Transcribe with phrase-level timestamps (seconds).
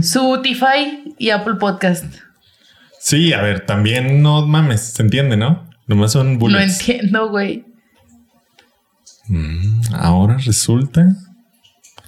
[0.00, 2.04] Spotify y Apple Podcast.
[3.00, 5.68] Sí, a ver, también no mames, se entiende, ¿no?
[5.86, 6.80] Nomás son No bullets.
[6.80, 7.64] entiendo, güey.
[9.28, 11.06] Mm, ahora resulta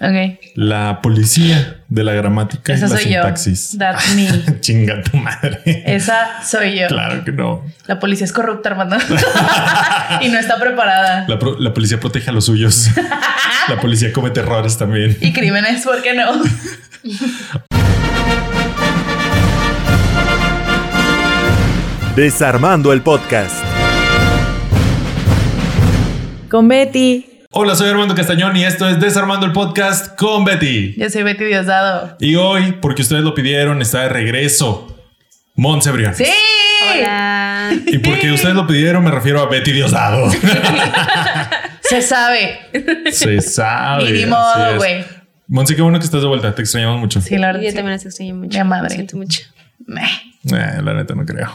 [0.00, 0.38] Ok.
[0.54, 3.11] la policía de la gramática Esa y la soy yo.
[3.21, 3.76] sintaxis.
[3.79, 4.61] That's me.
[4.61, 5.61] Chinga tu madre.
[5.86, 6.88] Esa soy yo.
[6.88, 7.62] Claro que no.
[7.86, 8.96] La policía es corrupta, Armando.
[10.22, 11.27] y no está preparada.
[11.29, 12.88] La, pro- la policía protege a los suyos.
[13.68, 15.16] la policía comete errores también.
[15.20, 16.32] Y crímenes, ¿por qué no?
[22.17, 23.55] Desarmando el podcast.
[26.50, 27.25] Con Betty.
[27.53, 30.95] Hola, soy Armando Castañón y esto es Desarmando el Podcast con Betty.
[30.99, 32.17] Yo soy Betty Diosdado.
[32.19, 34.97] Y hoy, porque ustedes lo pidieron, está de regreso
[35.55, 36.17] Montse Briones.
[36.17, 36.25] ¡Sí!
[36.92, 37.70] Hola.
[37.86, 40.31] Y porque ustedes lo pidieron, me refiero a Betty Diosdado.
[41.83, 42.58] Se sabe.
[43.12, 44.11] Se sabe.
[44.11, 45.05] Y ni modo, güey.
[45.47, 46.55] Monse, qué bueno que estás de vuelta.
[46.56, 47.20] Te extrañamos mucho.
[47.20, 47.62] Sí, la verdad.
[47.62, 47.77] Yo sí.
[47.77, 48.58] también las extraño mucho.
[48.58, 48.89] Mi madre.
[48.89, 49.42] Lo siento mucho.
[49.86, 50.08] Meh.
[50.52, 51.55] Eh, la neta no creo.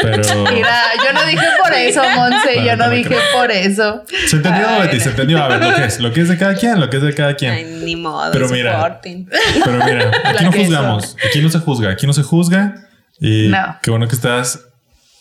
[0.00, 0.22] Pero.
[0.52, 2.64] Mira, yo no dije por eso, Monse.
[2.64, 3.20] Yo no no dije creo.
[3.34, 4.02] por eso.
[4.28, 4.82] Se entendió, Ay.
[4.82, 5.42] Betty, se entendió.
[5.44, 7.14] A ver, lo que es, lo que es de cada quien, lo que es de
[7.14, 7.52] cada quien.
[7.52, 8.32] Ay, ni modo.
[8.32, 9.00] Pero mira.
[9.02, 12.74] Pero mira, aquí La no juzgamos, aquí no se juzga, aquí no se juzga.
[13.20, 13.78] Y No.
[13.82, 14.60] qué bueno que estás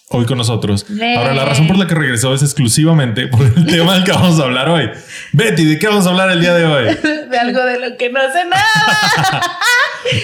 [0.10, 0.86] hoy con nosotros.
[1.18, 4.40] Ahora, la razón por la que regresó es exclusivamente por el tema del que vamos
[4.40, 4.90] a hablar hoy.
[5.34, 6.86] Betty, ¿de qué vamos a hablar el día de hoy?
[7.34, 9.42] De algo de lo que no sé nada.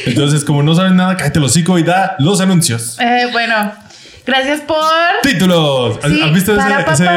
[0.05, 2.97] Entonces, como no saben nada, cállate el hocico y da los anuncios.
[2.99, 3.71] Eh, bueno,
[4.25, 4.77] gracias por.
[5.23, 5.97] Títulos.
[6.03, 7.11] ¿Has- Sí, ¿Han visto ese, para, pa, ese- pa,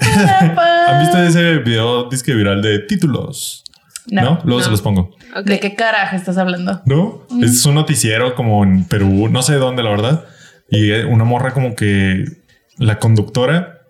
[0.00, 0.84] pa, para, pa.
[0.88, 3.64] ¿Han visto ese video disque viral de títulos?
[4.08, 4.22] No.
[4.22, 5.16] No, luego se los pongo.
[5.44, 6.80] ¿De qué carajo estás hablando?
[6.86, 7.26] ¿No?
[7.42, 10.24] Es un noticiero como en Perú, no sé dónde, la verdad.
[10.70, 12.24] Y eh, una morra como que
[12.78, 13.80] la conductora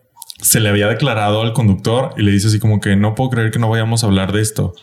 [0.41, 3.51] se le había declarado al conductor y le dice así como que no puedo creer
[3.51, 4.75] que no vayamos a hablar de esto.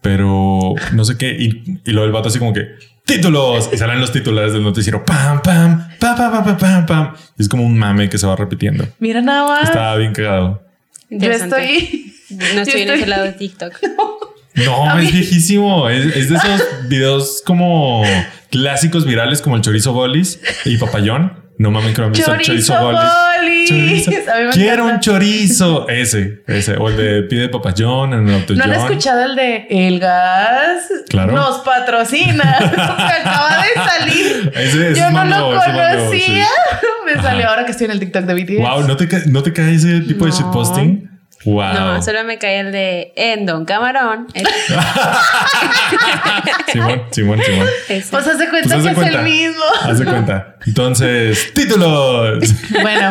[0.00, 1.30] Pero no sé qué.
[1.38, 2.66] Y, y luego el vato así como que
[3.04, 5.04] títulos y salen los titulares del noticiero.
[5.04, 7.14] Pam, pam, pam, pam, pam, pam, pam, pam.
[7.38, 8.86] Y es como un mame que se va repitiendo.
[8.98, 9.64] Mira nada más.
[9.68, 10.62] Estaba bien cagado.
[11.10, 12.08] Yo estoy.
[12.32, 13.74] No estoy en ese lado de TikTok.
[14.54, 15.88] No, mí- es viejísimo.
[15.88, 18.02] Es, es de esos videos como
[18.50, 21.32] clásicos virales como el chorizo bolis y papayón.
[21.58, 23.68] No mames, el Chorizo chorizo bolis.
[23.68, 24.10] Chorizo.
[24.52, 25.88] Quiero un chorizo.
[25.88, 26.76] Ese, ese.
[26.76, 30.88] O el de pide papayón en el ¿No han escuchado el de El Gas?
[31.08, 31.32] Claro.
[31.32, 32.56] Nos patrocina.
[32.58, 34.52] Acaba de salir.
[34.54, 36.46] Ese- ese Yo no lo conocía.
[37.06, 37.22] Me Ajá.
[37.22, 38.58] salió ahora que estoy en el TikTok de BTS.
[38.68, 40.36] Wow, ¿no te, ¿no te cae ese tipo de No.
[40.36, 41.10] shitposting?
[41.44, 41.74] Wow.
[41.74, 44.26] No, solo me cae el de en Don Camarón.
[44.34, 44.46] El-
[46.72, 47.66] Simón, Simón, Simón.
[47.88, 48.10] ese.
[48.10, 49.10] Pues haz de cuenta Pues que cuenta.
[49.10, 49.64] es el mismo.
[49.82, 50.56] Haz de cuenta.
[50.66, 52.44] Entonces, títulos.
[52.80, 53.10] Bueno.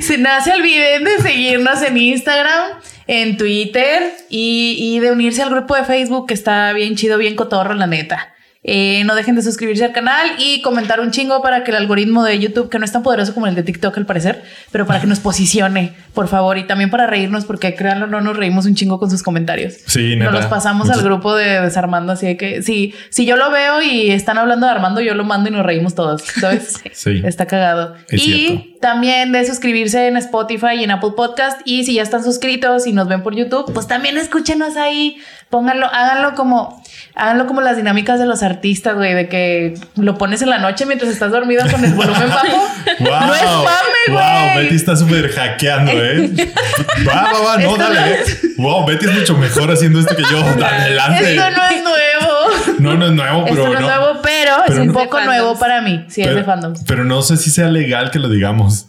[0.00, 5.50] Si no se olviden de seguirnos en Instagram, en Twitter y, y de unirse al
[5.50, 8.34] grupo de Facebook que está bien chido, bien cotorro, la neta.
[8.66, 12.24] Eh, no dejen de suscribirse al canal y comentar un chingo para que el algoritmo
[12.24, 14.42] de YouTube, que no es tan poderoso como el de TikTok al parecer,
[14.72, 18.36] pero para que nos posicione, por favor, y también para reírnos, porque créanlo, no nos
[18.36, 19.74] reímos un chingo con sus comentarios.
[19.86, 20.30] Sí, Nos neta.
[20.30, 24.10] los pasamos al grupo de Desarmando, así de que si, si yo lo veo y
[24.10, 26.80] están hablando de Armando, yo lo mando y nos reímos todos, ¿sabes?
[26.94, 27.20] Sí.
[27.24, 27.96] Está cagado.
[28.08, 28.64] Es y cierto.
[28.80, 31.60] también de suscribirse en Spotify y en Apple Podcast.
[31.66, 35.18] Y si ya están suscritos y nos ven por YouTube, pues también escúchenos ahí.
[35.50, 36.82] Pónganlo, háganlo como,
[37.14, 40.84] háganlo como las dinámicas de los artistas, güey, de que lo pones en la noche
[40.84, 42.68] mientras estás dormido con el volumen bajo.
[43.00, 43.64] Wow, No es mame,
[44.08, 44.16] Wow,
[44.54, 44.64] güey.
[44.64, 46.30] Betty está súper hackeando, ¿eh?
[47.08, 48.00] Va, va, va, no, Esto dale.
[48.00, 48.24] no ¿eh?
[48.58, 50.38] Wow, Betty es mucho mejor haciendo esto que yo.
[50.40, 51.34] Adelante.
[51.36, 52.78] Esto no es nuevo.
[52.80, 55.20] No, no es nuevo, pero Esto no es nuevo, pero, pero es un no- poco
[55.20, 56.04] nuevo para mí.
[56.08, 56.82] Sí, es de pero, fandoms.
[56.86, 58.86] pero no sé si sea legal que lo digamos.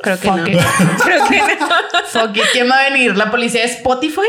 [0.00, 0.44] Creo que Fuck no.
[1.04, 1.68] Creo que no.
[2.06, 2.42] Fuck it.
[2.52, 3.16] ¿Quién va a venir?
[3.16, 4.20] ¿La policía de Spotify?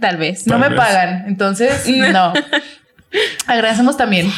[0.00, 0.46] Tal vez.
[0.46, 0.76] No me vez.
[0.78, 2.32] pagan, entonces no.
[3.46, 4.30] Agradecemos también.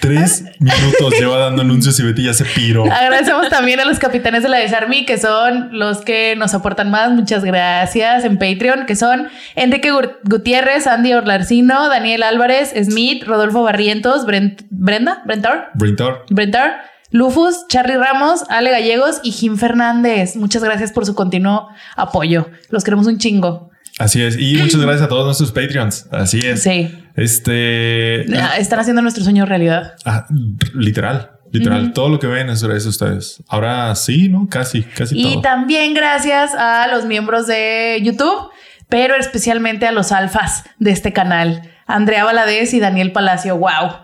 [0.00, 2.84] Tres minutos lleva dando anuncios y Betty ya se piró.
[2.90, 7.12] Agradecemos también a los capitanes de la Desarmi, que son los que nos aportan más.
[7.12, 9.92] Muchas gracias en Patreon, que son Enrique
[10.24, 16.24] Gutiérrez, Andy Orlarcino, Daniel Álvarez, Smith, Rodolfo Barrientos, Brent- Brenda, Brentar, Brintor.
[16.30, 20.34] Brentar, Lufus, Charlie Ramos, Ale Gallegos y Jim Fernández.
[20.36, 22.48] Muchas gracias por su continuo apoyo.
[22.70, 23.70] Los queremos un chingo.
[23.98, 24.36] Así es.
[24.38, 26.08] Y muchas gracias a todos nuestros Patreons.
[26.10, 26.62] Así es.
[26.62, 26.90] Sí.
[27.14, 28.24] Este.
[28.36, 29.94] Ah, Están haciendo nuestro sueño realidad.
[30.04, 30.26] ah,
[30.74, 31.30] literal.
[31.52, 31.92] Literal.
[31.92, 33.42] Todo lo que ven es gracias a ustedes.
[33.46, 34.48] Ahora sí, ¿no?
[34.48, 35.42] Casi, casi Y todo.
[35.42, 38.48] también gracias a los miembros de YouTube,
[38.88, 43.58] pero especialmente a los alfas de este canal, Andrea Valadez y Daniel Palacio.
[43.58, 43.96] ¡Wow!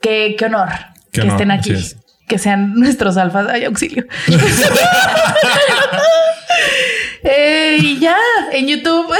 [0.00, 0.70] ¡Qué, qué honor
[1.12, 1.72] Qué que honor, estén aquí!
[1.72, 1.98] es.
[2.28, 3.48] Que sean nuestros alfas.
[3.50, 4.04] ¡Ay, auxilio!
[7.24, 8.16] Eh, y ya,
[8.52, 9.12] en YouTube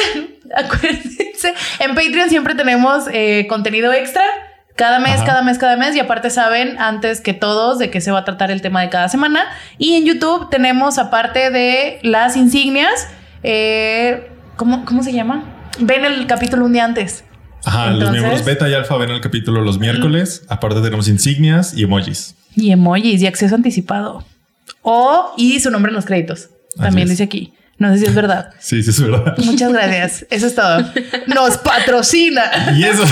[0.56, 4.22] Acuérdense, en Patreon siempre tenemos eh, contenido extra.
[4.76, 5.24] Cada mes, Ajá.
[5.24, 5.96] cada mes, cada mes.
[5.96, 8.88] Y aparte saben antes que todos de qué se va a tratar el tema de
[8.90, 9.44] cada semana.
[9.76, 13.08] Y en YouTube tenemos, aparte de las insignias,
[13.42, 15.42] eh, ¿cómo, ¿cómo se llama?
[15.80, 17.24] Ven el capítulo un día antes.
[17.64, 20.44] Ajá, los miembros beta y alfa ven el capítulo los miércoles.
[20.48, 22.36] Aparte tenemos insignias y emojis.
[22.58, 24.24] Y emojis y acceso anticipado.
[24.82, 26.48] O y su nombre en los créditos.
[26.76, 27.52] También dice aquí.
[27.78, 28.50] No sé si es verdad.
[28.58, 29.36] Sí, sí, es verdad.
[29.38, 30.26] Muchas gracias.
[30.30, 30.80] Eso es todo.
[31.28, 32.42] Nos patrocina.
[32.76, 33.04] Y eso.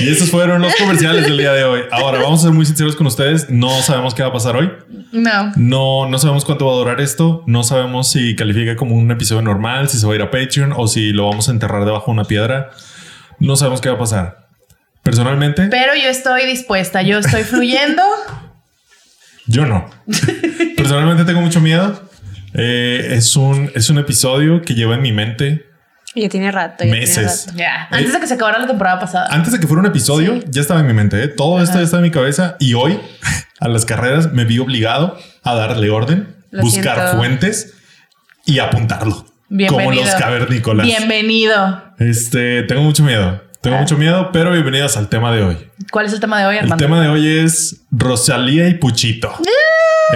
[0.00, 1.80] y esos fueron los comerciales del día de hoy.
[1.90, 3.50] Ahora, vamos a ser muy sinceros con ustedes.
[3.50, 4.70] No sabemos qué va a pasar hoy.
[5.10, 5.52] No.
[5.56, 7.42] No, no sabemos cuánto va a durar esto.
[7.46, 10.72] No sabemos si califica como un episodio normal, si se va a ir a Patreon
[10.76, 12.70] o si lo vamos a enterrar debajo de una piedra.
[13.40, 14.47] No sabemos qué va a pasar.
[15.08, 17.00] Personalmente, Pero yo estoy dispuesta.
[17.00, 18.02] Yo estoy fluyendo.
[19.46, 19.88] yo no.
[20.76, 22.02] Personalmente tengo mucho miedo.
[22.52, 25.64] Eh, es, un, es un episodio que lleva en mi mente
[26.14, 26.84] Ya tiene rato.
[26.84, 27.46] ya tiene meses.
[27.46, 27.58] rato.
[27.58, 27.88] Ya.
[27.90, 29.28] Antes de que se acabara la temporada pasada.
[29.30, 31.22] Antes de que fuera un episodio, ya estaba en mi mente.
[31.24, 31.28] ¿eh?
[31.28, 33.00] Todo esto ya estaba en mi cabeza y hoy
[33.60, 37.16] a las carreras me vi obligado a darle orden, Lo buscar siento.
[37.16, 37.74] fuentes
[38.44, 39.14] y apuntarlo.
[39.14, 40.04] Como Bienvenido.
[40.04, 40.86] los cavernícolas.
[40.86, 41.82] Bienvenido.
[41.98, 43.42] Este, tengo mucho miedo.
[43.60, 43.80] Tengo Ah.
[43.80, 45.56] mucho miedo, pero bienvenidas al tema de hoy.
[45.90, 46.84] ¿Cuál es el tema de hoy, El Armando?
[46.84, 49.32] tema de hoy es Rosalía y Puchito.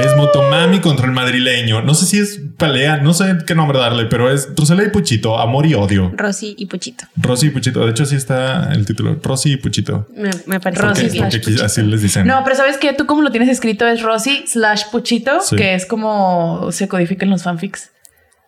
[0.00, 1.82] Es Motomami contra el madrileño.
[1.82, 5.38] No sé si es pelea, no sé qué nombre darle, pero es Rosalía y Puchito,
[5.38, 6.12] amor y odio.
[6.16, 7.04] Rosy y Puchito.
[7.16, 7.84] Rosy y Puchito.
[7.84, 9.18] De hecho, así está el título.
[9.22, 10.06] Rosy y Puchito.
[10.16, 12.26] Me, me parece Rosy Porque, slash porque así les dicen.
[12.26, 15.56] No, pero sabes que tú como lo tienes escrito es Rosy slash Puchito, Sí.
[15.56, 17.90] que es como se codifica en los fanfics.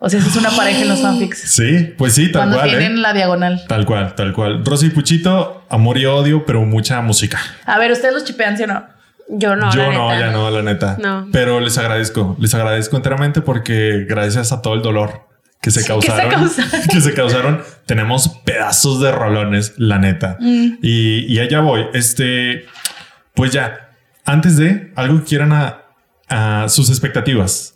[0.05, 1.39] O sea, si es una pareja en los fanfics.
[1.51, 2.69] Sí, pues sí, tal Cuando cual.
[2.69, 3.01] tienen ¿eh?
[3.01, 3.65] la diagonal.
[3.67, 4.63] Tal cual, tal cual.
[4.63, 7.39] Rosy y Puchito, amor y odio, pero mucha música.
[7.65, 8.85] A ver, ¿ustedes los chipean, sí o no?
[9.31, 10.21] Yo no, Yo la no, neta.
[10.27, 10.97] ya no, la neta.
[11.01, 11.29] No.
[11.33, 15.27] Pero les agradezco, les agradezco enteramente porque gracias a todo el dolor
[15.63, 16.89] que se Sí, causaron, que se causaron.
[16.91, 20.37] que se causaron, tenemos pedazos de rolones, la neta.
[20.39, 20.75] Mm.
[20.83, 21.87] Y, y allá voy.
[21.95, 22.67] Este,
[23.35, 23.89] pues ya,
[24.27, 25.79] antes de algo que quieran a,
[26.29, 27.74] a sus expectativas.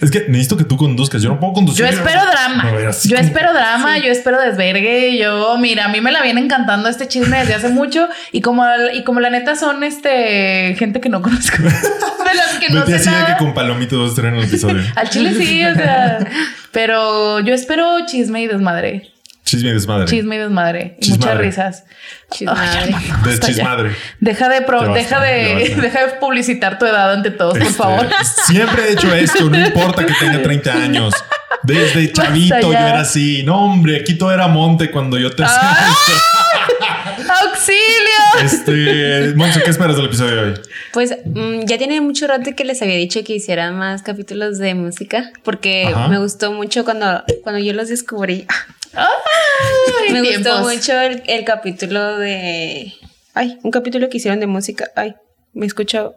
[0.00, 1.20] Es que necesito que tú conduzcas.
[1.22, 1.84] Yo no puedo conducir.
[1.84, 2.70] Yo espero drama.
[2.70, 5.18] Ver, Yo como- espero drama, yo espero desvergue.
[5.18, 8.08] Yo, mira, a mí me la viene encantando este chisme desde hace mucho.
[8.30, 8.64] Y como,
[8.94, 12.94] y como la neta son este gente que no conozco, de las que no sé
[12.94, 13.26] así de nada.
[13.36, 14.82] que con Palomito dos el episodio.
[14.94, 16.18] Al chile sí, o sea.
[16.72, 19.10] Pero yo espero chisme y desmadre.
[19.48, 20.06] Chisme y desmadre.
[20.06, 20.96] Chisme y desmadre.
[20.98, 21.34] Y Chismadre.
[21.34, 21.84] muchas risas.
[22.30, 22.60] Chismadre.
[22.84, 23.20] Ay, ya.
[23.24, 23.96] Deschismadre.
[24.20, 25.80] Deja de, pro- basta, deja, ya de, basta.
[25.82, 28.06] deja de publicitar tu edad ante todos, por Este, favor.
[28.46, 31.14] Siempre he hecho esto, no importa que tenga 30 años.
[31.62, 32.88] Desde chavito yo ya.
[32.90, 33.42] era así.
[33.44, 35.88] No, hombre, aquí todo era monte cuando yo te hacía Ah.
[35.90, 37.32] esto.
[37.42, 38.44] ¡Auxilio!
[38.44, 40.54] Este, Monse, ¿qué esperas del episodio de hoy?
[40.92, 44.74] Pues mm, ya tiene mucho rato que les había dicho que hicieran más capítulos de
[44.74, 46.08] música porque Ajá.
[46.08, 48.46] me gustó mucho cuando, cuando yo los descubrí.
[48.94, 50.60] Ay, me tiempos.
[50.60, 52.92] gustó mucho el, el capítulo de...
[53.34, 54.88] Ay, un capítulo que hicieron de música.
[54.96, 55.14] Ay,
[55.52, 56.14] me escucho...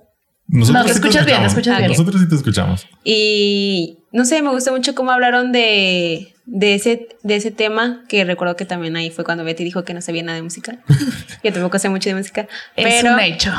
[0.47, 1.51] Nosotros No, te sí escuchas bien, te escuchamos.
[1.53, 1.91] escuchas bien.
[1.91, 2.87] Nosotros sí te escuchamos.
[3.05, 8.25] Y no sé, me gustó mucho cómo hablaron de, de, ese, de ese tema, que
[8.25, 10.79] recuerdo que también ahí fue cuando Betty dijo que no sabía nada de música.
[11.43, 13.53] Yo tampoco sé mucho de música, Es pero un hecho.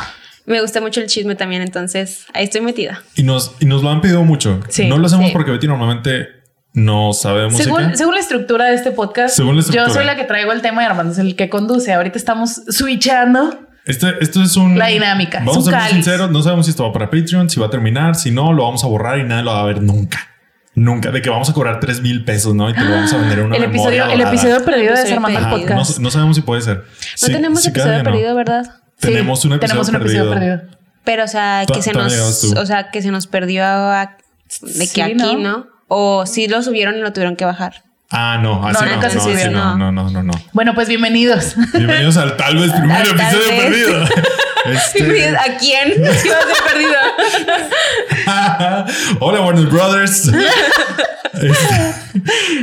[0.44, 3.02] me gusta mucho el chisme también, entonces ahí estoy metida.
[3.14, 4.60] Y nos, y nos lo han pedido mucho.
[4.68, 5.32] Sí, no lo hacemos sí.
[5.32, 6.41] porque Betty normalmente
[6.74, 7.64] no sabe de música.
[7.64, 9.88] Según, según la estructura de este podcast, Según la estructura.
[9.88, 11.92] yo soy la que traigo el tema y Armando es el que conduce.
[11.92, 13.58] Ahorita estamos switchando.
[13.84, 14.78] Este, esto es un.
[14.78, 16.30] La dinámica, Vamos a ser sinceros.
[16.30, 18.84] No sabemos si esto va para Patreon, si va a terminar, si no, lo vamos
[18.84, 20.20] a borrar y nadie lo va a ver nunca.
[20.74, 21.10] Nunca.
[21.10, 22.70] De que vamos a cobrar 3 mil pesos, ¿no?
[22.70, 25.14] Y te lo vamos a vender en una El episodio, el episodio perdido de Episodio
[25.16, 25.70] Armando el Ajá, perdido.
[25.74, 25.98] no, podcast.
[25.98, 26.76] no sabemos si puede ser.
[26.78, 26.84] No
[27.16, 28.10] Sí, tenemos sí, episodio día no.
[28.10, 28.64] perdido, ¿verdad?
[28.64, 30.56] Sí, Tenemos un episodio, tenemos un episodio perdido.
[30.60, 30.78] perdido.
[31.04, 34.16] Pero, o sea, que se nos, o sea, que se nos perdió a-
[34.62, 35.66] de Sí, que aquí, ¿no?
[35.94, 37.82] O si lo subieron y lo tuvieron que bajar.
[38.08, 39.18] Ah, no, así No, no, no, así
[39.50, 40.32] no, no, no, no, no.
[40.54, 41.54] Bueno, pues bienvenidos.
[41.74, 43.60] Bienvenidos al tal vez primer Al episodio vez.
[43.60, 44.04] perdido.
[44.64, 45.92] Este- ¿A quién?
[46.16, 46.94] Si va a perdido.
[49.20, 50.28] Hola, Warner Brothers.
[50.28, 50.38] Este,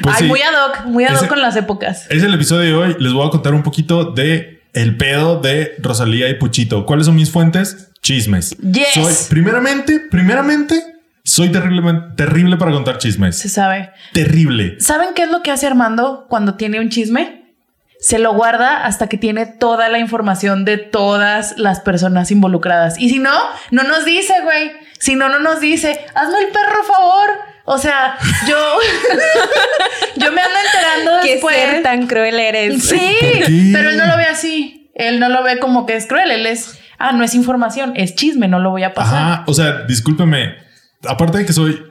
[0.02, 2.08] pues Ay, sí, muy ad hoc, muy ad hoc con las épocas.
[2.10, 2.96] Es el episodio de hoy.
[3.00, 6.84] Les voy a contar un poquito de el pedo de Rosalía y Puchito.
[6.88, 7.92] ¿Cuáles son mis fuentes?
[8.02, 8.56] Chismes.
[8.58, 8.88] Yes.
[8.96, 10.99] Soy, primeramente, primeramente,
[11.30, 13.38] soy terrible, terrible para contar chismes.
[13.38, 13.92] Se sabe.
[14.14, 14.80] Terrible.
[14.80, 17.54] ¿Saben qué es lo que hace Armando cuando tiene un chisme?
[18.02, 22.98] Se lo guarda hasta que tiene toda la información de todas las personas involucradas.
[23.00, 23.38] Y si no,
[23.72, 24.72] no nos dice, güey.
[25.00, 26.00] Si no, no nos dice.
[26.16, 27.30] Hazme el perro favor.
[27.66, 28.18] O sea,
[28.48, 28.58] yo,
[30.16, 31.56] yo me ando enterando Qué después.
[31.56, 32.84] ser tan cruel eres.
[32.84, 33.70] Sí, ¿Por qué?
[33.74, 34.90] pero él no lo ve así.
[34.96, 36.32] Él no lo ve como que es cruel.
[36.32, 39.16] Él es, ah, no es información, es chisme, no lo voy a pasar.
[39.32, 39.44] Ajá.
[39.46, 40.69] O sea, discúlpeme.
[41.08, 41.82] Aparte de que soy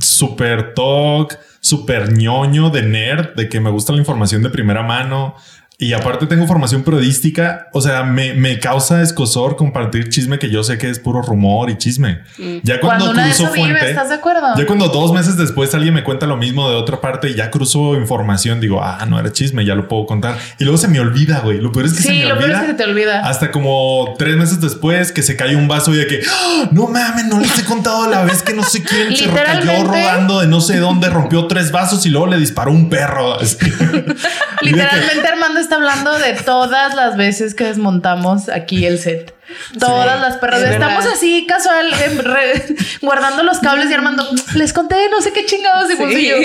[0.00, 5.34] súper talk, súper ñoño de nerd, de que me gusta la información de primera mano.
[5.80, 10.64] Y aparte tengo formación periodística, o sea, me, me causa escosor compartir chisme que yo
[10.64, 12.22] sé que es puro rumor y chisme.
[12.64, 14.56] Ya cuando, Cuando una cruzo vive, fuente, ¿estás de acuerdo?
[14.56, 17.52] ya cuando dos meses después alguien me cuenta lo mismo de otra parte y ya
[17.52, 20.36] cruzo información, digo, ah, no era chisme, ya lo puedo contar.
[20.58, 21.58] Y luego se me olvida, güey.
[21.60, 22.56] Lo peor es que se Sí, me lo peor olvida.
[22.56, 23.20] es que se te olvida.
[23.20, 26.88] Hasta como tres meses después que se cae un vaso y de que "Ah, no
[26.88, 30.48] mames, no les he contado la vez que no sé quién se cayó rodando de
[30.48, 33.38] no sé dónde, rompió tres vasos y luego le disparó un perro.
[34.62, 39.34] Literalmente Armando está hablando de todas las veces que desmontamos aquí el set.
[39.78, 40.60] Todas las perras.
[40.62, 41.12] es Estamos verdad.
[41.14, 41.86] así casual,
[42.18, 44.24] re- guardando los cables y Armando.
[44.54, 46.36] Les conté no sé qué chingados y y yo.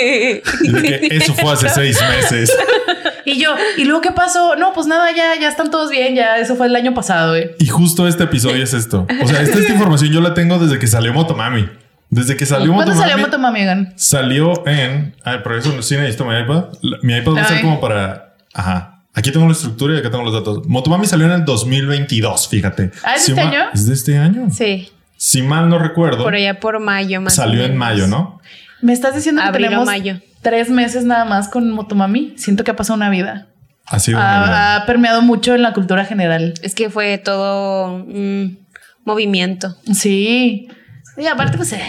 [1.10, 2.50] eso fue hace seis meses.
[3.24, 4.56] Y yo, ¿y luego qué pasó?
[4.56, 7.54] No, pues nada, ya, ya están todos bien, ya eso fue el año pasado, eh.
[7.58, 9.06] Y justo este episodio es esto.
[9.22, 11.68] O sea, esta, esta información yo la tengo desde que salió Motomami.
[12.10, 13.10] Desde que salió ¿Cuándo Motomami.
[13.10, 13.92] salió Motomami, Egan?
[13.96, 15.14] Salió en.
[15.24, 16.64] Ay, pero eso sí necesito mi iPad.
[17.02, 18.34] Mi iPad va a ser como para.
[18.52, 18.93] Ajá.
[19.14, 20.66] Aquí tengo la estructura y acá tengo los datos.
[20.66, 22.90] Motomami salió en el 2022, fíjate.
[23.04, 23.60] Ah, ¿es Si este año?
[23.72, 24.48] Es de este año.
[24.50, 27.34] Sí, Si mal no recuerdo, por allá por mayo más.
[27.34, 28.40] salió en mayo, ¿no?
[28.82, 30.20] Me estás diciendo que Abril o tenemos mayo.
[30.42, 32.34] tres meses nada más con Motomami.
[32.36, 33.46] Siento que ha pasado una vida.
[33.86, 34.74] Ha sido una vida.
[34.74, 36.54] Ha, ha permeado mucho en la cultura general.
[36.62, 38.66] Es que fue todo un
[39.04, 39.76] movimiento.
[39.94, 40.68] Sí.
[41.16, 41.82] Y aparte, pues, eh,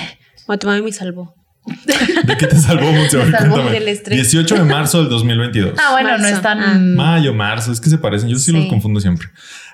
[0.48, 1.34] Motomami me salvó.
[1.66, 3.72] ¿De qué te salvó, ver, Me salvó cuéntame.
[3.72, 4.18] del estrés.
[4.18, 5.74] 18 de marzo del 2022.
[5.80, 6.60] Ah, bueno, no es tan.
[6.60, 6.78] Ah.
[6.80, 8.30] Mayo, marzo, es que se parecen.
[8.30, 8.52] Yo sí, Sí.
[8.52, 9.28] los confundo siempre.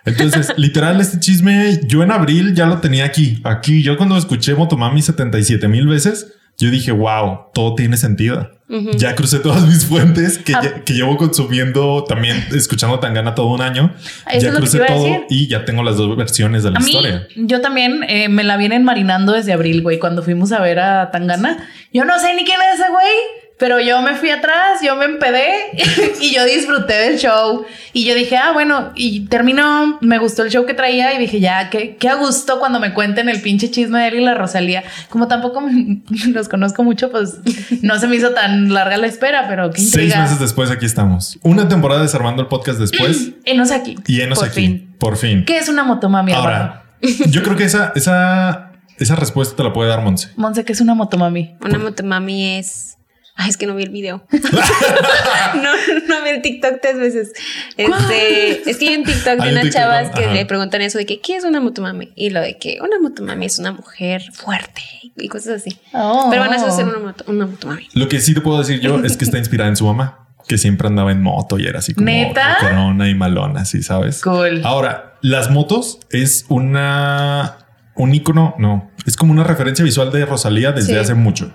[0.05, 3.83] Entonces, literal, este chisme, yo en abril ya lo tenía aquí, aquí.
[3.83, 6.33] Yo cuando escuché Motomami 77 mil veces,
[6.65, 8.49] yo dije, wow, todo tiene sentido.
[8.95, 10.61] Ya crucé todas mis fuentes que, Ah.
[10.61, 13.93] lle- que llevo consumiendo también, escuchando Tangana todo un año.
[14.31, 15.25] Eso ya crucé todo decir.
[15.29, 17.27] y ya tengo las dos versiones de la A mí, historia.
[17.35, 21.11] yo también eh, me la vienen marinando desde abril, güey, cuando fuimos a ver a
[21.11, 21.67] Tangana.
[21.91, 23.13] Yo no sé ni quién es ese güey,
[23.61, 25.51] pero yo me fui atrás, yo me empedé
[26.19, 27.63] y yo disfruté del show.
[27.93, 31.39] Y yo dije, ah, bueno, y terminó, me gustó el show que traía y dije,
[31.39, 34.33] ya, qué, qué a gusto cuando me cuenten el pinche chisme de él y la
[34.33, 34.83] Rosalía.
[35.09, 36.01] Como tampoco me-
[36.33, 37.35] los conozco mucho, pues
[37.83, 41.37] no se me hizo tan larga la espera, pero qué Seis meses después aquí estamos.
[41.43, 43.95] Una temporada desarmando el podcast después Enos aquí.
[44.07, 44.55] y enos por aquí.
[44.59, 44.95] fin.
[44.97, 45.45] Por fin.
[45.45, 46.31] ¿Qué es una motomami?
[46.33, 46.85] Ahora,
[47.29, 50.29] yo creo que esa, esa, esa respuesta te la puede dar Monse.
[50.35, 51.53] Monse, ¿qué es una motomami?
[51.61, 52.97] Una motomami es.
[53.43, 54.23] Ay, es que no vi el video.
[54.31, 55.71] no,
[56.07, 57.33] no vi el TikTok tres veces.
[57.75, 60.33] Este, es que hay un TikTok de un unas chavas que Ajá.
[60.33, 62.11] le preguntan eso de que ¿qué es una motomami?
[62.15, 64.83] Y lo de que una motomami es una mujer fuerte
[65.17, 65.75] y cosas así.
[65.91, 66.27] Oh.
[66.29, 67.87] Pero van a hacer una, moto, una motomami.
[67.95, 70.59] Lo que sí te puedo decir yo es que está inspirada en su mamá, que
[70.59, 72.57] siempre andaba en moto y era así como ¿Neta?
[72.59, 74.21] corona y malona, así sabes.
[74.21, 74.61] Cool.
[74.63, 77.57] Ahora, las motos es una
[77.95, 80.99] un icono, no, es como una referencia visual de Rosalía desde Sí.
[80.99, 81.53] hace mucho.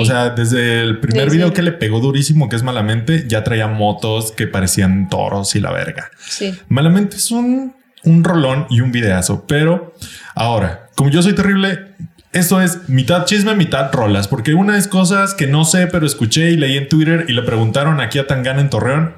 [0.00, 3.66] O sea, desde el primer video que le pegó durísimo, que es Malamente, ya traía
[3.68, 6.10] motos que parecían toros y la verga.
[6.28, 6.56] Sí.
[6.68, 9.94] Malamente es un, un rolón y un videazo, pero
[10.34, 11.86] ahora, como yo soy terrible,
[12.32, 16.50] esto es mitad chisme, mitad rolas, porque una es cosas que no sé, pero escuché
[16.50, 19.14] y leí en Twitter y le preguntaron aquí a Tangana en Torreón.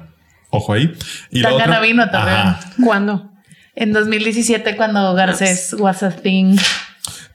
[0.49, 0.93] Ojo ahí.
[1.29, 2.37] Y la Tangana otra- vino a Torreón.
[2.39, 2.59] Ajá.
[2.83, 3.30] ¿Cuándo?
[3.75, 6.57] En 2017, cuando Garcés was a thing.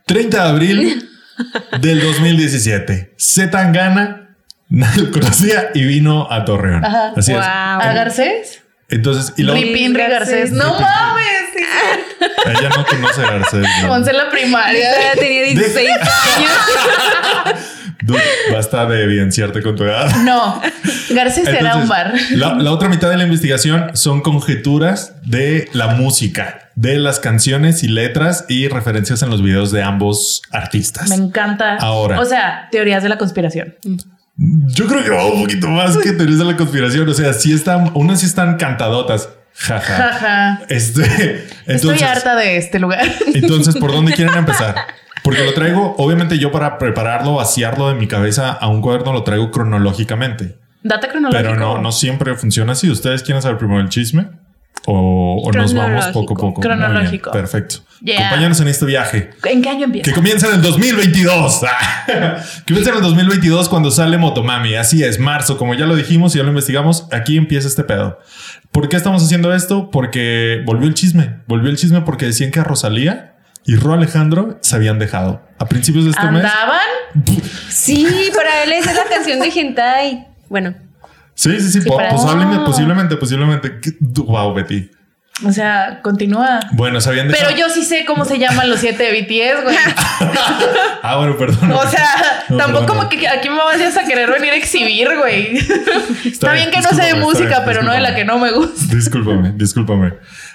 [0.06, 1.10] 30 de abril
[1.80, 3.14] del 2017.
[3.16, 3.46] C.
[3.48, 4.36] Tangana
[4.68, 6.84] nadie lo conocía y vino a Torreón.
[6.84, 7.12] Ajá.
[7.16, 7.38] Así es.
[7.38, 7.46] Wow.
[7.46, 8.62] ¿A Garcés?
[8.88, 10.50] Entonces, y luego Rip Inri Garcés.
[10.50, 10.52] Garcés.
[10.52, 11.26] No mames.
[12.46, 13.66] ella no conoce a Garcés.
[13.82, 13.92] ¿no?
[13.92, 14.90] Once en la primaria.
[15.14, 16.50] Ya tenía 16 años.
[18.06, 18.20] Dude,
[18.52, 20.14] basta de evidenciarte con tu edad.
[20.22, 20.60] No,
[21.10, 22.14] Garcés era Entonces, un bar.
[22.34, 27.82] La, la otra mitad de la investigación son conjeturas de la música, de las canciones
[27.82, 31.08] y letras y referencias en los videos de ambos artistas.
[31.08, 31.78] Me encanta.
[31.78, 32.20] Ahora.
[32.20, 33.74] O sea, teorías de la conspiración.
[34.36, 37.08] Yo creo que va un poquito más que teorías de la conspiración.
[37.08, 39.30] O sea, sí están, unas sí están cantadotas.
[39.54, 39.96] Jaja.
[39.96, 40.60] Jaja.
[40.68, 43.04] Este, Estoy harta de este lugar.
[43.34, 44.76] entonces, ¿por dónde quieren empezar?
[45.22, 49.22] Porque lo traigo, obviamente yo para prepararlo, vaciarlo de mi cabeza a un cuaderno, lo
[49.24, 50.58] traigo cronológicamente.
[50.82, 51.42] Data cronológico.
[51.42, 52.88] Pero no, no siempre funciona así.
[52.90, 54.28] ¿Ustedes quieren saber primero el chisme?
[54.88, 56.60] ¿O, o nos vamos poco a poco?
[56.60, 57.32] Muy bien, Cronológico.
[57.32, 57.76] perfecto.
[58.02, 58.26] Yeah.
[58.26, 60.04] Acompáñanos en este viaje ¿En qué año empieza?
[60.08, 61.60] que comienza en el 2022.
[62.06, 64.76] que comienza en el 2022 cuando sale Motomami.
[64.76, 65.56] Así es, marzo.
[65.58, 68.20] Como ya lo dijimos y ya lo investigamos, aquí empieza este pedo.
[68.70, 69.90] ¿Por qué estamos haciendo esto?
[69.90, 71.38] Porque volvió el chisme.
[71.48, 73.35] Volvió el chisme porque decían que a Rosalía
[73.66, 75.42] y Ro Alejandro se habían dejado.
[75.58, 76.44] A principios de este mes.
[76.44, 76.80] ¿Andaban?
[77.68, 80.26] Sí, para él esa es la canción de Hentai.
[80.48, 80.74] Bueno,
[81.34, 81.82] Sí, sí, sí.
[81.82, 83.80] Sí, po- para- posiblemente, posiblemente, posiblemente.
[83.82, 84.90] ¿Qué- Wow, Betty.
[85.46, 86.60] O sea, continúa.
[86.72, 89.76] Bueno, sabían de Pero yo sí sé cómo se llaman los siete de BTS, güey.
[91.02, 91.72] Ah, bueno, perdón.
[91.72, 92.06] O sea,
[92.48, 95.56] No, tampoco perdón, como que aquí me vayas a querer venir a exhibir, güey.
[96.24, 98.38] Está, bien, bien, que no sé de música, bien, pero no de la que no
[98.38, 98.94] me gusta.
[98.94, 100.14] Discúlpame, discúlpame.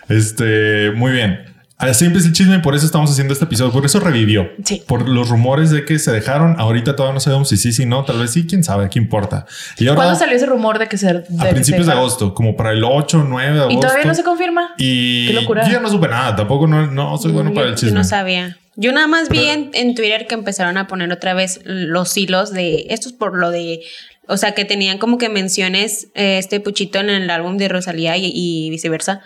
[0.09, 1.45] Este, muy bien.
[1.89, 3.71] Así empieza el chisme y por eso estamos haciendo este episodio.
[3.71, 4.49] Por eso revivió.
[4.63, 4.81] Sí.
[4.87, 6.55] Por los rumores de que se dejaron.
[6.59, 8.05] Ahorita todavía no sabemos si sí, si no.
[8.05, 9.45] Tal vez sí, quién sabe, qué importa.
[9.77, 11.07] Y ahora, ¿Cuándo salió ese rumor de que se...
[11.13, 13.77] de a principios de agosto, como para el 8, 9 de agosto.
[13.77, 14.73] Y todavía no se confirma.
[14.77, 15.65] Y Qué locura.
[15.65, 16.35] yo ya no supe nada.
[16.35, 17.97] Tampoco no, no soy bueno Yo- para el yo chisme.
[17.97, 18.57] no sabía.
[18.77, 22.51] Yo nada más vi en, en Twitter que empezaron a poner otra vez los hilos
[22.53, 22.85] de.
[22.89, 23.81] Esto es por lo de.
[24.27, 28.15] O sea, que tenían como que menciones eh, este Puchito en el álbum de Rosalía
[28.17, 29.21] y, y viceversa.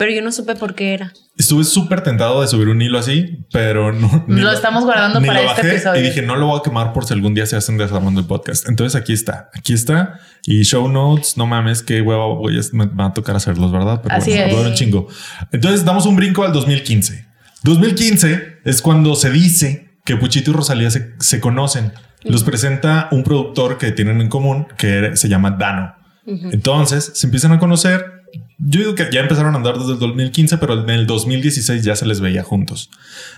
[0.00, 1.12] Pero yo no supe por qué era.
[1.36, 4.24] Estuve súper tentado de subir un hilo así, pero no.
[4.28, 6.00] Lo estamos guardando para este episodio.
[6.00, 8.26] Y dije, no lo voy a quemar por si algún día se hacen desarmando el
[8.26, 8.66] podcast.
[8.66, 10.18] Entonces aquí está, aquí está.
[10.46, 14.00] Y show notes, no mames, qué huevo, voy a, me va a tocar hacerlos, ¿verdad?
[14.02, 14.66] Pero Así bueno, es.
[14.68, 15.06] un chingo.
[15.52, 17.26] Entonces damos un brinco al 2015.
[17.64, 21.92] 2015 es cuando se dice que Puchito y Rosalía se, se conocen.
[22.22, 25.94] Los presenta un productor que tienen en común que se llama Dano.
[26.26, 28.19] Entonces se empiezan a conocer.
[28.58, 31.96] Yo digo que ya empezaron a andar desde el 2015, pero en el 2016 ya
[31.96, 32.90] se les veía juntos.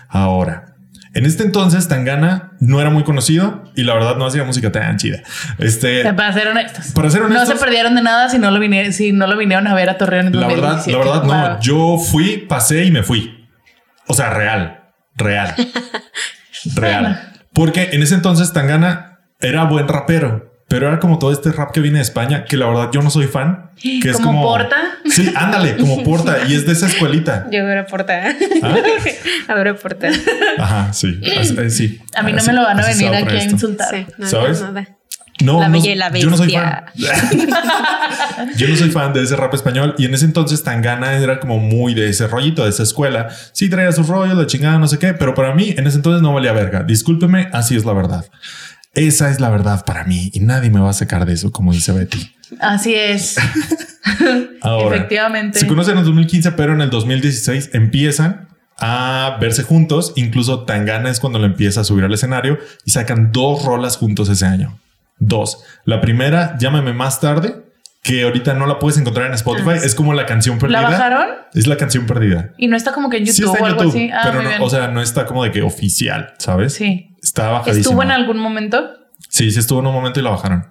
[0.09, 0.75] Ahora,
[1.13, 4.97] en este entonces Tangana no era muy conocido y la verdad no hacía música tan
[4.97, 5.21] chida.
[5.59, 6.87] Este, Para ser honestos.
[6.93, 9.37] para ser No honestos, se perdieron de nada si no lo, vine- si no lo
[9.37, 10.91] vinieron a ver a Torreón en la verdad, 2017.
[10.91, 11.49] la verdad no.
[11.53, 11.61] Wow.
[11.61, 13.47] Yo fui, pasé y me fui.
[14.07, 14.81] O sea, real,
[15.15, 15.55] real,
[16.75, 17.31] real.
[17.53, 20.52] Porque en ese entonces Tangana era buen rapero.
[20.67, 23.09] Pero era como todo este rap que viene de España, que la verdad yo no
[23.09, 23.71] soy fan.
[23.81, 24.77] Que es ¿Como como Porta?
[25.09, 26.37] Sí, ándale, como Porta.
[26.47, 27.47] Y es de esa escuelita.
[27.51, 28.23] Yo adoro Porta.
[28.63, 28.75] ¿Ah?
[29.49, 30.09] adoro Porta.
[30.57, 31.19] Ajá, sí.
[31.39, 31.99] Así- eh, sí.
[32.15, 33.89] A mí no Así- me lo van a venir aquí a insultar.
[33.93, 34.61] Sí, no, ¿Sabes?
[34.61, 34.85] no, no.
[35.41, 36.85] No, La no, Bella y la yo no soy fan.
[36.95, 37.47] Bestia.
[38.55, 41.57] yo no soy fan de ese rap español y en ese entonces Tangana era como
[41.59, 43.29] muy de ese rollito, de esa escuela.
[43.51, 46.21] Sí traía sus rollos, la chingada, no sé qué, pero para mí en ese entonces
[46.21, 46.83] no valía verga.
[46.83, 48.25] Discúlpeme, así es la verdad.
[48.93, 51.73] Esa es la verdad para mí y nadie me va a sacar de eso, como
[51.73, 52.31] dice Betty.
[52.59, 53.37] Así es.
[54.61, 55.59] Ahora, Efectivamente.
[55.59, 60.13] se conocen en el 2015, pero en el 2016 empiezan a verse juntos.
[60.15, 64.29] Incluso Tangana es cuando lo empieza a subir al escenario y sacan dos rolas juntos
[64.29, 64.79] ese año.
[65.17, 65.63] Dos.
[65.85, 67.63] La primera, Llámame más tarde,
[68.03, 69.71] que ahorita no la puedes encontrar en Spotify.
[69.71, 69.85] Ah, sí.
[69.87, 70.81] Es como la canción perdida.
[70.81, 71.29] ¿La bajaron?
[71.53, 72.51] Es la canción perdida.
[72.57, 74.11] Y no está como que en Sí YouTube está o en algo YouTube, así.
[74.13, 76.73] Ah, pero no, o sea, no está como de que oficial, ¿sabes?
[76.73, 77.09] sí.
[77.33, 77.81] Está bajadísima.
[77.81, 78.91] ¿Estuvo en algún momento?
[79.29, 80.67] Sí, sí estuvo en un momento y la bajaron.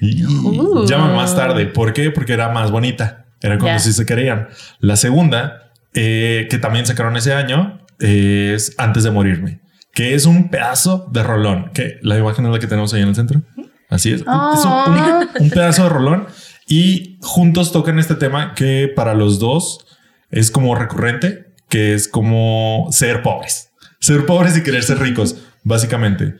[0.00, 0.84] Y Uh.
[0.86, 1.66] llaman más tarde.
[1.66, 2.10] ¿Por qué?
[2.10, 3.26] Porque era más bonita.
[3.40, 3.78] Era cuando Ya.
[3.78, 4.48] sí se querían.
[4.80, 9.60] La segunda, eh, que también sacaron ese año, es Antes de morirme,
[9.94, 11.70] que es un pedazo de rolón.
[11.72, 13.42] Que la imagen es la que tenemos ahí en el centro.
[13.88, 14.22] Así es.
[14.22, 16.26] Es un, un- un pedazo de rolón
[16.66, 19.86] y juntos tocan este tema que para los dos
[20.30, 23.70] es como recurrente, que es como ser pobres.
[24.00, 26.34] Ser pobres y querer ser ricos, básicamente.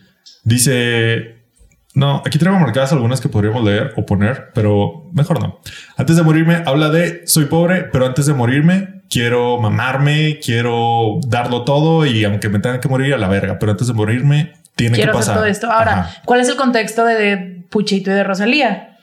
[0.44, 1.44] Dice,
[1.94, 5.60] no, aquí traigo marcadas algunas que podríamos leer o poner, pero mejor no.
[5.96, 11.64] Antes de morirme, habla de soy pobre, pero antes de morirme quiero mamarme, quiero darlo
[11.64, 14.94] todo y aunque me tenga que morir a la verga, pero antes de morirme tiene
[14.94, 15.36] Quiero que hacer pasar.
[15.36, 15.70] todo esto.
[15.70, 16.22] Ahora, Ajá.
[16.24, 18.96] ¿cuál es el contexto de, de Puchito y de Rosalía?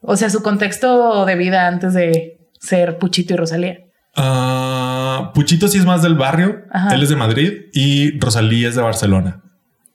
[0.00, 3.78] O sea, su contexto de vida antes de ser Puchito y Rosalía.
[4.16, 4.85] Ah,
[5.34, 6.94] Puchito sí es más del barrio, Ajá.
[6.94, 9.42] él es de Madrid y Rosalía es de Barcelona,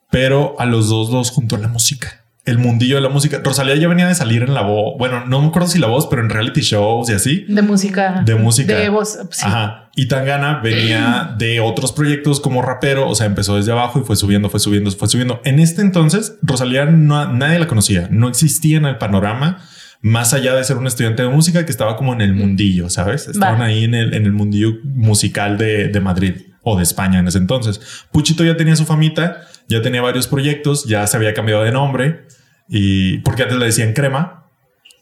[0.09, 2.17] pero a los dos los juntó la música.
[2.43, 3.39] El mundillo de la música.
[3.43, 4.95] Rosalía ya venía de salir en la voz.
[4.97, 7.45] Bueno, no me acuerdo si la voz, pero en reality shows y así.
[7.47, 8.23] De música.
[8.25, 8.75] De música.
[8.75, 9.19] De voz.
[9.29, 9.43] sí.
[9.45, 9.91] Ajá.
[9.95, 14.15] Y Tangana venía de otros proyectos como rapero, o sea, empezó desde abajo y fue
[14.15, 15.39] subiendo, fue subiendo, fue subiendo.
[15.45, 19.59] En este entonces, Rosalía no, nadie la conocía, no existía en el panorama,
[20.01, 23.27] más allá de ser un estudiante de música que estaba como en el mundillo, ¿sabes?
[23.27, 23.65] Estaban Va.
[23.65, 26.33] ahí en el, en el mundillo musical de, de Madrid
[26.63, 27.79] o de España en ese entonces.
[28.11, 32.21] Puchito ya tenía su famita, ya tenía varios proyectos, ya se había cambiado de nombre
[32.67, 34.37] y porque antes le decían crema,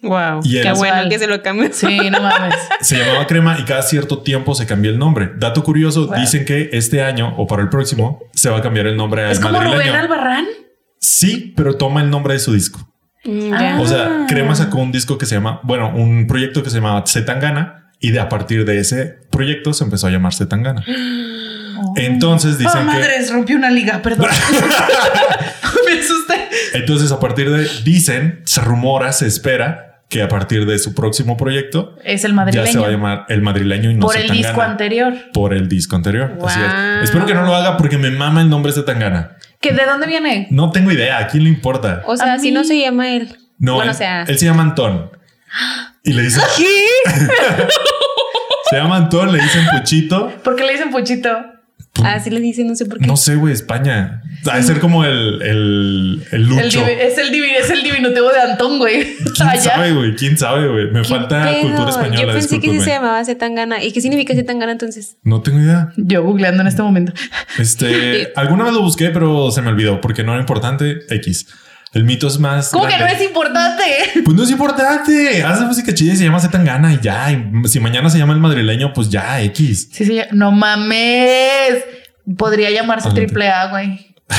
[0.01, 0.39] Wow.
[0.45, 1.67] Y Qué es- bueno que se lo cambió.
[1.73, 2.55] Sí, no mames.
[2.79, 5.31] se llamaba Crema y cada cierto tiempo se cambió el nombre.
[5.37, 6.17] Dato curioso, Wow.
[6.21, 9.31] dicen que este año o para el próximo se va a cambiar el nombre al
[9.33, 9.89] es como Rubén.
[9.89, 10.45] Albarrán.
[11.01, 12.88] Sí, pero toma el nombre de su disco.
[13.23, 13.77] Ya.
[13.79, 14.25] O sea, Ah.
[14.27, 18.11] Crema sacó un disco que se llama, bueno, un proyecto que se llamaba Zetangana y
[18.11, 20.83] de a partir de ese proyecto se empezó a llamar Zetangana.
[21.95, 24.27] Entonces Oh, dicen que madres, rompió una liga, perdón.
[25.85, 26.49] Me asusté.
[26.73, 31.37] entonces a partir de dicen, se rumora, se espera que a partir de su próximo
[31.37, 32.71] proyecto Es el ya madrileño.
[32.71, 35.13] se va a llamar el madrileño y no por el disco anterior.
[35.33, 36.35] por el disco anterior.
[36.45, 37.03] Así es.
[37.03, 39.37] Espero que no lo haga porque me mama el nombre de Tangana.
[39.61, 40.47] ¿Que ¿De dónde viene?
[40.51, 41.17] No tengo idea.
[41.17, 42.01] ¿A quién le importa?
[42.05, 43.35] O sea, si no se llama él.
[43.57, 44.23] No, Bueno, él, o sea.
[44.23, 45.11] él se llama Antón.
[46.03, 46.85] Y le dice, ¿Qué?
[48.69, 50.29] Se llama Antón, le dicen Puchito.
[50.43, 51.29] ¿Por qué le dicen Puchito?
[52.03, 53.07] Así le dicen, no sé por qué.
[53.07, 54.21] No sé, güey, España.
[54.45, 56.85] Debe ser como el, el, el lucho.
[56.85, 59.15] es, el es el diminutivo de Antón, güey.
[59.35, 59.61] ¿Quién Allá.
[59.61, 60.15] sabe, güey?
[60.15, 60.91] ¿Quién sabe, güey?
[60.91, 61.61] Me ¿Qué falta pedo?
[61.61, 62.21] cultura española.
[62.21, 63.83] Yo pensé que sí se llamaba Zetangana.
[63.83, 65.17] ¿Y qué significa Zetangana entonces?
[65.23, 65.91] No tengo idea.
[65.97, 67.11] Yo googleando en este momento.
[67.57, 70.99] Este, alguna vez lo busqué, pero se me olvidó porque no era importante.
[71.09, 71.47] X.
[71.93, 72.69] El mito es más.
[72.69, 73.83] ¿Cómo que no es importante?
[74.23, 75.43] Pues no es importante.
[75.43, 77.31] Hace música chida y se llama Zetangana y ya.
[77.31, 79.89] Y si mañana se llama el madrileño, pues ya, X.
[79.91, 81.83] Sí, sí, no mames.
[82.37, 84.15] Podría llamarse triple A, güey.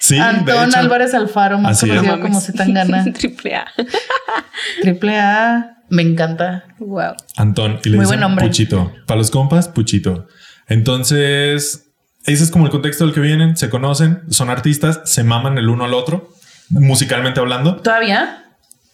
[0.00, 0.74] Sí, Antón.
[0.74, 1.96] Álvarez Alfaro, más Así es.
[1.96, 2.40] conocido No como.
[2.40, 3.04] Zetangana.
[3.12, 3.66] Triple A.
[4.80, 5.82] triple A.
[5.90, 6.64] Me encanta.
[6.78, 7.14] Wow.
[7.36, 7.80] Antón.
[7.84, 8.46] Y le Muy dicen buen nombre.
[8.46, 8.92] Puchito.
[9.06, 10.26] Para los compas, Puchito.
[10.68, 11.90] Entonces,
[12.24, 13.56] ese es como el contexto del que vienen.
[13.56, 16.30] Se conocen, son artistas, se maman el uno al otro,
[16.70, 17.76] musicalmente hablando.
[17.76, 18.44] ¿Todavía?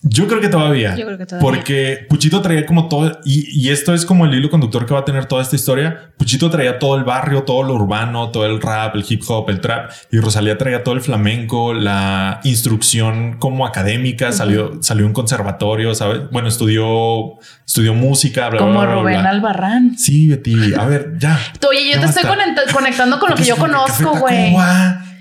[0.06, 0.94] Yo creo que todavía.
[0.96, 1.40] Yo creo que todavía.
[1.48, 5.00] Porque Puchito traía como todo, y, y esto es como el hilo conductor que va
[5.00, 6.10] a tener toda esta historia.
[6.18, 9.62] Puchito traía todo el barrio, todo lo urbano, todo el rap, el hip hop, el
[9.62, 15.94] trap, y Rosalía traía todo el flamenco, la instrucción como académica, salió, salió un conservatorio,
[15.94, 16.20] ¿sabes?
[16.30, 19.30] Bueno, estudió, estudió música, bla, Como bla, bla, Rubén bla.
[19.30, 19.96] Albarrán.
[19.96, 21.38] Sí, Betty, a ver, ya.
[21.66, 22.74] Oye, yo Ya te estoy basta.
[22.74, 24.54] conectando con lo que yo conozco, güey.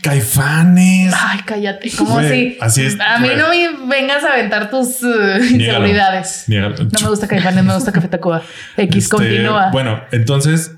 [0.04, 1.14] Caifanes.
[1.18, 1.90] Ay, cállate.
[1.98, 2.58] ¿Cómo así?
[2.62, 5.56] así es, A mí no me vengas a aventar tus uh, Niégalo.
[5.56, 6.44] inseguridades.
[6.48, 6.76] Niégalo.
[6.84, 8.42] No me gusta Caifanes, me gusta Café Tacuba.
[8.78, 9.70] X, Este, continúa.
[9.72, 10.76] Bueno, entonces,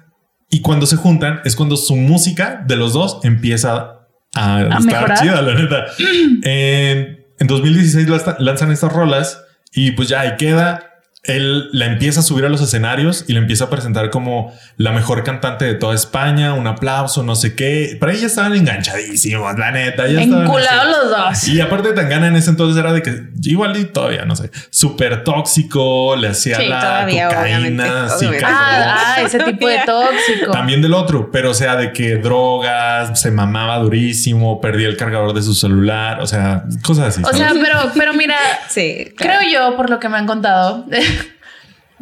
[0.50, 4.00] y cuando se juntan es cuando su música de los dos empieza
[4.36, 5.20] a, estar mejorar.
[5.20, 5.86] chida, la neta.
[6.44, 9.42] en, en 2016 lanza- lanzan estas rolas
[9.74, 10.92] y pues ya ahí queda.
[11.28, 14.92] Él la empieza a subir a los escenarios y la empieza a presentar como la
[14.92, 17.98] mejor cantante de toda España, un aplauso, no sé qué.
[18.00, 20.08] Para ella estaban enganchadísimos, la neta.
[20.08, 21.48] Ya Enculados los dos.
[21.48, 25.24] Y aparte Tangana en ese entonces era de que igual y todavía no sé, súper
[25.24, 28.08] tóxico, le hacía Sí, la todavía, cocaína.
[28.44, 30.52] Ah, ah, ese tipo de tóxico.
[30.52, 35.34] También del otro, pero o sea, de que drogas, se mamaba durísimo, perdía el cargador
[35.34, 37.22] de su celular, o sea, cosas así.
[37.24, 38.36] O sea, pero, pero mira,
[38.70, 39.12] Sí.
[39.16, 39.40] claro.
[39.40, 40.86] creo yo, por lo que me han contado,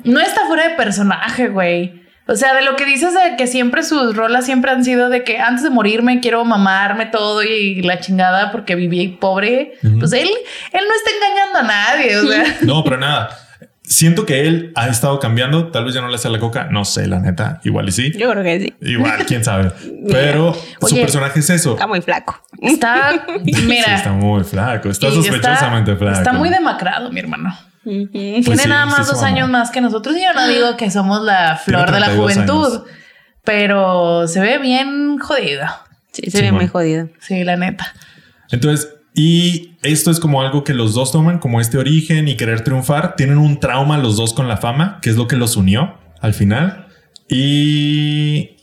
[0.03, 2.03] no está fuera de personaje, güey.
[2.25, 5.23] O sea, de lo que dices de que siempre sus rolas siempre han sido de
[5.23, 9.73] que antes de morirme quiero mamarme todo y la chingada porque viví pobre.
[9.99, 10.29] Pues él,
[10.71, 12.17] él no está engañando a nadie.
[12.17, 13.37] O sea, no, pero nada.
[13.85, 16.85] Siento que él ha estado cambiando, tal vez ya no le hace la coca, no
[16.85, 18.13] sé, la neta, igual y sí.
[18.17, 18.73] Yo creo que sí.
[18.79, 19.73] Igual, quién sabe.
[20.09, 21.73] Pero su personaje es eso.
[21.73, 22.41] Está muy flaco.
[22.61, 26.17] está, Sí, está muy flaco, está sospechosamente flaco.
[26.17, 27.53] Está muy demacrado, mi hermano.
[27.83, 30.15] Pues Tiene sí, nada sí más dos años más que nosotros.
[30.15, 32.83] Y yo no digo que somos la flor de la 32 juventud, años.
[33.43, 35.65] pero se ve bien jodido.
[36.11, 36.61] Sí, se ve Simón.
[36.61, 37.09] muy jodido.
[37.19, 37.93] Sí, la neta.
[38.51, 42.61] Entonces, y esto es como algo que los dos toman como este origen y querer
[42.63, 43.15] triunfar.
[43.15, 46.33] Tienen un trauma los dos con la fama, que es lo que los unió al
[46.33, 46.87] final.
[47.27, 48.57] Y,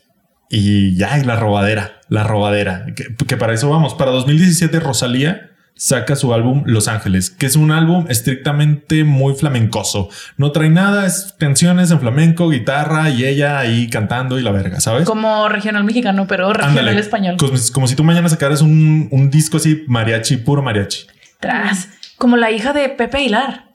[0.49, 3.95] y ya, y la robadera, la robadera, que, que para eso vamos.
[3.95, 5.50] Para 2017, Rosalía
[5.81, 10.11] saca su álbum Los Ángeles, que es un álbum estrictamente muy flamencoso.
[10.37, 14.81] No trae nada, es canciones en flamenco, guitarra y ella ahí cantando y la verga,
[14.81, 15.07] ¿sabes?
[15.07, 17.37] Como regional mexicano, pero regional Ándale, español.
[17.39, 21.07] Como, como si tú mañana sacaras un, un disco así, mariachi, puro mariachi.
[21.41, 21.89] Tras.
[22.19, 23.70] Como la hija de Pepe Aguilar.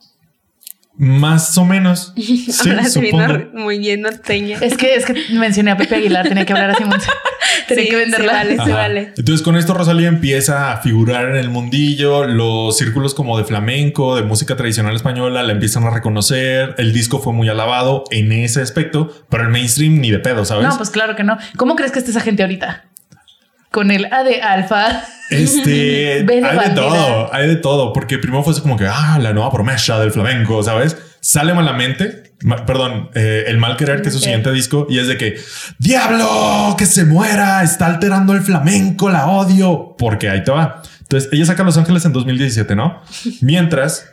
[0.98, 2.12] Más o menos.
[2.16, 3.50] Sí, supongo.
[3.54, 4.58] muy bien norteña.
[4.60, 6.84] Es que, es que mencioné a Pepe Aguilar, tenía que hablar así.
[6.84, 7.10] mucho.
[7.68, 8.32] tenía Sí, que venderla.
[8.32, 9.12] sí vale, sí vale.
[9.16, 14.16] Entonces con esto Rosalía empieza a figurar en el mundillo, los círculos como de flamenco,
[14.16, 18.62] de música tradicional española, la empiezan a reconocer, el disco fue muy alabado en ese
[18.62, 20.66] aspecto, pero el mainstream ni de pedo, ¿sabes?
[20.66, 21.36] No, pues claro que no.
[21.56, 22.84] ¿Cómo crees que esté esa gente ahorita?
[23.76, 25.02] Con el A de alfa.
[25.28, 26.74] Este, de hay de bandera.
[26.74, 30.12] todo, hay de todo, porque primero fue así como que, ah, la nueva promesa del
[30.12, 30.96] flamenco, ¿sabes?
[31.20, 35.08] Sale malamente, ma- perdón, eh, el mal querer, que es su siguiente disco, y es
[35.08, 35.36] de que,
[35.78, 40.80] diablo, que se muera, está alterando el flamenco, la odio, porque ahí te va.
[41.00, 43.02] Entonces, ella saca Los Ángeles en 2017, ¿no?
[43.42, 44.10] Mientras,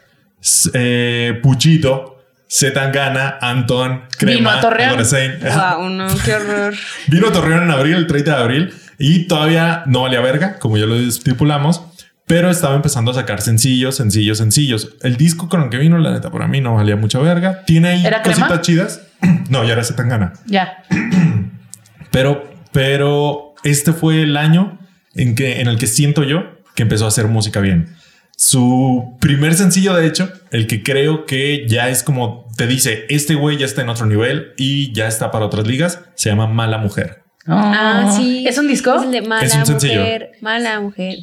[0.73, 4.97] eh, Puchito, Zetangana, Anton, Crema, Vino a Torreón.
[5.41, 6.73] Wow, no, qué horror.
[7.07, 10.77] Vino a Torreón en abril, el 30 de abril, y todavía no valía verga, como
[10.77, 11.83] ya lo estipulamos,
[12.25, 14.95] pero estaba empezando a sacar sencillos, sencillos, sencillos.
[15.01, 17.63] El disco con el que vino, la neta, para mí no valía mucha verga.
[17.65, 18.61] Tiene ahí ¿Era cositas Crema?
[18.61, 19.01] chidas.
[19.49, 20.33] no, ya era Zetangana.
[20.45, 20.83] Ya.
[22.11, 24.77] Pero, pero este fue el año
[25.15, 26.43] en que, en el que siento yo
[26.75, 27.95] que empezó a hacer música bien.
[28.37, 33.33] Su primer sencillo, de hecho, el que creo que ya es como te dice, este
[33.33, 36.77] güey ya está en otro nivel y ya está para otras ligas, se llama Mala
[36.77, 37.22] Mujer.
[37.47, 38.45] Ah, sí.
[38.47, 38.95] ¿Es un disco?
[38.95, 39.99] Es el de mala Es un sencillo.
[39.99, 40.31] mujer.
[40.41, 41.17] Mala mujer.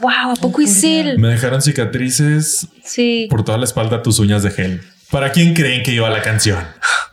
[0.00, 1.18] Wow, ¿a poco es él?
[1.18, 3.28] Me dejaron cicatrices Sí.
[3.30, 4.82] por toda la espalda tus uñas de gel.
[5.10, 6.58] ¿Para quién creen que iba la canción?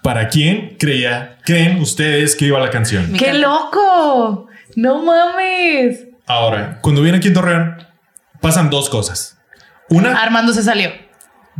[0.01, 3.13] ¿Para quién creía, creen ustedes que iba la canción?
[3.13, 4.47] ¡Qué loco!
[4.75, 6.05] ¡No mames!
[6.25, 7.75] Ahora, cuando viene aquí en Torreón,
[8.39, 9.37] pasan dos cosas.
[9.89, 10.89] Una, Armando se salió.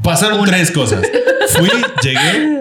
[0.01, 1.01] pasaron tres cosas.
[1.49, 1.69] Fui,
[2.01, 2.57] llegué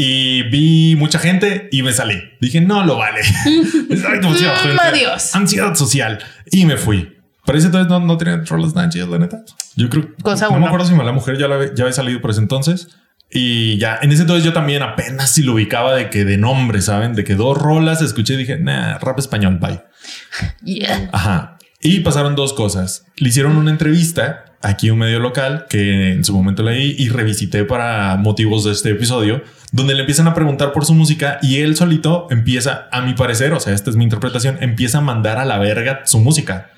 [0.00, 2.22] y vi mucha gente y me salí.
[2.40, 3.20] Dije, no lo vale.
[3.88, 5.34] Mm, adiós.
[5.34, 6.18] Ansiedad social.
[6.50, 7.16] Y me fui.
[7.44, 9.42] Para ese entonces no, no tenía rolas tan chidas, la neta.
[9.74, 10.60] Yo creo Cosa no uno.
[10.60, 12.88] me acuerdo si la mujer ya, la, ya había salido por ese entonces.
[13.30, 16.80] Y ya en ese entonces yo también apenas si lo ubicaba de que de nombre,
[16.80, 19.82] saben, de que dos rolas escuché y dije, nah, rap español, bye.
[20.62, 21.10] Yeah.
[21.12, 21.58] Ajá.
[21.80, 23.06] Y pasaron dos cosas.
[23.16, 27.64] Le hicieron una entrevista aquí un medio local que en su momento leí y revisité
[27.64, 29.42] para motivos de este episodio,
[29.72, 33.52] donde le empiezan a preguntar por su música y él solito empieza, a mi parecer,
[33.52, 36.70] o sea, esta es mi interpretación, empieza a mandar a la verga su música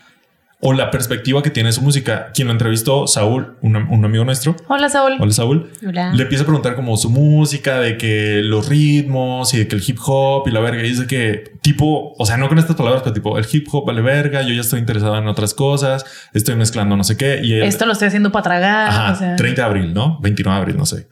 [0.62, 2.30] o la perspectiva que tiene su música.
[2.34, 4.54] Quien lo entrevistó, Saúl, un, un amigo nuestro.
[4.68, 5.16] Hola, Saúl.
[5.18, 5.70] Hola, Saúl.
[5.86, 6.12] Hola.
[6.12, 9.82] Le empieza a preguntar como su música, de que los ritmos y de que el
[9.86, 10.80] hip hop y la verga.
[10.84, 13.86] Y dice que tipo, o sea, no con estas palabras, pero tipo el hip hop
[13.86, 14.42] vale verga.
[14.42, 16.04] Yo ya estoy interesado en otras cosas.
[16.34, 17.40] Estoy mezclando no sé qué.
[17.42, 18.88] Y él, Esto lo estoy haciendo para tragar.
[18.88, 19.36] ajá, o sea.
[19.36, 20.18] 30 de abril, ¿no?
[20.20, 21.08] 29 de abril, no sé.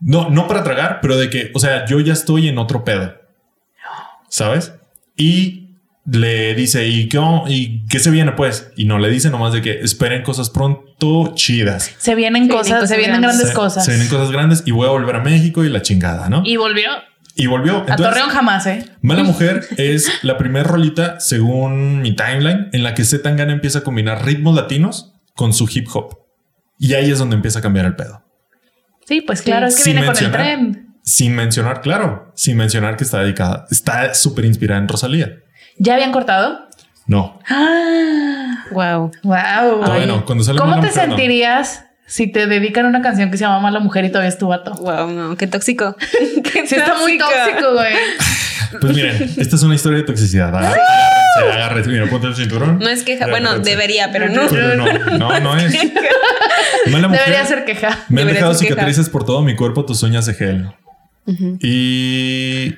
[0.00, 3.14] No, no para tragar, pero de que, o sea, yo ya estoy en otro pedo.
[4.28, 4.74] ¿Sabes?
[5.16, 5.61] Y
[6.04, 8.70] le dice, ¿y qué, ¿y qué se viene pues?
[8.76, 11.92] Y no le dice nomás de que esperen cosas pronto chidas.
[11.98, 13.48] Se vienen Se vienen cosas, cosas se vienen grandes.
[13.48, 13.84] Se- cosas.
[13.84, 16.42] Se vienen cosas grandes y voy a volver a México y la chingada, ¿no?
[16.44, 16.90] Y volvió
[17.36, 17.76] Y volvió.
[17.76, 18.84] a Entonces, Torreón jamás, ¿eh?
[19.00, 23.80] Mala Mujer es la primera rolita, según mi timeline, en la que Z Tangana empieza
[23.80, 26.18] a combinar ritmos latinos con su hip hop.
[26.78, 28.24] Y ahí es donde empieza a cambiar el pedo.
[29.06, 30.46] Sí, pues claro, es que Sin viene con el mencionar.
[30.58, 30.88] tren.
[31.04, 35.38] Sin mencionar, claro, sin mencionar que está dedicada, está súper inspirada en Rosalía.
[35.78, 36.66] ¿Ya habían cortado?
[37.06, 39.10] No, Ah, Wow.
[39.24, 39.80] wow.
[39.84, 40.24] todavía no.
[40.24, 41.00] Cuando sale ¿Cómo te Mujer, no.
[41.16, 44.48] sentirías si te dedican una canción que se llama Mala Mujer y todavía es tu
[44.48, 44.72] vato?
[44.74, 45.96] Wow, no, qué tóxico.
[46.44, 47.94] qué Sí, está muy tóxico, güey.
[48.80, 50.48] Pues miren, esta es una historia de toxicidad.
[50.56, 51.90] Agárrense, agárrense.
[51.90, 52.78] Mira, ponte el cinturón.
[52.78, 54.42] No es queja, bueno, debería, pero no.
[54.48, 55.74] Pero no, no, no es.
[56.90, 57.24] Mala mujer.
[57.26, 57.88] Debería ser queja.
[58.08, 58.70] Me han Debería dejado queja.
[58.74, 60.70] cicatrices por todo mi cuerpo, tus uñas de gel.
[61.60, 62.74] Y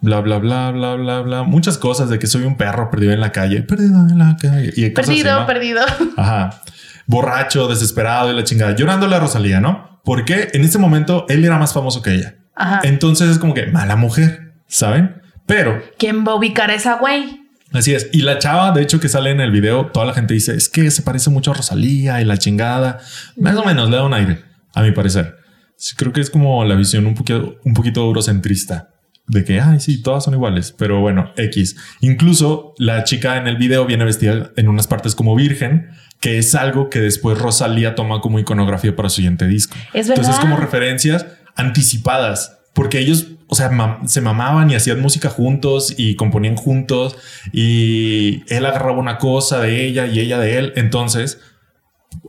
[0.00, 1.42] bla, bla, bla, bla, bla, bla.
[1.42, 4.72] Muchas cosas de que soy un perro perdido en la calle, perdido en la calle.
[4.76, 5.46] Y así, Perdido, ¿no?
[5.46, 5.80] perdido.
[6.16, 6.62] Ajá.
[7.06, 8.74] Borracho, desesperado y la chingada.
[8.74, 10.00] Llorándole a Rosalía, ¿no?
[10.04, 12.36] Porque en ese momento él era más famoso que ella.
[12.54, 12.80] Ajá.
[12.84, 15.20] Entonces es como que mala mujer, ¿saben?
[15.46, 17.40] Pero ¿Quién va a ubicar a esa güey?
[17.72, 18.08] Así es.
[18.12, 20.68] Y la chava, de hecho, que sale en el video, toda la gente dice es
[20.68, 22.98] que se parece mucho a Rosalía y la chingada.
[23.36, 25.36] Más o menos le da un aire, a mi parecer.
[25.76, 28.90] Sí, creo que es como la visión un poquito, un poquito eurocentrista
[29.30, 31.76] de que, ay, sí, todas son iguales, pero bueno, X.
[32.00, 35.90] Incluso la chica en el video viene vestida en unas partes como virgen,
[36.20, 39.76] que es algo que después Rosalía toma como iconografía para su siguiente disco.
[39.94, 40.40] Es Entonces, verdad.
[40.42, 41.26] como referencias
[41.74, 47.16] anticipadas, porque ellos, o sea, mam- se mamaban y hacían música juntos y componían juntos
[47.52, 50.72] y él agarraba una cosa de ella y ella de él.
[50.76, 51.40] Entonces,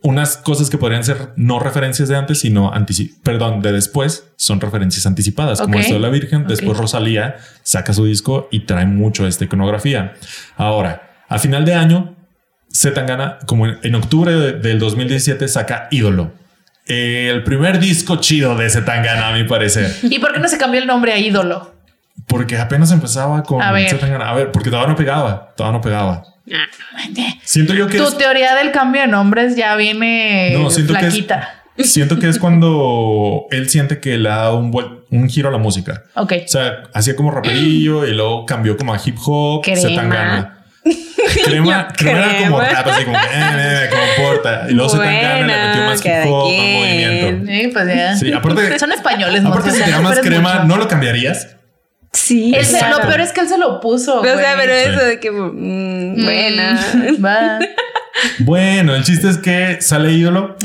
[0.03, 2.71] unas cosas que podrían ser no referencias de antes, sino
[3.23, 5.81] perdón, de después, son referencias anticipadas, como Ok.
[5.81, 6.47] esto de la Virgen.
[6.47, 6.81] Después Ok.
[6.81, 10.13] Rosalía saca su disco y trae mucho esta iconografía.
[10.55, 12.15] Ahora, a final de año,
[12.73, 16.31] Zetangana, como en, en octubre de- del 2017, saca Ídolo.
[16.87, 19.93] El primer disco chido de Zetangana, a mi parecer.
[20.03, 21.73] ¿Y por qué no se cambió el nombre a ídolo?
[22.27, 23.89] Porque apenas empezaba con A ver.
[23.89, 24.29] Zetangana.
[24.29, 26.23] A ver, porque todavía no pegaba, todavía no pegaba.
[27.43, 30.99] Siento yo que Tu es- teoría del cambio de nombres ya viene No, siento que
[30.99, 31.57] es- flaquita.
[31.77, 35.51] Siento que es cuando él siente que le ha dado un, vuel- un giro a
[35.51, 36.03] la música.
[36.15, 36.33] Ok.
[36.45, 39.79] O sea, hacía como raperillo y luego cambió como a hip hop, Crema.
[39.81, 40.57] Zetangana.
[41.45, 44.65] Crema, crema era como rap, así como, eh, eh, como porta.
[44.69, 47.51] Y luego Zetangana le Buena, metió más hip hop, movimiento.
[47.51, 48.15] Sí, pues ya.
[48.17, 50.65] Sí, aparte, Son españoles, aparte si te llamas crema, mucho.
[50.67, 51.55] ¿no lo cambiarías?
[52.13, 52.53] Sí.
[52.55, 54.19] Él se- lo peor es que él se lo puso.
[54.19, 54.89] O sea, pero Sí.
[54.89, 56.79] eso de que mm, buena.
[57.23, 57.59] Va.
[58.39, 60.55] Bueno, el chiste es que sale ídolo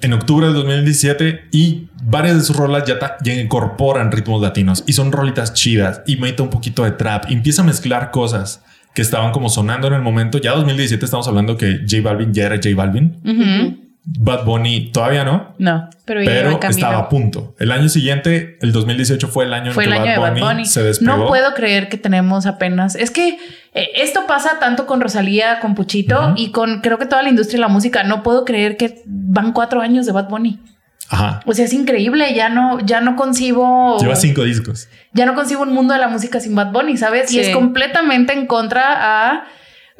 [0.00, 4.82] en octubre del 2017 y varias de sus rolas ya, ta- ya incorporan ritmos latinos
[4.86, 8.62] y son rolitas chidas y mete un poquito de trap y empieza a mezclar cosas
[8.94, 10.38] que estaban como sonando en el momento.
[10.38, 13.83] Ya 2017 estamos hablando que J Balvin ya era J Balvin.
[14.06, 15.88] Bad Bunny todavía no, No.
[16.04, 17.54] Pero, pero estaba a punto.
[17.58, 20.32] El año siguiente, el 2018 fue el año Fue en el que año de Bad
[20.32, 20.64] Bad Bunny, Bunny.
[20.66, 21.16] se despegó.
[21.16, 22.96] No puedo creer que tenemos apenas.
[22.96, 23.38] Es que
[23.72, 27.56] eh, esto pasa tanto con Rosalía, con Puchito y con creo que toda la industria
[27.56, 28.04] de la música.
[28.04, 30.60] No puedo creer que van cuatro años de Bad Bunny.
[31.08, 31.40] Ajá.
[31.46, 32.34] O sea, es increíble.
[32.34, 33.96] Ya no, ya no concibo.
[33.98, 34.88] Lleva cinco discos.
[35.14, 37.32] Ya no concibo un mundo de la música sin Bad Bunny, ¿sabes?
[37.32, 38.84] Y es completamente en contra
[39.32, 39.44] a,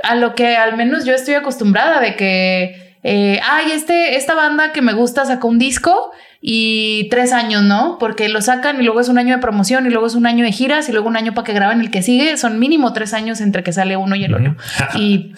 [0.02, 4.72] a lo que al menos yo estoy acostumbrada de que eh, ay, este, esta banda
[4.72, 7.98] que me gusta sacó un disco y tres años, ¿no?
[8.00, 10.42] Porque lo sacan y luego es un año de promoción y luego es un año
[10.42, 12.38] de giras y luego un año para que graben el que sigue.
[12.38, 14.56] Son mínimo tres años entre que sale uno y el otro.
[14.94, 15.34] y,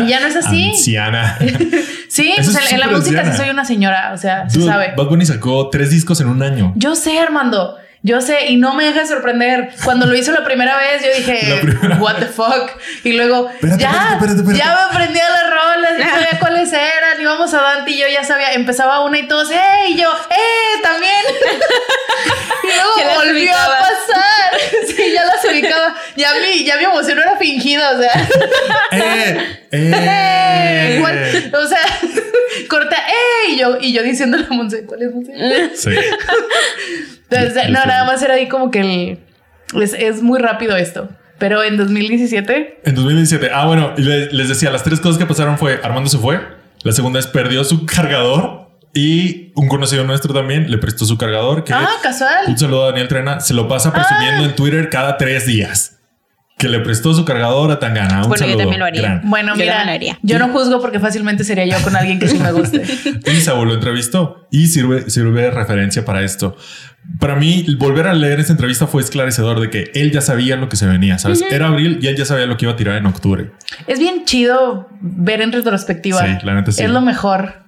[0.00, 0.70] y ya no es así.
[0.70, 1.38] Anciana.
[2.08, 4.94] sí, es en, la música sí soy una señora, o sea, se sabe.
[4.96, 6.72] Bad Bunny sacó tres discos en un año.
[6.74, 7.76] Yo sé, Armando.
[8.06, 9.70] Yo sé, y no me deja de sorprender.
[9.82, 11.62] Cuando lo hizo la primera vez, yo dije,
[11.98, 12.70] what the fuck.
[13.02, 14.58] Y luego, Espérate, ya, espérate, espérate, espérate.
[14.58, 17.18] ya me aprendí a las rolas, ya sabía cuáles eran.
[17.18, 19.88] Íbamos a Dante y yo ya sabía, empezaba una y todos, ¡eh!
[19.88, 20.82] Y yo, ¡eh!
[20.82, 21.12] También.
[22.62, 24.60] y luego volvió a pasar.
[24.86, 25.94] sí, ya las ubicaba.
[26.14, 28.28] Ya mi, ya mi emoción no era fingida, o sea.
[28.92, 29.63] ¡Eh!
[29.76, 30.98] ¡Eh!
[31.00, 31.78] ¿Cuál- O sea,
[32.68, 33.52] corta, ¡eh!
[33.52, 35.32] Y yo, y yo diciéndole a Monse, ¿cuál es Monse?
[35.74, 35.90] Sí.
[37.30, 39.18] Entonces, no, nada más era ahí como que el,
[39.82, 41.08] es, es muy rápido esto.
[41.38, 43.50] Pero en 2017, En 2017.
[43.52, 46.40] Ah, bueno, y le- les decía, las tres cosas que pasaron fue Armando se fue.
[46.84, 51.64] La segunda es perdió su cargador y un conocido nuestro también le prestó su cargador.
[51.64, 52.44] Que ah, casual.
[52.46, 53.40] un saludo a Daniel Trena.
[53.40, 54.46] Se lo pasa presumiendo Ah.
[54.46, 55.93] en Twitter cada tres días.
[56.64, 58.22] Que le prestó su cargador a Tangana.
[58.22, 58.58] Un Bueno, yo saludo.
[58.58, 59.02] también lo haría.
[59.02, 59.20] gran.
[59.28, 60.18] Bueno, Yo mira, lo haría.
[60.22, 62.82] yo no juzgo porque fácilmente sería yo con alguien que sí me guste.
[63.30, 66.56] Y Saúl lo entrevistó y sirve, sirve de referencia para esto.
[67.20, 70.70] Para mí, volver a leer esta entrevista fue esclarecedor de que él ya sabía lo
[70.70, 71.44] que se venía, ¿sabes?
[71.50, 73.50] Era abril y él ya sabía lo que iba a tirar en octubre.
[73.86, 76.22] es bien chido ver en retrospectiva.
[76.24, 76.82] Sí, la neta sí.
[76.82, 77.64] Es lo mejor.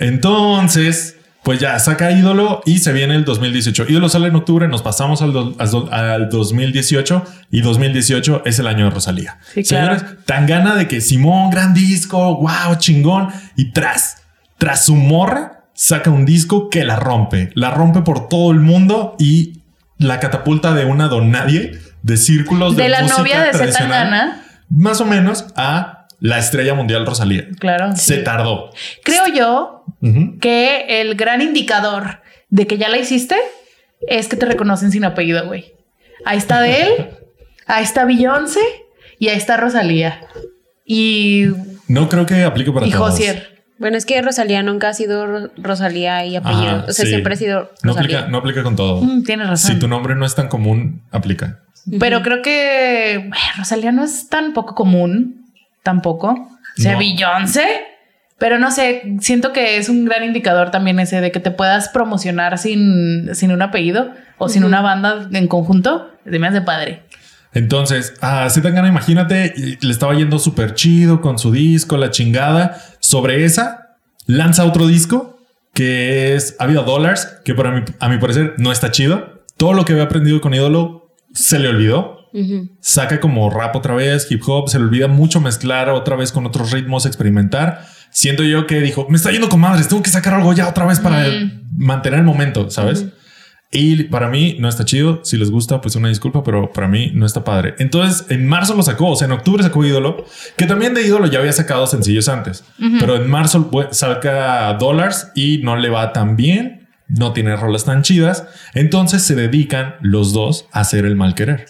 [0.00, 3.86] Entonces, pues ya saca ídolo y se viene el 2018.
[3.88, 8.58] Ídolo sale en octubre, nos pasamos al, do- al do- al 2018 y 2018 es
[8.58, 9.38] el año de Rosalía.
[9.54, 9.98] Sí, claro.
[9.98, 13.28] Señores, tan gana de que Simón, gran disco, wow, chingón.
[13.56, 14.18] Y tras,
[14.58, 17.50] tras su morra, saca un disco que la rompe.
[17.54, 19.62] La rompe por todo el mundo y
[19.96, 21.72] la catapulta de una donadie
[22.02, 24.42] de círculos de, De la música novia de tradicional.
[24.68, 27.46] Más o menos a la estrella mundial Rosalía.
[27.58, 27.96] Claro.
[27.96, 28.70] Se tardó.
[29.04, 29.84] Creo yo
[30.40, 33.36] que el gran indicador de que ya la hiciste
[34.08, 35.74] es que te reconocen sin apellido, güey.
[36.24, 36.92] Ahí está de él,
[37.66, 38.60] ahí está Beyoncé
[39.18, 40.20] y ahí está Rosalía.
[40.84, 41.46] Y,
[41.88, 43.10] No creo que aplique para y todos.
[43.12, 43.60] Josier.
[43.78, 46.62] Bueno, es que Rosalía nunca ha sido Ro- Rosalía y apellido.
[46.68, 47.10] Ajá, o sea, sí.
[47.12, 48.18] siempre ha sido No Rosalía.
[48.18, 49.00] aplica, no aplica con todo.
[49.02, 49.72] Mm, tienes razón.
[49.72, 51.60] Si tu nombre no es tan común, aplica.
[51.98, 55.39] Pero creo que bueno, Rosalía no es tan poco común,
[55.82, 56.28] tampoco.
[56.28, 56.98] O sea, No.
[56.98, 57.66] Beyoncé.
[58.38, 61.90] Pero no sé, siento que es un gran indicador también ese de que te puedas
[61.90, 66.10] promocionar sin, sin un apellido o sin una banda en conjunto.
[66.24, 67.02] Se me hace padre.
[67.52, 72.80] Entonces, a Zetangana, imagínate, le estaba yendo súper chido con su disco, la chingada.
[73.00, 75.38] Sobre esa, lanza otro disco
[75.74, 79.44] que es Había Dollars, que para mí, a mi parecer no está chido.
[79.56, 82.19] Todo lo que había aprendido con ídolo se le olvidó.
[82.80, 86.46] Saca como rap otra vez, hip hop, se le olvida mucho mezclar otra vez con
[86.46, 87.84] otros ritmos, experimentar.
[88.10, 90.86] Siento yo que dijo, me está yendo con madres, tengo que sacar algo ya otra
[90.86, 91.24] vez para
[91.76, 93.06] mantener el momento, ¿sabes?
[93.72, 95.20] Y para mí no está chido.
[95.22, 97.76] Si les gusta, pues una disculpa, pero para mí no está padre.
[97.78, 100.24] Entonces, en marzo lo sacó, o sea, en octubre sacó Ídolo,
[100.56, 102.64] que también de Ídolo ya había sacado sencillos antes,
[102.98, 108.02] pero en marzo saca Dollars y no le va tan bien, no tiene rolas tan
[108.02, 108.44] chidas.
[108.74, 111.66] Entonces se dedican los dos a hacer el mal querer.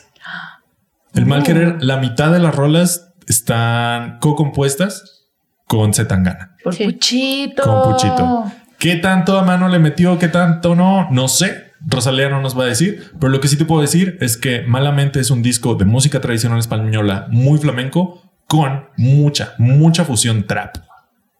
[1.14, 1.44] El mal Oh.
[1.44, 5.29] querer, la mitad de las rolas están co-compuestas
[5.66, 6.57] con Zetangana.
[6.62, 6.85] Por Sí.
[6.85, 7.62] Puchito.
[7.62, 8.44] Con Puchito.
[8.79, 10.18] ¿Qué tanto a mano le metió?
[10.18, 11.09] ¿Qué tanto no?
[11.11, 11.70] No sé.
[11.87, 14.62] Rosalía no nos va a decir, pero lo que sí te puedo decir es que
[14.62, 20.77] Malamente es un disco de música tradicional española muy flamenco con mucha, mucha fusión trap.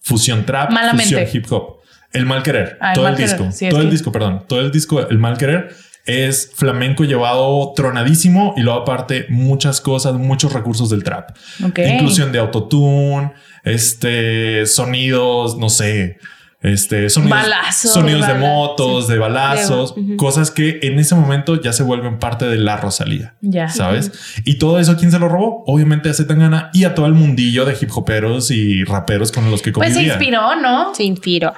[0.01, 1.03] Fusión trap, Malamente.
[1.05, 1.81] fusión hip hop.
[2.13, 3.31] El mal querer, Ah, el todo el Querer.
[3.31, 5.75] disco, Sí, todo el que- disco, perdón, todo el disco, el mal querer
[6.11, 11.31] es flamenco llevado tronadísimo y luego aparte muchas cosas, muchos recursos del trap.
[11.61, 13.33] Inclusión de autotune,
[13.65, 16.19] este, sonidos, no sé,
[16.63, 21.59] este, sonidos, Balazos, sonidos de bala- motos, de balazos, De- cosas que en ese momento
[21.61, 23.35] ya se vuelven parte de la Rosalía.
[23.41, 23.69] Ya.
[23.69, 24.13] ¿Sabes?
[24.45, 25.65] Y todo eso, ¿quién se lo robó?
[25.67, 29.63] Obviamente a Zetangana y a todo el mundillo de hip hoperos y raperos con los
[29.63, 30.15] que Pues se convivía.
[30.15, 30.95] inspiró, ¿no?
[30.95, 31.55] Se inspiró.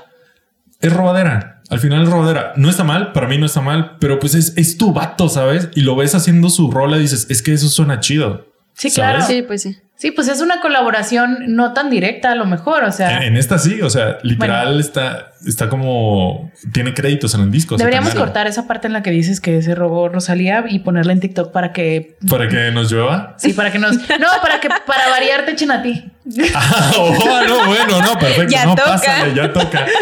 [0.81, 1.52] Es robadera.
[1.73, 2.53] Al final es robadera.
[2.57, 5.71] No está mal, para mí no está mal, pero pues es, es tu vato, ¿sabes?
[5.75, 8.47] Y lo ves haciendo su rola y dices, es que eso suena chido.
[8.75, 8.95] Sí, ¿Sabes?
[9.17, 9.27] claro.
[9.27, 9.77] Sí, pues sí.
[9.97, 13.37] Sí, pues es una colaboración no tan directa a lo mejor, o sea, En, en
[13.37, 14.81] esta sí, o sea, literal Bueno.
[14.81, 17.77] está, está como tiene créditos en el disco.
[17.77, 21.21] deberíamos cortar esa parte en la que dices que se robó Rosalía y ponerla en
[21.21, 23.35] TikTok para que para que nos llueva.
[23.39, 26.05] sí, para que nos no, para que para variar te echen a ti.
[26.55, 28.53] Ah, oh, no, bueno, no, perfecto.
[28.53, 28.91] Ya no, toca.
[28.93, 29.87] pásale, ya toca.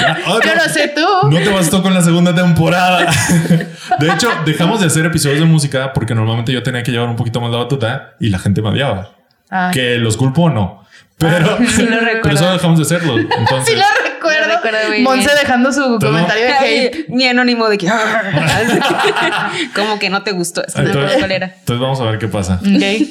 [0.00, 1.28] Ya, oh, Yo no sé tú.
[1.30, 3.06] No te bastó con la segunda temporada.
[3.98, 7.16] De hecho, dejamos de hacer episodios de música porque normalmente yo tenía que llevar un
[7.16, 9.10] poquito más la batuta y la gente me odiaba.
[9.50, 10.82] Ah, Que los culpo o no.
[11.18, 13.18] Pero, Sí lo pero eso dejamos de hacerlo.
[13.18, 13.84] Entonces, Sí lo
[14.54, 14.88] recuerdo.
[14.88, 15.38] Muy Monse bien.
[15.40, 17.08] dejando su Todo- comentario de Ay, hate.
[17.08, 17.88] Mi anónimo de que.
[19.74, 20.64] Como que no te gustó.
[20.66, 21.46] Es que entonces, recuerdo cuál era.
[21.58, 22.60] entonces vamos a ver qué pasa.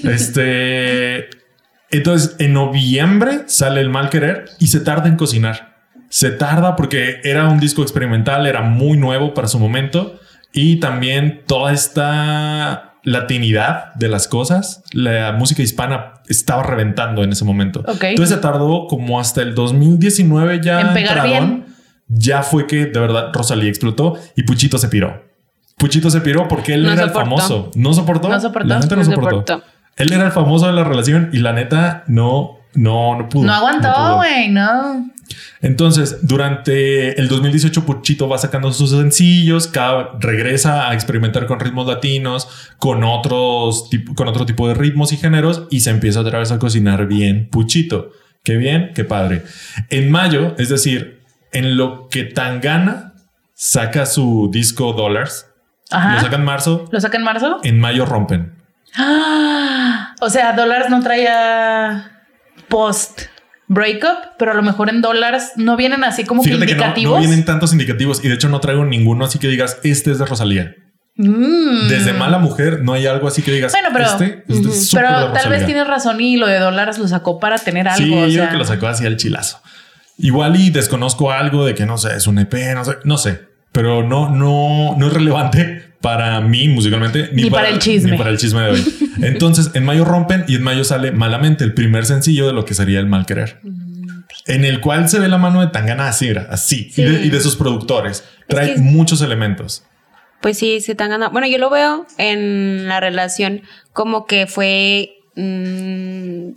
[0.03, 1.29] Este.
[1.89, 5.75] Entonces, en noviembre sale el mal querer y se tarda en cocinar.
[6.09, 10.19] Se tarda porque era un disco experimental, era muy nuevo para su momento
[10.53, 17.45] y también toda esta latinidad de las cosas, la música hispana estaba reventando en ese
[17.45, 17.81] momento.
[17.87, 18.03] Ok.
[18.03, 21.65] Entonces se tardó como hasta el 2019 ya En pegar bien.
[22.07, 25.23] Ya fue que de verdad Rosalía explotó y Puchito se piró.
[25.77, 27.19] Puchito se piró porque él No era soportó.
[27.19, 27.71] el famoso.
[27.75, 28.29] No soportó.
[28.29, 28.67] No soportó.
[28.67, 29.29] La neta no, No soportó.
[29.37, 29.63] soportó.
[29.97, 33.45] Él era el famoso de la relación y la neta no, no, no pudo.
[33.45, 35.09] No aguantó, güey, no.
[35.61, 41.87] Entonces, durante el 2018, Puchito va sacando sus sencillos, cada, regresa a experimentar con ritmos
[41.87, 46.51] latinos, con otros con otro tipo de ritmos y géneros, y se empieza otra vez
[46.51, 48.11] a cocinar bien Puchito.
[48.43, 49.43] Qué bien, qué padre.
[49.89, 51.21] En mayo, es decir,
[51.51, 53.13] en lo que Tangana
[53.53, 55.45] saca su disco Dollars,
[55.91, 56.15] Ajá.
[56.15, 57.59] lo saca en marzo, ¿Lo saca en marzo?
[57.63, 58.55] en mayo rompen.
[58.95, 62.23] Ah, o sea, dólares no traía
[62.67, 63.21] post
[63.73, 66.81] breakup, pero a lo mejor en dólares no vienen así como que Fíjate que no,
[66.81, 67.13] indicativos.
[67.15, 70.19] no vienen tantos indicativos y de hecho no traigo ninguno así que digas, este es
[70.19, 70.75] de Rosalía.
[71.15, 71.87] Mm.
[71.89, 74.71] Desde Mala Mujer no hay algo así que digas, Bueno, pero- este es de Ujú.
[74.77, 75.65] súper Pero de tal vez Rosalía".
[75.65, 78.03] tienes razón y lo de dólares lo sacó para tener algo.
[78.05, 79.59] Sí, o yo sea, creo que lo sacó así al chilazo.
[80.17, 83.41] Igual y desconozco algo de que no sé, es un EP, no sé, no sé,
[83.71, 88.11] pero no, no, no es relevante para mí musicalmente Ni para el chisme.
[88.11, 88.83] Ni para el chisme de hoy.
[89.21, 92.73] Entonces, en mayo rompen y en mayo sale Malamente, el primer sencillo de lo que
[92.73, 93.59] sería el mal querer.
[94.47, 97.01] En el cual se ve la mano de Tangana así, así, Sí.
[97.01, 98.23] y, de, y de sus productores.
[98.47, 99.83] Trae que- muchos elementos.
[100.41, 101.31] Pues sí, se están ganando.
[101.31, 103.61] Bueno, yo lo veo en la relación
[103.93, 106.53] como que fue mm,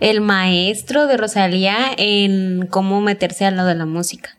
[0.00, 4.30] el maestro de Rosalía en cómo meterse al lado de la música.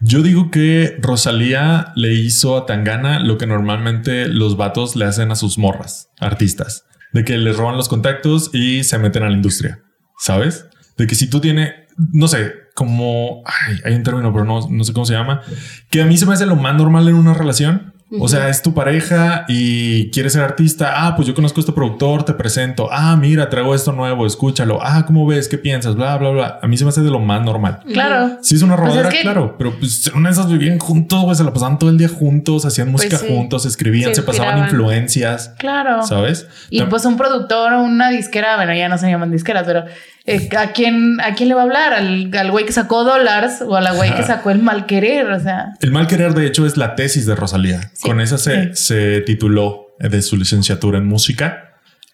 [0.00, 5.30] Yo digo que Rosalía le hizo a Tangana lo que normalmente los vatos le hacen
[5.30, 9.36] a sus morras, artistas, de que les roban los contactos y se meten a la
[9.36, 9.82] industria,
[10.18, 10.66] ¿sabes?
[10.96, 14.84] De que si tú tienes, no sé, como, ay, hay un término, pero no, no
[14.84, 15.42] sé cómo se llama,
[15.90, 17.94] que a mí se me hace lo más normal en una relación.
[18.18, 21.06] O sea, es tu pareja y quieres ser artista.
[21.06, 22.88] Ah, pues yo conozco a este productor, te presento.
[22.90, 24.80] Ah, mira, traigo esto nuevo, escúchalo.
[24.82, 25.48] Ah, ¿cómo ves?
[25.48, 25.94] ¿Qué piensas?
[25.94, 26.58] Bla, bla, bla.
[26.60, 27.80] A mí se me hace de lo más normal.
[27.92, 28.38] Claro.
[28.42, 31.22] Sí, es una Pues es robadera, que- claro, pero pues una de esas vivían juntos,
[31.22, 33.26] güey, se la pasaban todo el día juntos, hacían música sí.
[33.28, 36.02] juntos, escribían, Se se, pasaban influencias, Claro.
[36.02, 36.48] ¿sabes?
[36.70, 39.84] Y pues un productor o una disquera, bueno, ya no se llaman disqueras, pero
[40.26, 41.92] eh, ¿a, quién, ¿a quién le va a hablar?
[41.92, 45.30] ¿Al, al güey que sacó dólares o a la güey que sacó el mal querer?
[45.30, 47.92] O sea, El mal querer, de hecho, es la tesis de Rosalía.
[48.02, 51.66] Con esa se, se tituló de su licenciatura en música.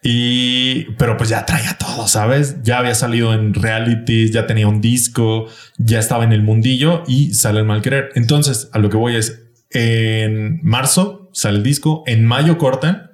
[0.03, 2.63] Y, pero pues ya traía todo, ¿sabes?
[2.63, 5.47] Ya había salido en realities, ya tenía un disco,
[5.79, 8.11] ya estaba en el mundillo y sale el mal querer.
[8.15, 13.11] Entonces, a lo que voy es, en marzo sale el disco, en mayo cortan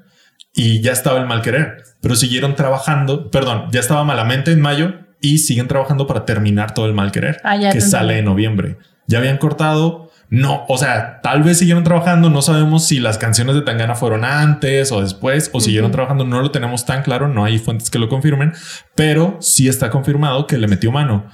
[0.54, 4.92] y ya estaba el mal querer, pero siguieron trabajando, perdón, ya estaba malamente en mayo
[5.20, 8.76] y siguen trabajando para terminar todo el mal querer, Ah, que sale en noviembre.
[9.06, 13.54] Ya habían cortado, no, o sea, tal vez siguieron trabajando, no sabemos si las canciones
[13.54, 17.44] de Tangana fueron antes o después o siguieron trabajando, no lo tenemos tan claro, no
[17.44, 18.52] hay fuentes que lo confirmen,
[18.94, 21.26] pero sí está confirmado que le metió mano.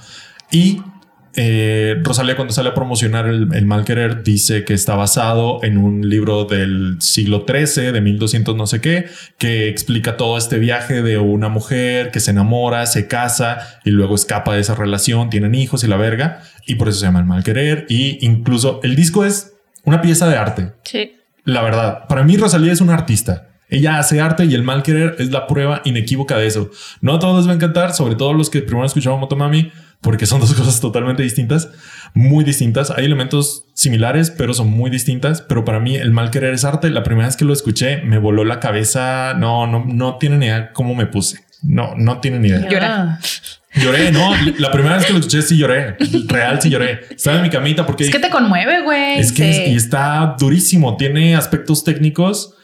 [0.51, 0.81] Y
[1.41, 5.77] eh, Rosalía cuando sale a promocionar el, el mal querer dice que está basado en
[5.77, 9.05] un libro del siglo XIII, de 1200 no sé qué,
[9.37, 14.15] que explica todo este viaje de una mujer que se enamora, se casa y luego
[14.15, 17.25] escapa de esa relación, tienen hijos y la verga, y por eso se llama el
[17.25, 17.85] mal querer.
[17.87, 19.53] Y incluso el disco es
[19.85, 20.73] una pieza de arte.
[20.83, 21.13] Sí.
[21.45, 23.47] La verdad, para mí Rosalía es una artista.
[23.69, 26.69] Ella hace arte y el mal querer es la prueba inequívoca de eso.
[26.99, 29.71] No a todos les va a encantar, sobre todo los que primero escuchaban Motomami,
[30.01, 31.69] porque son dos cosas totalmente distintas,
[32.13, 32.91] muy distintas.
[32.91, 35.41] Hay elementos similares, pero son muy distintas.
[35.41, 36.89] Pero para mí el mal querer es arte.
[36.89, 39.33] La primera vez que lo escuché me voló la cabeza.
[39.35, 41.39] No, no, no tienen idea cómo me puse.
[41.61, 42.69] No, no tienen idea.
[42.69, 43.19] Llora.
[43.75, 44.31] Lloré, no.
[44.57, 45.95] La primera vez que lo escuché sí lloré.
[46.27, 47.01] Real sí lloré.
[47.11, 49.19] Estaba en mi camita porque es que te conmueve, güey.
[49.19, 49.61] es que Sí.
[49.61, 50.97] es- y está durísimo.
[50.97, 52.55] Tiene aspectos técnicos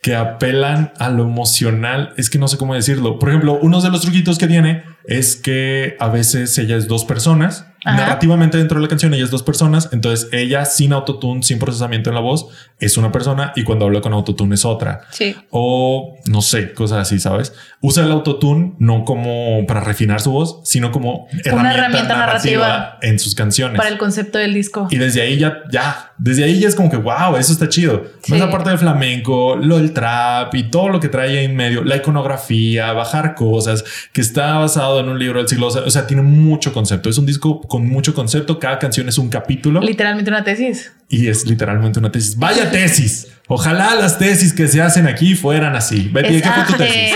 [0.00, 2.12] que apelan a lo emocional.
[2.16, 3.18] Es que no sé cómo decirlo.
[3.18, 7.04] Por ejemplo, uno de los truquitos que tiene es que a veces ella es dos
[7.04, 7.66] personas.
[7.84, 7.96] Ajá.
[7.96, 9.88] Narrativamente dentro de la canción ella es dos personas.
[9.92, 14.00] Entonces ella sin autotune, sin procesamiento en la voz, es una persona y cuando habla
[14.00, 15.02] con autotune es otra.
[15.10, 15.36] Sí.
[15.50, 17.52] O no sé, cosas así, ¿sabes?
[17.80, 22.98] Usa el autotune no como para refinar su voz, sino como herramienta, herramienta narrativa, narrativa
[23.02, 23.76] en sus canciones.
[23.76, 24.88] Para el concepto del disco.
[24.90, 28.04] Y desde ahí ya, ya, desde ahí ya es como que, wow, eso está chido.
[28.22, 28.32] Sí.
[28.32, 31.82] Más aparte del flamenco, lo del trap y todo lo que trae ahí en medio,
[31.84, 36.22] la iconografía, bajar cosas, que está basado en un libro del siglo, o sea, tiene
[36.22, 37.08] mucho concepto.
[37.08, 38.58] Es un disco con mucho concepto.
[38.58, 40.92] Cada canción es un capítulo Literalmente una tesis.
[41.08, 42.36] Y es literalmente una tesis.
[42.36, 43.28] Vaya tesis.
[43.46, 46.08] Ojalá las tesis que se hacen aquí fueran así.
[46.12, 47.14] Betty, ¿de Es- ¿qué fue tu tesis?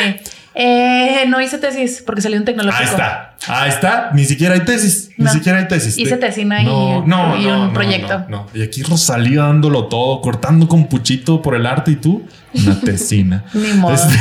[0.55, 2.83] eh, no hice tesis porque salió un tecnológico.
[2.83, 3.37] Ahí está.
[3.49, 4.11] Ahí está.
[4.15, 5.11] Ni siquiera hay tesis.
[5.19, 5.97] Ni siquiera hay tesis.
[5.99, 8.19] Hice tesina y- no, no, y no, un no, proyecto.
[8.21, 8.47] No, no.
[8.55, 13.45] Y aquí Rosalía dándolo todo, cortando con puchito por el arte y tú una tesina.
[13.55, 13.95] Ni modo.
[13.95, 14.15] Este-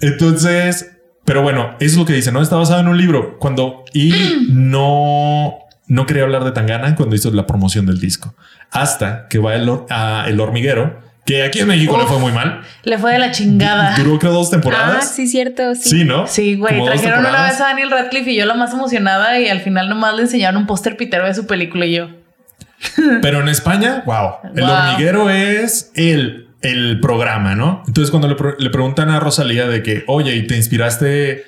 [0.00, 0.90] Entonces,
[1.24, 2.40] pero bueno, eso es lo que dice, ¿no?
[2.42, 3.38] Está basado en un libro.
[3.38, 4.12] Cuando y
[4.50, 5.54] no,
[5.90, 8.34] no quería hablar de Tangana cuando hizo la promoción del disco.
[8.70, 12.62] Hasta que va el, a El Hormiguero, que aquí en México le fue muy mal.
[12.84, 13.94] Le fue de la chingada.
[13.96, 15.14] Duró creo dos Ah, temporadas.
[15.14, 15.74] sí, cierto.
[15.74, 15.88] Sí.
[15.90, 16.26] Sí, ¿no?
[16.26, 16.82] Sí, güey.
[16.84, 20.14] Trajeron una vez a Daniel Radcliffe y yo la más emocionada y al final nomás
[20.14, 22.08] le enseñaron un póster pitero de su película y yo.
[23.22, 24.36] Pero en España, wow.
[24.56, 24.70] El Wow.
[24.72, 27.82] hormiguero es el, el programa, ¿no?
[27.86, 31.44] Entonces, cuando le, le preguntan a Rosalía de que, oye, ¿y te inspiraste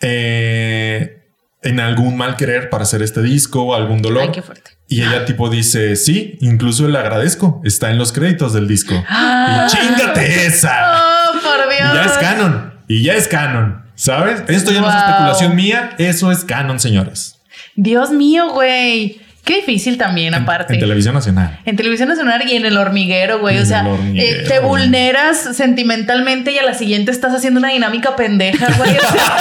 [0.00, 1.21] eh,
[1.62, 4.24] en algún mal querer para hacer este disco o algún dolor?
[4.24, 4.72] Ay, qué fuerte.
[4.88, 7.62] Y ella tipo dice, sí, incluso le agradezco.
[7.64, 8.94] Está en los créditos del disco.
[9.08, 9.66] Ah.
[9.66, 11.30] Y chingate esa.
[11.30, 11.94] Oh, por Y Dios.
[11.94, 12.74] ya es canon.
[12.88, 13.82] Y ya es canon.
[13.94, 14.42] ¿Sabes?
[14.48, 15.94] Esto ya no es especulación mía.
[15.98, 17.38] Eso es canon, señores.
[17.74, 19.21] Dios mío, güey.
[19.44, 20.74] Qué difícil también, En- aparte.
[20.74, 21.58] En, televisión nacional.
[21.64, 23.56] En televisión nacional y en el hormiguero, güey.
[23.56, 23.84] En O sea,
[24.14, 28.96] eh, te vulneras sentimentalmente y a la siguiente estás haciendo una dinámica pendeja, güey.
[28.96, 29.36] O sea,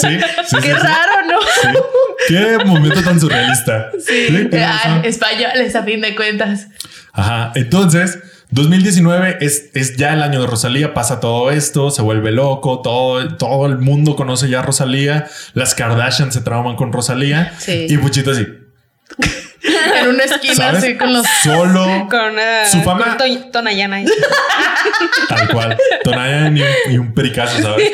[0.00, 0.08] Sí,
[0.46, 1.38] sí, qué sí, raro, ¿no?
[2.28, 3.90] Qué momento tan surrealista.
[3.98, 6.68] Sí, Ah, españoles a fin de cuentas.
[7.12, 7.50] Ajá.
[7.56, 10.94] Entonces, 2019 es, es ya el año de Rosalía.
[10.94, 12.80] Pasa todo esto, se vuelve loco.
[12.80, 15.26] Todo, todo el mundo conoce ya a Rosalía.
[15.54, 17.52] Las Kardashian se trauman con Rosalía.
[17.58, 17.86] Sí.
[17.88, 18.46] Y Puchito así,
[20.00, 20.82] En una esquina ¿sabes?
[20.84, 21.26] así con los.
[21.42, 22.66] Solo, Con una.
[22.66, 24.02] Su fama- con to- Tonayana.
[25.28, 25.76] tal cual.
[26.04, 27.90] Tonayan y un, y un pericazo, ¿sabes?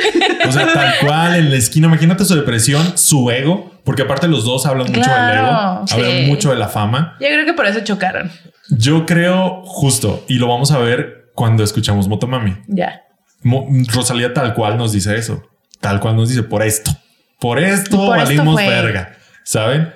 [0.47, 1.87] O sea, tal cual en la esquina.
[1.89, 3.72] Imagínate su depresión, su ego.
[3.84, 5.47] Porque aparte los dos hablan mucho del ego.
[5.91, 7.16] Hablan mucho de la fama.
[7.20, 8.30] Yo creo que por eso chocaron.
[8.68, 12.57] Yo creo justo, y lo vamos a ver cuando escuchamos Motomami.
[12.66, 13.03] Ya.
[13.43, 15.49] Mo- Rosalía tal cual nos dice eso.
[15.80, 16.91] Tal cual nos dice por esto.
[17.39, 19.12] Por esto Por valimos verga.
[19.45, 19.93] ¿Saben?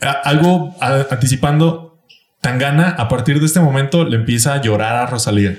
[0.00, 1.82] Algo a- anticipando.
[2.40, 5.56] Tangana a partir de este momento le empieza a llorar a Rosalía.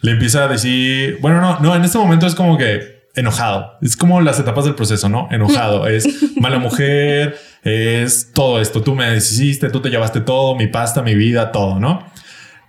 [0.00, 3.72] Le empieza a decir, bueno, no, no, en este momento es como que enojado.
[3.82, 5.28] Es como las etapas del proceso, ¿no?
[5.30, 5.86] Enojado.
[5.88, 6.06] es
[6.40, 8.80] mala mujer, es todo esto.
[8.82, 12.06] Tú me deshiciste, tú te llevaste todo, mi pasta, mi vida, todo, ¿no?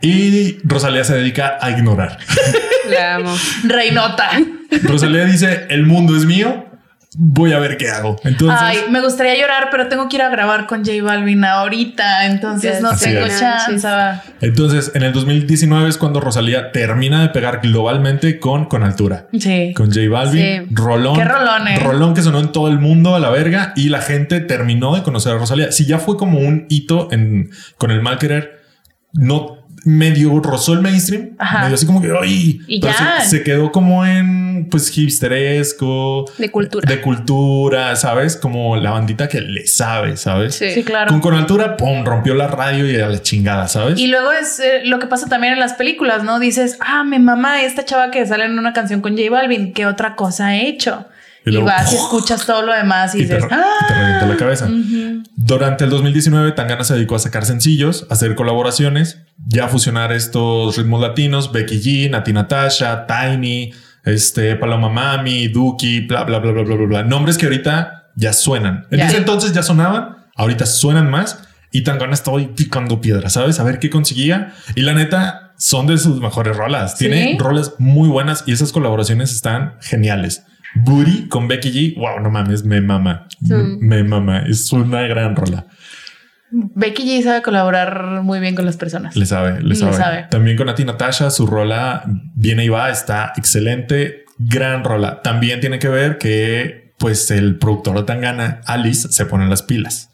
[0.01, 2.17] Y Rosalía se dedica a ignorar.
[2.89, 3.33] La amo.
[3.63, 4.29] Reinota.
[4.83, 6.65] Rosalía dice, el mundo es mío,
[7.20, 8.15] voy a ver qué hago.
[8.24, 12.28] Entonces, Ay, me gustaría llorar, pero tengo que ir a grabar con J Balvin ahorita,
[12.28, 13.39] entonces no tengo es.
[13.39, 13.88] chance.
[14.41, 19.28] entonces en el 2019 es cuando Rosalía termina de pegar globalmente con Con Altura.
[19.38, 19.74] Sí.
[19.76, 20.76] Con J Balvin, Sí.
[20.76, 21.15] Rolón.
[21.18, 21.80] Qué rolón, eh.
[21.80, 25.01] Rolón que sonó en todo el mundo a la verga y la gente terminó de
[25.01, 25.72] conocer a Rosalía.
[25.72, 28.61] Si ya fue como un hito en, con el mal querer,
[29.13, 31.61] no medio rozó el mainstream, Ajá.
[31.63, 32.59] medio así como que ¡ay!
[32.67, 33.21] Y Pero ya.
[33.21, 36.89] Se, se quedó como en pues hipsteresco, De cultura.
[36.89, 38.36] de cultura, ¿sabes?
[38.38, 40.55] Como la bandita que le sabe, ¿sabes?
[40.55, 40.71] Sí.
[40.71, 41.09] Sí, claro.
[41.09, 43.99] Con Con Altura, pum, rompió la radio y a la chingada, ¿sabes?
[43.99, 46.39] Y luego es eh, lo que pasa también en las películas, ¿no?
[46.39, 49.86] Dices, ah, me mamá esta chava que sale en una canción con J Balvin, ¿qué
[49.86, 51.05] otra cosa ha hecho?
[51.47, 54.33] Y vas y escuchas todo lo demás y, y te, dices, y te revienta la
[54.33, 54.69] ah, cabeza.
[55.35, 60.11] Durante el 2019, Tangana se dedicó a sacar sencillos, a hacer colaboraciones, ya a fusionar
[60.11, 63.71] estos ritmos latinos, Becky G, Nati Natasha, Tiny,
[64.03, 67.03] este, Paloma Mami, Duki, bla, bla, bla, bla, bla, bla, bla.
[67.03, 68.85] Nombres que ahorita ya suenan.
[68.91, 71.39] En ese entonces ya sonaban, ahorita suenan más
[71.71, 73.59] y Tangana estaba ahí picando piedra, ¿sabes?
[73.59, 74.53] A ver qué conseguía.
[74.75, 76.95] Y la neta, son de sus mejores rolas.
[76.95, 77.37] Tiene ¿Sí?
[77.37, 80.43] rolas muy buenas y esas colaboraciones están geniales.
[80.84, 83.28] Booty con Becky G, wow, no mames, me mama.
[83.45, 83.53] Sí.
[83.80, 84.39] Me mama.
[84.47, 85.67] Es una gran rola.
[86.49, 89.15] Becky G sabe colaborar muy bien con las personas.
[89.15, 90.28] Le sabe, le Le sabe.
[90.30, 92.03] También con Nati Natasha, su rola
[92.36, 94.25] Viene y va, está excelente.
[94.38, 95.21] Gran rola.
[95.21, 100.11] También tiene que ver que, pues, el productor de Tangana, Alice, se pone las pilas.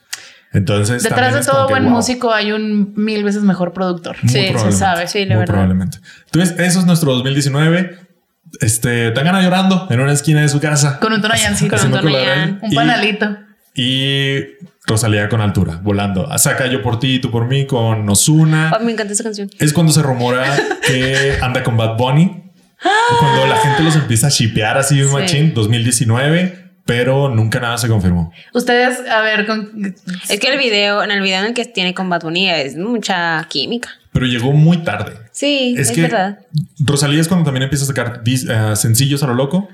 [0.54, 4.16] Entonces, Detrás de todo que, buen wow, músico hay un mil veces mejor productor.
[4.22, 5.08] Muy Sí, se sabe.
[5.08, 5.54] Sí, la muy verdad.
[5.56, 5.98] probablemente.
[6.26, 7.98] Entonces, eso es nuestro 2019.
[8.62, 11.00] Este, Tangana llorando en una esquina de su casa.
[11.00, 12.60] Con un tonayancito, Con un colaboración.
[12.62, 13.38] un Y- panalito.
[13.76, 14.40] y
[14.86, 16.28] Rosalía con altura, volando.
[16.38, 18.74] Saca yo por ti, tú por mí con Ozuna.
[18.78, 19.50] Oh, me encanta esa canción.
[19.58, 20.44] Es cuando se rumora
[20.86, 22.44] que anda con Bad Bunny.
[23.20, 25.14] Cuando la gente los empieza a shipear así un Sí.
[25.14, 28.34] machín, 2019, pero nunca nada se confirmó.
[28.54, 29.96] Ustedes, a ver, con,
[30.30, 32.76] Es que el video, en el video en el que tiene con Bad Bunny es
[32.76, 33.90] mucha química.
[34.12, 35.14] Pero llegó muy tarde.
[35.36, 36.40] Sí, es, Es, que verdad.
[36.78, 39.68] Rosalía es cuando también empieza a sacar eh, sencillos a lo loco,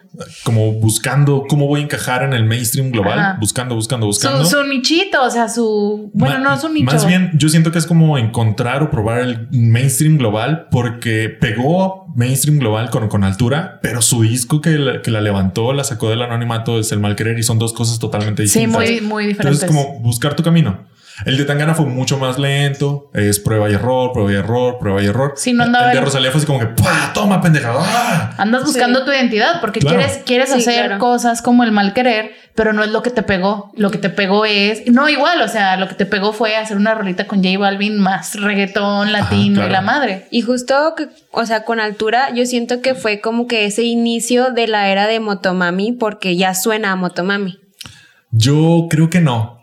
[0.46, 3.38] como buscando cómo voy a encajar en el mainstream global, Ajá.
[3.42, 4.46] buscando, buscando, buscando.
[4.46, 6.12] su, su nichito, o sea, su.
[6.14, 6.86] Bueno, Ma- no es un nicho.
[6.86, 12.06] Más bien, yo siento que es como encontrar o probar el mainstream global porque pegó
[12.16, 16.10] mainstream global con, con altura, pero su disco que la, que la levantó, la sacó
[16.10, 18.90] del anonimato, es el mal querer y son dos cosas totalmente Sí, distintas.
[18.90, 19.62] muy, muy diferentes.
[19.64, 20.88] Entonces, como buscar tu camino.
[21.26, 25.02] El de Tangana fue mucho más lento, es prueba y error, prueba y error, prueba
[25.02, 25.34] y error.
[25.36, 27.12] Sí, no andaba El de Rosalía fue así como que ¡pah!
[27.14, 27.74] Toma, pendeja.
[27.76, 28.36] ¡ah!
[28.38, 29.98] Andas buscando tu identidad porque Claro.
[29.98, 31.00] quieres, quieres Sí, hacer claro.
[31.00, 33.72] cosas como el mal querer, pero no es lo que te pegó.
[33.76, 34.88] Lo que te pegó es.
[34.88, 38.00] No, igual, o sea, lo que te pegó fue hacer una rolita con J Balvin
[38.00, 39.70] más reggaetón latino claro.
[39.70, 40.28] y la madre.
[40.32, 44.52] Y justo que, o sea, con altura, yo siento que fue como que ese inicio
[44.52, 47.60] de la era de Motomami, porque ya suena a Motomami.
[48.32, 49.59] Yo creo que no.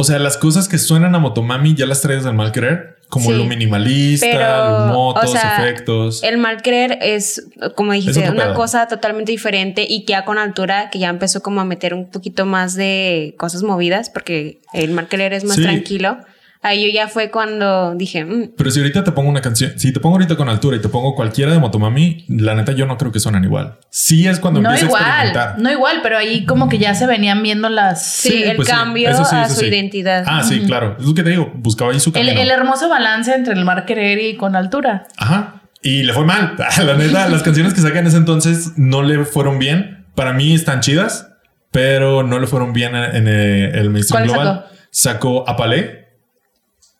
[0.00, 3.30] O sea, las cosas que suenan a Motomami ya las traes del mal querer, como
[3.30, 3.36] Sí.
[3.36, 6.22] lo minimalista, Pero, los motos, o sea, efectos.
[6.22, 8.54] El mal creer es, como dijiste, una pedo.
[8.54, 12.08] cosa totalmente diferente y que ya con altura, que ya empezó como a meter un
[12.10, 15.62] poquito más de cosas movidas, porque el mal creer es más Sí.
[15.62, 16.18] tranquilo.
[16.62, 19.92] Ahí yo ya fue cuando dije, mm, Pero si ahorita te pongo una canción, si
[19.94, 22.98] te pongo ahorita con altura y te pongo cualquiera de Motomami, la neta yo no
[22.98, 23.78] creo que suenan igual.
[23.88, 25.58] Sí es cuando No empieza a igual, experimentar.
[25.58, 28.04] no igual, pero ahí como que ya se venían viendo las.
[28.04, 30.24] Sí, el cambio pues Eso a su identidad.
[30.26, 30.96] Ah, sí, claro.
[30.98, 31.50] Es lo que te digo.
[31.54, 32.40] Buscaba ahí su El, camino.
[32.40, 35.06] el hermoso balance entre el mar querer y con altura.
[35.16, 35.62] Ajá.
[35.82, 36.56] Y le fue mal.
[36.84, 40.04] La neta, las canciones que sacan en ese entonces no le fueron bien.
[40.14, 41.28] Para mí están chidas,
[41.70, 44.66] pero no le fueron bien en, eh, el mainstream ¿Cuál global.
[44.90, 45.99] Sacó Apalé.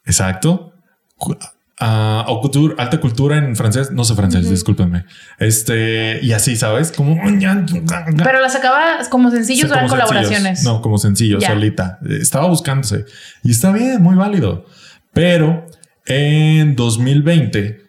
[0.05, 0.73] Exacto.
[1.83, 3.91] Ah, couture, alta cultura en francés.
[3.91, 5.07] No sé francés, discúlpenme.
[5.39, 6.93] Este, y así, ¿sabes?
[6.93, 7.19] Como.
[7.23, 10.63] Pero las sacabas como sencillos o eran colaboraciones.
[10.63, 11.99] No, como sencillo, solita.
[12.09, 13.07] Estaba buscándose.
[13.43, 14.67] Y está bien, muy válido.
[15.13, 15.67] Pero
[16.07, 17.81] en 2020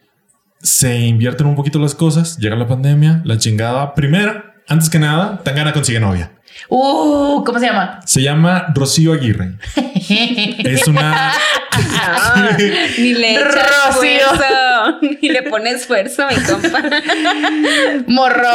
[0.62, 2.38] se invierten un poquito las cosas.
[2.38, 3.93] Llega la pandemia, la chingada.
[3.93, 6.32] Primera, antes que nada, Tangana consigue novia.
[6.70, 7.99] Uh, ¿cómo se llama?
[8.06, 9.54] Se llama Rocío Aguirre.
[9.76, 11.34] es una.
[12.97, 14.10] Ni le Rocío.
[14.10, 16.82] esfuerzo, ni le pone esfuerzo, mi compa.
[18.08, 18.49] Morro.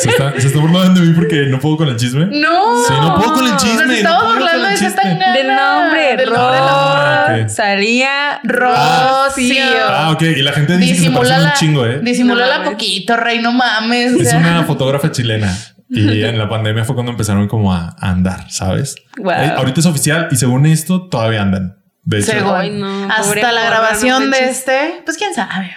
[0.00, 2.26] se, está, se está burlando de mí porque no puedo con el chisme.
[2.26, 2.84] No.
[2.86, 5.32] Sí, no puedo con el chisme, Nos no estamos con burlando de tangana.
[5.32, 7.48] Del nombre, Del nombre de la Ah.
[7.48, 9.64] Salía Rocío.
[9.88, 10.22] Ah, ok.
[10.22, 12.00] Y la gente dice que se parece un chingo, ¿eh?
[12.02, 14.14] disimúlala No poquito, rey, no mames.
[14.14, 14.38] o Es sea.
[14.38, 15.52] una fotógrafa chilena.
[15.88, 18.96] Y en la pandemia fue cuando empezaron como a, andar, ¿sabes?
[19.18, 19.32] Wow.
[19.32, 21.78] Eh, ahorita es oficial y según esto todavía andan.
[22.02, 22.54] De hecho, Según.
[22.54, 25.74] Ay, no, Hasta pobre la grabación no de este, pues quién sabe.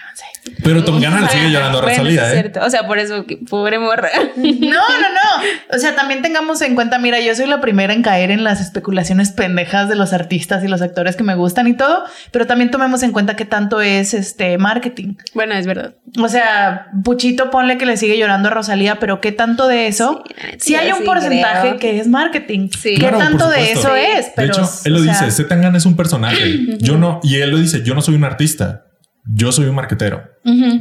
[0.64, 2.40] Pero Tongana le sigue llorando a Bueno, Rosalía, es ¿eh?
[2.42, 2.60] cierto.
[2.66, 4.10] O sea, por eso, pobre morra.
[4.38, 5.76] No, no, no.
[5.76, 8.62] O sea, también tengamos en cuenta, mira, yo soy la primera en caer en las
[8.62, 12.72] especulaciones pendejas de los artistas y los actores que me gustan y todo, pero también
[12.72, 15.16] tomemos en cuenta que tanto es este marketing.
[15.34, 15.96] bueno, es verdad.
[16.20, 20.24] O sea, Puchito ponle que le sigue llorando a Rosalía, pero ¿qué tanto de eso?
[20.28, 21.80] Sí, neta, Sí, hay un sí porcentaje creo.
[21.80, 22.70] que es marketing.
[22.72, 22.96] Sí.
[22.96, 24.02] ¿Qué Claro, tanto de eso Sí.
[24.18, 24.28] es?
[24.36, 26.60] Pero, de hecho, él lo o sea, dice, Zetangana es un personaje.
[26.80, 28.86] yo no, y él lo dice, yo no soy un artista.
[29.32, 30.24] Yo soy un marquetero.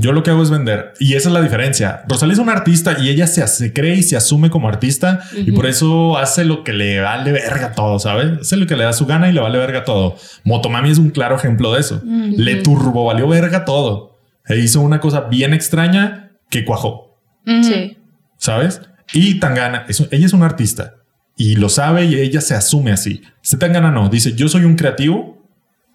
[0.01, 0.95] Yo lo que hago es vender.
[1.01, 2.03] Y esa es la diferencia.
[2.09, 5.53] Rosalía es una artista y ella se, se cree y se asume como artista y
[5.53, 8.39] por eso hace lo que le vale verga todo, ¿sabes?
[8.41, 10.17] Hace lo que le da su gana y le vale verga todo.
[10.45, 12.01] Motomami es un claro ejemplo de eso.
[12.05, 14.17] Le turbo valió verga todo.
[14.47, 17.19] E hizo una cosa bien extraña que cuajó.
[17.63, 17.97] Sí.
[18.39, 18.81] ¿sabes?
[19.13, 20.95] Y Tangana, es- ella es una artista
[21.37, 23.21] y lo sabe y ella se asume así.
[23.43, 25.38] Este Tangana no, dice yo soy un creativo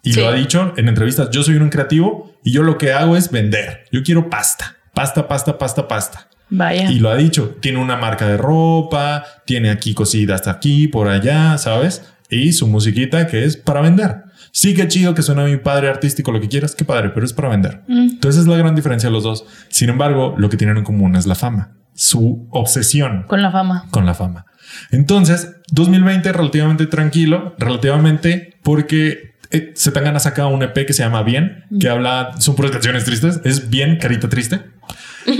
[0.04, 0.20] y Sí.
[0.20, 3.30] lo ha dicho en entrevistas, yo soy un creativo y yo lo que hago es
[3.30, 3.84] vender.
[3.90, 6.28] Yo quiero pasta, pasta, pasta, pasta, pasta.
[6.50, 6.90] Vaya.
[6.90, 11.08] Y lo ha dicho, tiene una marca de ropa, tiene aquí cositas hasta aquí, por
[11.08, 12.02] allá, ¿sabes?
[12.30, 14.24] Y su musiquita que es para vender.
[14.52, 17.32] Sí, qué chido que suena mi padre artístico, lo que quieras, qué padre, pero es
[17.32, 17.80] para vender.
[17.88, 19.44] Entonces es la gran diferencia de los dos.
[19.68, 23.86] Sin embargo, lo que tienen en común es la fama, su obsesión Con la fama.
[23.90, 24.46] con la fama.
[24.92, 31.64] Entonces, 2020 relativamente tranquilo, relativamente porque eh, Zetangana saca un EP que se llama Bien,
[31.80, 34.60] que habla, son puras canciones tristes, es bien carita triste.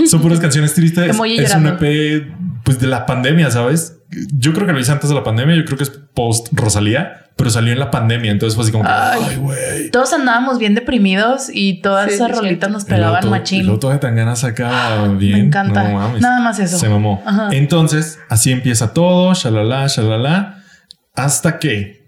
[0.09, 1.15] Son puras canciones tristes.
[1.37, 1.67] Es un.
[1.67, 2.27] EP
[2.63, 3.97] pues de la pandemia, ¿sabes?
[4.33, 7.27] Yo creo que lo hice antes de la pandemia, yo creo que es post Rosalía,
[7.35, 9.35] pero salió en la pandemia, entonces fue así como Ay.
[9.35, 9.91] güey.
[9.91, 13.65] Todos andábamos bien deprimidos y todas Sí, esas sí, rolitas nos pegaban todo- y machín.
[13.65, 15.33] luego todo de Tangana saca bien.
[15.33, 15.83] Me encanta.
[15.83, 16.21] No mames.
[16.21, 16.79] Nada más eso.
[16.79, 17.21] Se mamó.
[17.25, 17.49] Ajá.
[17.51, 20.63] Entonces, así empieza todo, shalala, shalala.
[21.13, 22.04] hasta que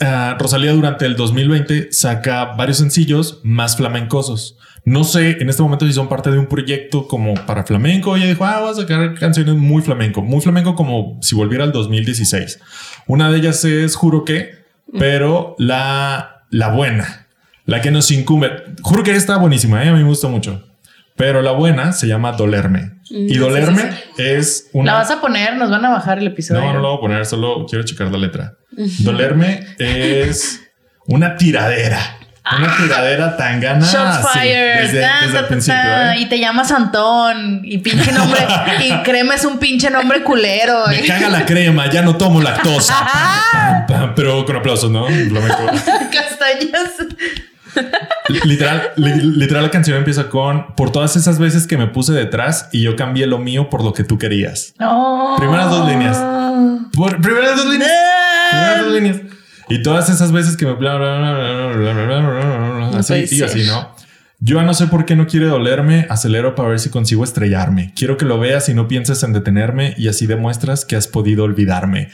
[0.00, 4.56] ah, Rosalía durante el 2020 saca varios sencillos más flamencosos.
[4.84, 8.16] No sé en este momento si son parte de un proyecto como para flamenco.
[8.16, 11.72] Ella dijo, ah, voy a sacar canciones muy flamenco, muy flamenco como si volviera al
[11.72, 12.60] 2016.
[13.06, 14.50] Una de ellas es Juro que,
[14.98, 17.26] pero la, la buena,
[17.66, 18.50] la que nos incumbe.
[18.82, 19.88] Juro que está buenísima, ¿eh?
[19.88, 20.67] a mí me gusta mucho.
[21.18, 22.92] Pero la buena se llama Dolerme.
[23.10, 24.92] Y Dolerme es una.
[24.92, 26.62] La vas a poner, nos van a bajar el episodio.
[26.62, 28.54] No, no lo voy a poner, solo quiero checar la letra.
[29.00, 30.60] Dolerme es
[31.06, 31.98] una tiradera.
[32.56, 33.84] Una tiradera tan gana.
[33.84, 34.80] Shots fired.
[34.82, 35.80] desde, Ta, desde ta, el ta, principio.
[35.82, 36.14] ta.
[36.14, 36.20] ¿eh?
[36.20, 37.60] Y te llamas Antón.
[37.62, 38.40] Y pinche nombre.
[38.86, 40.86] y crema es un pinche nombre culero.
[40.88, 42.94] Me caga la crema, ya no tomo lactosa.
[43.52, 45.06] Pam, pam, Pero con aplausos, ¿no?
[46.10, 46.97] Castañas
[48.44, 52.68] literal, li, literal, la canción empieza con por todas esas veces que me puse detrás
[52.72, 54.74] y yo cambié lo mío por lo que tú querías.
[54.80, 55.36] Oh.
[55.38, 56.18] Primeras dos líneas.
[56.92, 57.90] Por, primeras dos líneas.
[58.50, 59.16] Primeras dos líneas.
[59.70, 60.74] Y todas esas veces que me
[62.96, 63.94] así y así, ¿no?
[64.40, 67.92] Yo no sé por qué no quiere dolerme, acelero para ver si consigo estrellarme.
[67.96, 71.42] Quiero que lo veas y no pienses en detenerme y así demuestras que has podido
[71.42, 72.10] olvidarme.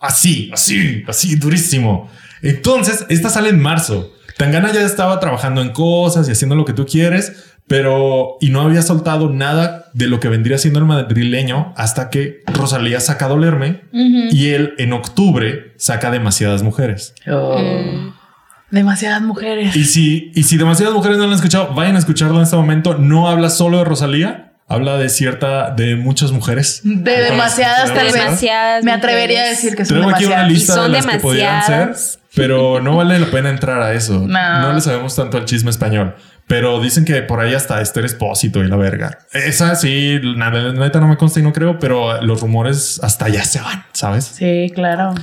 [0.00, 2.10] Así, así, así, durísimo.
[2.42, 4.13] Entonces, esta sale en marzo.
[4.36, 8.60] Tangana ya estaba trabajando en cosas y haciendo lo que tú quieres, pero y no
[8.62, 13.84] había soltado nada de lo que vendría siendo el madrileño hasta que Rosalía saca Dolerme
[13.92, 17.14] y él en octubre saca Demasiadas Mujeres.
[17.30, 18.12] Oh.
[18.70, 19.76] Demasiadas mujeres.
[19.76, 22.56] Y si, y si demasiadas mujeres no lo han escuchado, vayan a escucharlo en este
[22.56, 22.96] momento.
[22.98, 26.80] No habla solo de Rosalía, habla de cierta, de muchas mujeres.
[26.82, 28.14] De demasiadas, De tal vez.
[28.14, 30.52] demasiadas Me atrevería a decir que son Traigo aquí una demasiadas.
[30.52, 32.18] lista Y son de las que podrían ser, demasiadas.
[32.34, 34.24] Pero no vale la pena entrar a eso.
[34.26, 34.60] No.
[34.60, 36.14] No, le sabemos tanto al chisme español.
[36.46, 39.18] Pero dicen que por ahí hasta Esther Espósito y la verga.
[39.32, 43.44] Esa sí, la neta no me consta y no creo, pero los rumores hasta allá
[43.44, 44.24] se van, ¿sabes?
[44.24, 45.14] Sí, claro.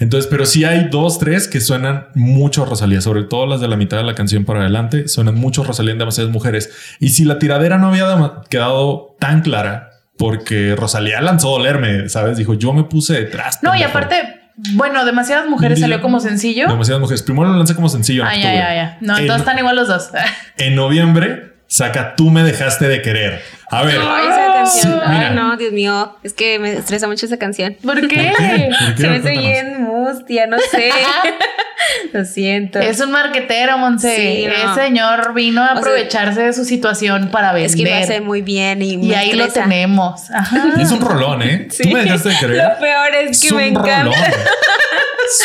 [0.00, 3.68] Entonces, pero sí hay dos, tres que suenan mucho a Rosalía, sobre todo las de
[3.68, 6.96] la mitad de la canción para adelante, suenan mucho a Rosalía en demasiadas mujeres.
[6.98, 8.06] Y si la tiradera no había
[8.50, 12.36] quedado tan clara, porque Rosalía lanzó dolerme, ¿sabes?
[12.36, 13.60] Dijo, yo me puse detrás.
[13.62, 13.90] No, y pendejo".
[13.90, 14.43] aparte,
[14.74, 16.68] bueno, demasiadas mujeres salió como sencillo.
[16.68, 17.22] Demasiadas mujeres.
[17.22, 18.22] Primero lo lancé como sencillo.
[18.22, 18.98] en Ah, ya, ya, ya.
[19.00, 20.10] No, En- entonces están igual los dos.
[20.58, 23.42] En noviembre saca Tú me dejaste de querer.
[23.74, 24.00] A ver.
[24.00, 24.92] Ay, esa canción.
[24.92, 25.00] Sí.
[25.04, 26.16] Ay, no, Dios mío.
[26.22, 27.76] Es que me estresa mucho esa canción.
[27.82, 28.32] ¿Por qué?
[28.36, 29.02] ¿Por qué?
[29.02, 30.90] Se me hace bien mustia, no sé.
[32.12, 32.78] Lo siento.
[32.78, 34.16] Es un marquetero, Monse.
[34.16, 34.72] Sí, no.
[34.72, 37.70] Ese señor vino a sea, aprovecharse de su situación para vender.
[37.70, 40.30] Es que lo hace muy bien y, y me ahí lo tenemos.
[40.30, 40.80] Ajá.
[40.80, 41.68] Es un rolón, ¿eh?
[41.70, 41.82] Sí.
[41.82, 42.56] Tú me dejaste de querer.
[42.56, 44.10] Lo peor es que Es me un encanta.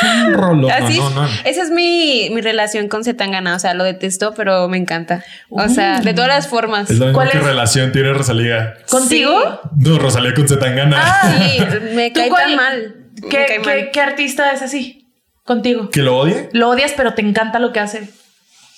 [0.02, 0.16] Rolón.
[0.22, 0.72] Es un rolón.
[0.72, 1.30] Así, No, no, no.
[1.46, 3.56] esa es mi, mi relación con Zetangana.
[3.56, 5.24] O sea, lo detesto, pero me encanta.
[5.50, 6.90] O sea, de todas las formas.
[6.90, 7.44] Es la misma ¿Cuál que es?
[7.44, 8.76] relación tiene Rosalía.
[8.90, 9.62] ¿Contigo?
[9.78, 10.98] No, Rosalía con Zetangana.
[11.02, 11.34] Ah.
[11.40, 11.60] Sí,
[11.96, 12.96] me ¿Tú cae cuál- tan mal.
[13.22, 13.90] ¿Qué, cae qué- mal.
[13.92, 15.08] qué artista es así?
[15.44, 15.90] Contigo.
[15.90, 16.50] ¿Que lo odie?
[16.54, 18.10] Lo odias, pero te encanta lo que hace.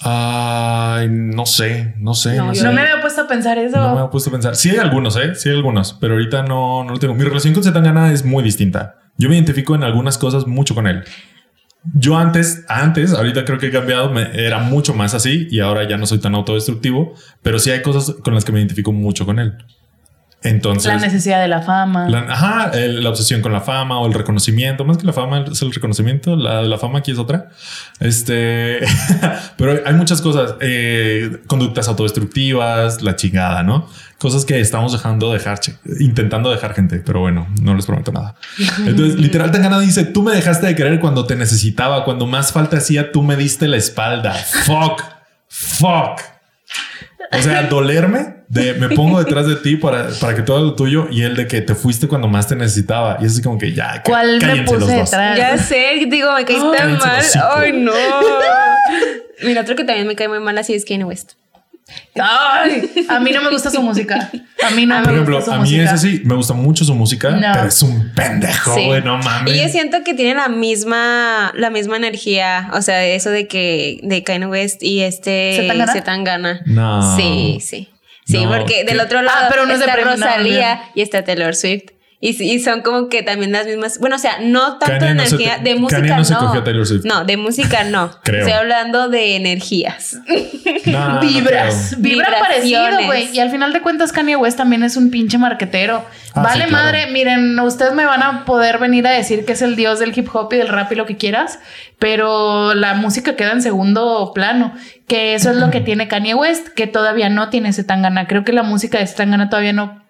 [0.04, 2.36] Ay, no sé, no sé.
[2.36, 2.66] No, No, yo sé.
[2.68, 3.78] No me había puesto a pensar eso.
[3.78, 4.56] No me he puesto a pensar.
[4.56, 5.36] Sí hay algunos, ¿eh?
[5.36, 7.14] Sí hay algunos, pero ahorita no, no lo tengo.
[7.14, 8.96] Mi relación con Zetangana es muy distinta.
[9.18, 11.04] Yo me identifico en algunas cosas mucho con él.
[11.96, 15.88] Yo antes, antes, ahorita creo que he cambiado, me- era mucho más así y ahora
[15.88, 19.26] ya no soy tan autodestructivo, pero sí hay cosas con las que me identifico mucho
[19.26, 19.54] con él.
[20.44, 22.10] Entonces, la necesidad de la fama.
[22.10, 25.46] la, ajá, el- la obsesión con la fama o el reconocimiento, más que la fama
[25.52, 27.50] es el reconocimiento, la, la fama aquí es otra.
[28.00, 28.80] Este,
[29.58, 33.88] pero hay muchas cosas, eh, conductas autodestructivas, la chingada, ¿no?
[34.18, 35.60] Cosas que estamos dejando dejar,
[36.00, 38.36] intentando dejar gente, pero bueno, no les prometo nada.
[38.86, 42.78] Entonces, literal, Tangana dice: Tú me dejaste de querer cuando te necesitaba, cuando más falta
[42.78, 44.34] hacía, tú me diste la espalda.
[44.34, 45.04] Fuck,
[45.48, 46.20] fuck.
[47.32, 51.08] O sea, dolerme de me pongo detrás de ti para, para que todo lo tuyo
[51.10, 53.18] y el de que te fuiste cuando más te necesitaba.
[53.22, 54.02] Y es así como que ya.
[54.04, 55.10] ¿Cuál me cállense los puse dos.
[55.12, 55.38] detrás?
[55.38, 57.50] Ya sé, digo, me tan Cállense mal.
[57.58, 57.92] Ay, no.
[59.44, 61.34] Mira, otro que también me cae muy mal así es Kanye West.
[62.16, 64.30] Ay, a mí no me gusta su música.
[64.66, 65.84] A mí no me Por ejemplo, gusta su a mí música.
[65.94, 67.48] ese sí me gusta mucho su música, No.
[67.54, 68.86] pero es un pendejo, Sí.
[68.86, 69.02] güey.
[69.04, 69.56] No mames.
[69.56, 72.70] Y yo siento que tiene la misma, la misma energía.
[72.74, 75.92] O sea, eso de que de Kanye West y este ¿Zetangana?
[75.94, 76.62] Zetangana.
[76.66, 77.16] No.
[77.18, 77.90] Sí, sí.
[78.26, 79.04] Sí, No, porque del ¿qué?
[79.04, 81.92] otro lado Ah, pero no está Rosalía y está Taylor Swift.
[82.24, 83.98] Y, son como que también las mismas.
[83.98, 85.56] Bueno, o sea, no tanto Kanye no energía.
[85.58, 86.40] te- de Kanye música no se no.
[86.42, 87.04] cogió a Taylor Swift.
[87.04, 88.12] No, de música no.
[88.24, 88.42] Creo.
[88.42, 90.18] Estoy hablando de energías.
[90.86, 92.02] No, no Vibras, creo.
[92.02, 93.06] vibra parecido, Vibraciones.
[93.06, 93.36] güey.
[93.36, 96.04] Y al final de cuentas, Kanye West también es un pinche marquetero.
[96.34, 96.86] Ah, vale sí, claro.
[96.86, 100.18] madre, miren, ustedes me van a poder venir a decir que es el dios del
[100.18, 101.60] hip hop y del rap y lo que quieras,
[102.00, 104.74] pero la música queda en segundo plano.
[105.08, 108.28] Que eso es lo que tiene Kanye West, que todavía no tiene ese tangana.
[108.28, 110.01] Creo que la música de ese tangana todavía no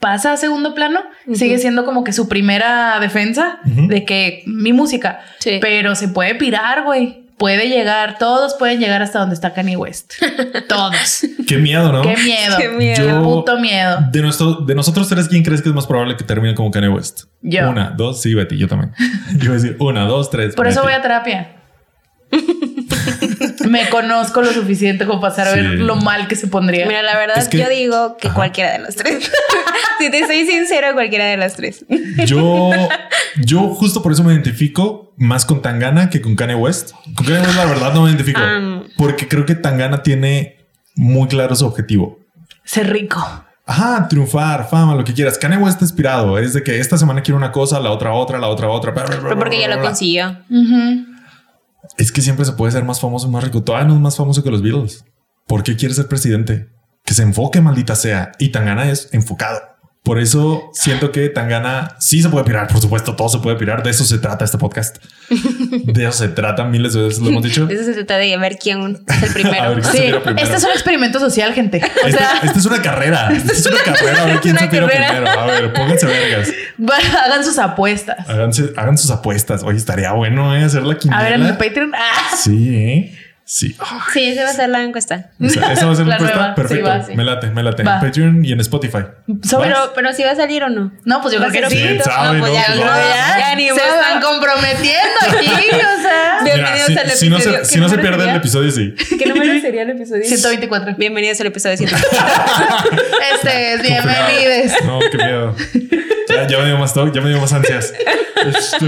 [0.00, 1.00] pasa a segundo plano,
[1.32, 5.58] sigue siendo como que su primera defensa de que mi música, Sí.
[5.60, 7.22] pero se puede pirar, güey.
[7.36, 10.12] Puede llegar, todos pueden llegar hasta donde está Kanye West.
[10.68, 11.26] todos.
[11.48, 12.02] Qué miedo, ¿no?
[12.02, 12.56] Qué miedo.
[12.56, 13.04] Qué miedo.
[13.04, 13.98] Yo- Puto miedo.
[14.12, 16.88] De, nuestro, de nosotros tres, ¿quién crees que es más probable que termine como Kanye
[16.90, 17.22] West?
[17.42, 17.68] Yo.
[17.68, 18.92] Una, dos, sí, Betty, yo también.
[19.38, 20.54] Yo iba a decir una, dos, tres.
[20.54, 21.56] Por eso voy a terapia.
[23.68, 25.76] Me conozco lo suficiente como para saber Sí.
[25.76, 26.86] lo mal que se pondría.
[26.86, 28.34] Mira, la verdad, Es que- yo digo que Ajá.
[28.36, 29.30] cualquiera de las tres.
[29.98, 31.84] si te soy sincero, cualquiera de las tres.
[32.26, 32.70] Yo,
[33.36, 36.92] yo justo por eso me identifico más con Tangana que con Kanye West.
[37.16, 38.40] Con Kanye West, la verdad, no me identifico.
[38.96, 42.18] Porque creo que Tangana tiene muy claro su objetivo.
[42.64, 43.44] Ser rico.
[43.66, 45.38] Ajá, triunfar, fama, lo que quieras.
[45.38, 46.38] Kanye West está inspirado.
[46.38, 48.92] Es de que esta semana quiero una cosa, la otra otra, la otra otra.
[48.92, 49.90] bla, bla, bla, Pero porque ya bla, lo bla.
[49.90, 50.36] consiguió.
[51.96, 53.62] Es que siempre se puede ser más famoso, más rico.
[53.62, 55.04] Todavía no es más famoso que los Beatles.
[55.46, 56.68] ¿Por qué quiere ser presidente?
[57.04, 58.32] Que se enfoque, maldita sea.
[58.38, 59.60] Y Tangana es enfocado.
[60.04, 62.68] Por eso siento que Tangana sí se puede pirar.
[62.68, 63.82] Por supuesto, todo se puede pirar.
[63.82, 64.98] De eso se trata este podcast.
[65.30, 66.62] De eso se trata.
[66.64, 67.64] Miles de veces lo hemos dicho.
[67.66, 69.74] De eso se trata de ver quién es el A primero.
[69.76, 70.44] ver, ¿quién Sí, primero?
[70.44, 71.80] este es un experimento social, gente.
[72.04, 73.32] O Esta, sea, esta es una carrera.
[73.34, 74.22] Esta es una carrera.
[74.22, 75.08] A ver quién se tira carrera.
[75.08, 75.40] primero.
[75.40, 76.52] A ver, pónganse vergas.
[76.76, 78.28] bueno, hagan sus apuestas.
[78.28, 79.62] Háganse- hagan sus apuestas.
[79.62, 80.64] Oye, estaría bueno ¿eh?
[80.64, 81.18] hacer la quiniela.
[81.18, 81.92] A ver, en el Patreon.
[81.94, 82.36] ¡ah!
[82.36, 83.18] Sí, ¿eh?
[83.46, 83.76] Sí.
[84.14, 85.30] Sí, esa va a ser la encuesta.
[85.38, 86.36] esa, esa va a ser la La encuesta.
[86.38, 86.54] nueva.
[86.54, 86.86] Perfecto.
[86.86, 87.14] Sí, va, sí.
[87.14, 87.82] Me late, me late.
[87.82, 87.94] Va.
[87.96, 89.00] En Patreon y en Spotify.
[89.26, 89.54] ¿Vas?
[89.60, 90.92] Pero, pero si va a salir o no.
[91.04, 91.76] No, pues yo creo que sí.
[91.76, 92.56] ser ¿Quién sabe, pues no?
[92.58, 92.96] ya, Pues no, va.
[92.98, 96.38] ya, ya ni Se están comprometiendo aquí, o sea.
[96.42, 97.64] Mira, Bienvenidos si, al si no se, episodio.
[97.66, 98.36] si ¿Qué no se pierde el sería?
[98.36, 98.94] episodio, sí.
[99.18, 100.24] ¿Qué número sería el episodio?
[100.24, 100.94] 124.
[100.96, 103.00] Bienvenidos al episodio 124.
[103.34, 104.84] Este es bienvenidos.
[104.86, 105.54] No, qué miedo.
[106.30, 107.92] Ya, ya me dio más toque, ya me dio más ansias.
[108.46, 108.86] Este.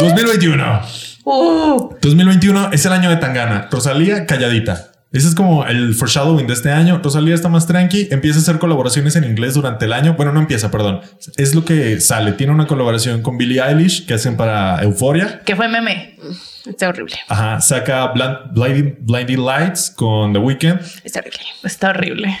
[0.00, 1.09] 2021.
[1.24, 3.68] Uh, 2021 es el año de Tangana.
[3.70, 4.86] Rosalía calladita.
[5.12, 7.00] Ese es como el foreshadowing de este año.
[7.02, 10.14] Rosalía está más tranqui, empieza a hacer colaboraciones en inglés durante el año.
[10.14, 11.00] Bueno, no empieza, perdón.
[11.36, 12.30] Es lo que sale.
[12.32, 15.40] Tiene una colaboración con Billie Eilish que hacen para Euforia.
[15.44, 16.16] que fue meme.
[16.64, 17.16] Está horrible.
[17.28, 20.78] Ajá, saca Blind- Blinding, Blinding Lights con The Weeknd.
[21.02, 21.38] Está horrible.
[21.64, 22.38] Está horrible.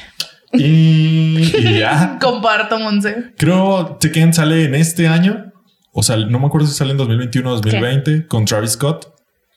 [0.52, 2.18] Y, y ya.
[2.20, 3.32] Comparto, Monse.
[3.36, 5.52] Creo Tekken sale en este año.
[5.92, 9.14] O sea, no me acuerdo si sale en 2021 o 2020 con Travis Scott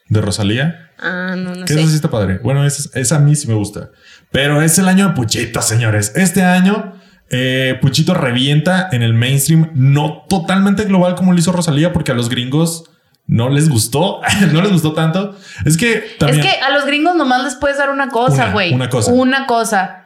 [0.09, 0.91] de Rosalía.
[0.99, 1.79] Ah, no, no Que sé.
[1.79, 2.39] esa sí está padre.
[2.43, 3.89] Bueno, esa, esa a mí sí me gusta.
[4.31, 6.13] Pero es el año de Puchito, señores.
[6.15, 6.93] Este año,
[7.29, 12.15] eh, Puchito revienta en el mainstream, no totalmente global como lo hizo Rosalía, porque a
[12.15, 12.85] los gringos
[13.27, 14.21] no les gustó,
[14.51, 15.35] no les gustó tanto.
[15.65, 16.41] Es que también.
[16.41, 18.73] Es que a los gringos nomás les puedes dar una cosa, Una, güey.
[18.73, 19.11] una cosa.
[19.11, 19.99] Una cosa.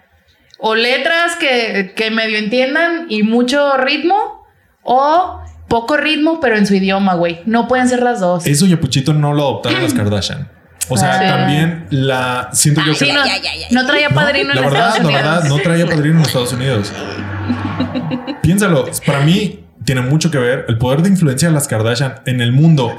[0.60, 4.46] O letras que, que medio entiendan y mucho ritmo.
[4.84, 7.39] O poco ritmo, pero en su idioma, güey.
[7.45, 8.45] No pueden ser las dos.
[8.47, 10.49] Eso y a Puchito no lo adoptaron las Kardashian.
[10.89, 11.26] O sea, Ah, Sí.
[11.28, 13.68] también la siento yo que Sí, no, ya, ya, ya.
[13.72, 15.24] no traía No, padrino la en verdad, Estados la Unidos.
[15.24, 16.93] verdad, no traía padrino en Estados Unidos.
[18.41, 22.41] Piénsalo, para mí tiene mucho que ver el poder de influencia de las Kardashian en
[22.41, 22.95] el mundo,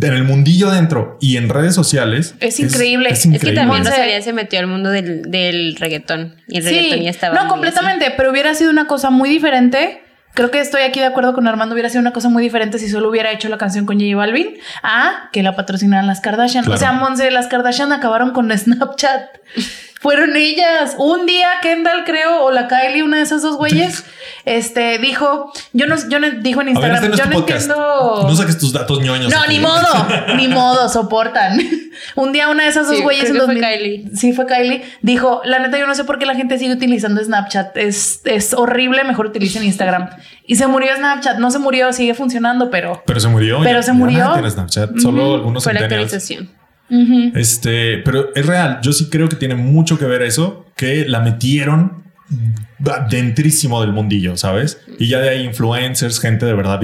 [0.00, 2.34] en el mundillo dentro y en redes sociales.
[2.40, 3.08] Es increíble.
[3.10, 3.60] Es Es, que Es que increíble.
[3.60, 6.36] también Monse- Rosalía se metió al mundo del, del reggaetón.
[6.48, 7.34] Y el reggaetón ya estaba.
[7.42, 10.02] no, completamente, pero hubiera sido una cosa muy diferente.
[10.36, 11.72] Creo que estoy aquí de acuerdo con Armando.
[11.72, 14.58] Hubiera sido una cosa muy diferente si solo hubiera hecho la canción con J Balvin
[14.82, 16.64] a que la patrocinaran las Kardashian.
[16.64, 16.76] Claro.
[16.76, 19.38] O sea, Monse, las Kardashian acabaron con Snapchat.
[20.00, 20.94] Fueron ellas.
[20.98, 24.04] Un día Kendall, creo, o la Kylie, una de esas dos güeyes,
[24.44, 27.62] este, dijo, yo no, yo no, dijo en ver, Instagram, este no yo no podcast.
[27.70, 28.24] entiendo.
[28.28, 29.32] No saques tus datos ñoños.
[29.32, 29.86] No, ni modo,
[30.36, 31.58] ni modo, soportan.
[32.14, 34.04] Un día una de esas dos Sí, güeyes en fue 2000 Kylie.
[34.14, 34.82] Sí, fue Kylie.
[35.00, 37.74] Dijo, la neta, yo no sé por qué la gente sigue utilizando Snapchat.
[37.78, 40.10] Es, es horrible, mejor utilicen Instagram.
[40.46, 41.38] Y se murió Snapchat.
[41.38, 43.02] No se murió, sigue funcionando, pero...
[43.06, 43.60] Pero se murió.
[43.62, 44.34] Pero ya- se murió.
[44.50, 46.12] Snapchat, solo algunos Fue la centennials.
[47.34, 48.80] Este, pero es real.
[48.82, 52.04] Yo sí creo que tiene mucho que ver eso, que la metieron
[53.08, 54.80] dentrísimo del mundillo, ¿sabes?
[54.98, 56.80] Y ya de ahí influencers, gente de verdad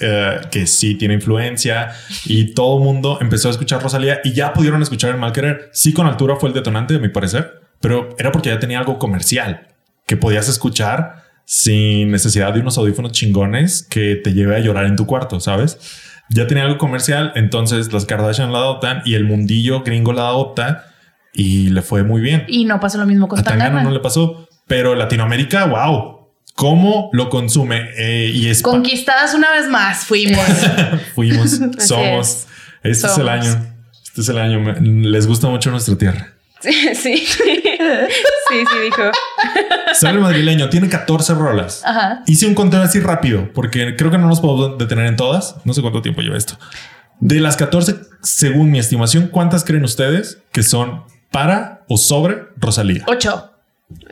[0.00, 1.92] eh, que sí tiene influencia
[2.26, 5.70] y todo el mundo empezó a escuchar Rosalía y ya pudieron escuchar el mal querer.
[5.72, 8.98] Sí, con altura fue el detonante, de mi parecer, pero era porque ya tenía algo
[8.98, 9.68] comercial
[10.06, 14.96] que podías escuchar sin necesidad de unos audífonos chingones que te lleve a llorar en
[14.96, 15.78] tu cuarto, ¿sabes?
[16.30, 20.86] Ya tenía algo comercial, entonces las Kardashian la adoptan y el mundillo gringo la adopta
[21.32, 22.44] y le fue muy bien.
[22.48, 27.28] Y no pasó lo mismo con Tangana no le pasó, pero Latinoamérica, wow, cómo lo
[27.30, 30.44] consume Eh, y es Conquistadas una vez más fuimos.
[31.14, 32.46] fuimos, somos.
[32.82, 33.50] Este es el año.
[34.04, 34.74] Este es el año.
[34.80, 36.34] Les gusta mucho nuestra tierra.
[36.62, 37.16] Sí, sí.
[37.16, 37.26] sí,
[38.48, 39.10] sí, dijo.
[39.94, 41.82] Sale el madrileño, tiene 14 rolas.
[41.84, 42.22] Ajá.
[42.26, 45.56] Hice un conteo así rápido porque creo que no nos podemos detener en todas.
[45.64, 46.58] No sé cuánto tiempo lleva esto.
[47.18, 53.04] De las 14, según mi estimación, ¿cuántas creen ustedes que son para o sobre Rosalía?
[53.06, 53.52] Ocho.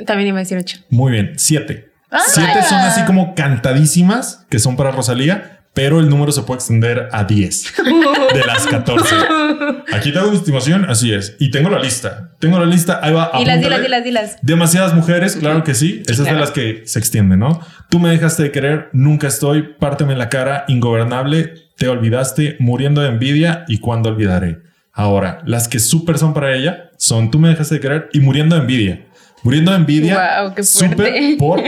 [0.07, 0.79] También iba a decir ocho.
[0.91, 1.91] Muy bien, 7.
[2.11, 2.21] Ah.
[2.27, 7.09] Siete son así como cantadísimas, que son para Rosalía, pero el número se puede extender
[7.13, 7.75] a 10
[8.35, 9.15] de las 14.
[9.93, 11.37] Aquí tengo mi estimación, así es.
[11.39, 12.33] Y tengo la lista.
[12.39, 13.33] Tengo la lista, ahí va.
[13.39, 14.37] Dilas, dilas, dilas, dilas.
[14.43, 16.03] Demasiadas mujeres, claro que sí.
[16.07, 16.35] Esas claro.
[16.35, 17.61] de las que se extienden, ¿no?
[17.91, 23.01] Tú me dejaste de querer, nunca estoy, párteme en la cara, ingobernable, te olvidaste, muriendo
[23.01, 24.61] de envidia y cuándo olvidaré.
[24.93, 28.57] Ahora, las que súper son para ella son tú me dejaste de querer y muriendo
[28.57, 29.07] de envidia.
[29.43, 30.15] Muriendo de envidia.
[30.15, 30.97] Guau, qué fuerte.
[30.97, 31.61] súper por.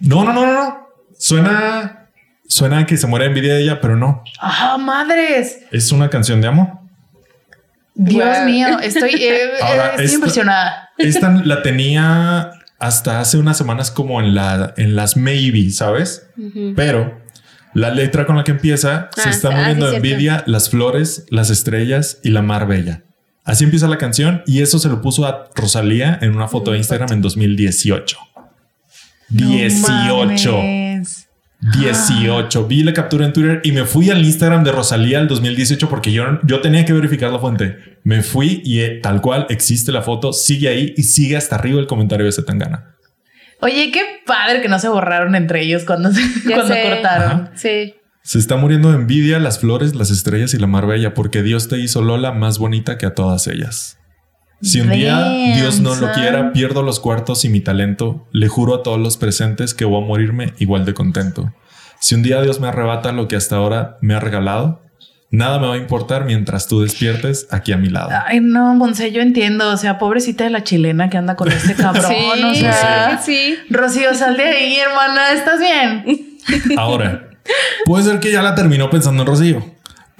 [0.00, 0.88] No, no, no, no, no.
[1.16, 1.98] Suena.
[2.48, 4.22] Suena que se muere de envidia de ella, pero no.
[4.38, 5.60] ¡Ah, madres!
[5.70, 6.81] Es una canción de amor.
[7.94, 10.88] Dios mío, estoy, eh, Ahora, eh, estoy esta- impresionada.
[10.98, 16.26] Esta la tenía hasta hace unas semanas como en, la, en las maybe, ¿sabes?
[16.76, 17.20] Pero
[17.74, 20.08] la letra con la que empieza se Ah, está ah, muriendo sí, de cierto.
[20.08, 23.02] envidia las flores, las estrellas y la mar bella.
[23.44, 26.78] Así empieza la canción y eso se lo puso a Rosalía en una foto de
[26.78, 28.16] Instagram en 2018.
[29.28, 30.50] 18.
[30.52, 31.28] No mames.
[31.70, 32.66] 18.
[32.66, 36.12] Vi la captura en Twitter y me fui al Instagram de Rosalía el 2018 porque
[36.12, 37.98] yo, yo tenía que verificar la fuente.
[38.02, 41.78] Me fui y eh, tal cual existe la foto, sigue ahí y sigue hasta arriba
[41.80, 42.96] el comentario de Zetangana.
[43.60, 46.82] Oye, qué padre que no se borraron entre ellos cuando, se- cuando sé.
[46.82, 47.50] cortaron.
[47.54, 47.94] Sí.
[48.24, 51.68] Se está muriendo de envidia las flores, las estrellas y la mar bella porque Dios
[51.68, 53.98] te hizo Lola más bonita que a todas ellas.
[54.62, 58.26] Si un día Dios no lo quiera, pierdo los cuartos y mi talento.
[58.30, 61.52] Le juro a todos los presentes que voy a morirme igual de contento.
[61.98, 64.80] Si un día Dios me arrebata lo que hasta ahora me ha regalado,
[65.30, 68.10] nada me va a importar mientras tú despiertes aquí a mi lado.
[68.26, 69.68] Ay, no, Monse, yo entiendo.
[69.68, 72.12] O sea, pobrecita de la chilena que anda con este cabrón.
[72.12, 73.56] sí, o sea, sí.
[73.68, 75.32] Rocío, sal de ahí, hermana.
[75.32, 76.38] ¿Estás bien?
[76.76, 77.30] Ahora,
[77.84, 79.71] puede ser que ya la terminó pensando en Rocío,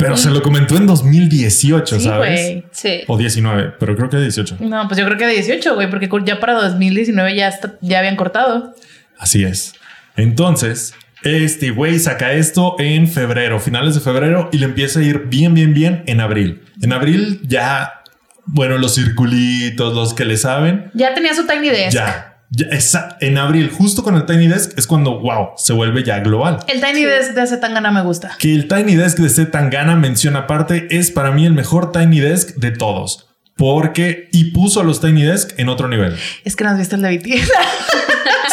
[0.02, 2.64] pero se lo comentó en 2018, Sí, ¿sabes?
[2.72, 3.00] Sí.
[3.06, 4.56] O 19, pero creo que 18.
[4.60, 7.98] No, pues yo creo que de 18, güey, porque ya para 2019 ya, está- ya
[8.00, 8.74] habían cortado.
[9.18, 9.74] Así es.
[10.16, 10.94] Entonces,
[11.24, 15.54] este güey saca esto en febrero, finales de febrero, y le empieza a ir bien,
[15.54, 16.62] bien, bien en abril.
[16.82, 18.02] En abril ya,
[18.44, 21.92] bueno, los circulitos, los que le saben, Ya tenía su Tiny Desk.
[21.94, 22.31] ya.
[22.54, 26.20] Ya esa- en abril, justo con el Tiny Desk, es cuando, wow, se vuelve ya
[26.20, 26.58] global.
[26.68, 28.36] El Tiny Desk de Zetangana me gusta.
[28.38, 29.46] Que el Tiny Desk de C.
[29.46, 33.28] Tangana menciona aparte es para mí el mejor Tiny Desk de todos.
[33.56, 36.16] Porque, y puso a los Tiny Desk en otro nivel.
[36.44, 37.50] Es que no has visto el de BTS.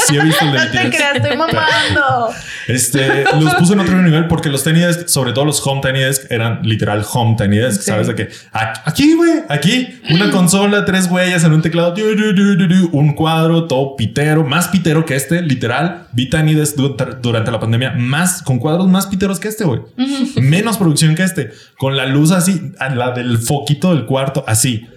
[0.07, 0.95] Sí he visto el de no te BTS.
[0.95, 2.29] creas, estoy mamando.
[2.67, 5.99] Este, los puso en otro nivel porque los Tiny Desk, sobre todo los Home Tiny
[5.99, 7.81] Desk, eran literal Home Tiny Desk.
[7.81, 7.91] Sí.
[7.91, 12.15] Sabes de que a- aquí, güey, aquí, una consola, tres huellas en un teclado, du,
[12.15, 16.07] du, du, du, du, un cuadro, todo pitero, más pitero que este, literal.
[16.13, 19.81] Vi Tiny Desk du- durante la pandemia, más con cuadros más piteros que este, güey.
[20.41, 24.87] Menos producción que este, con la luz así, a la del foquito del cuarto, así.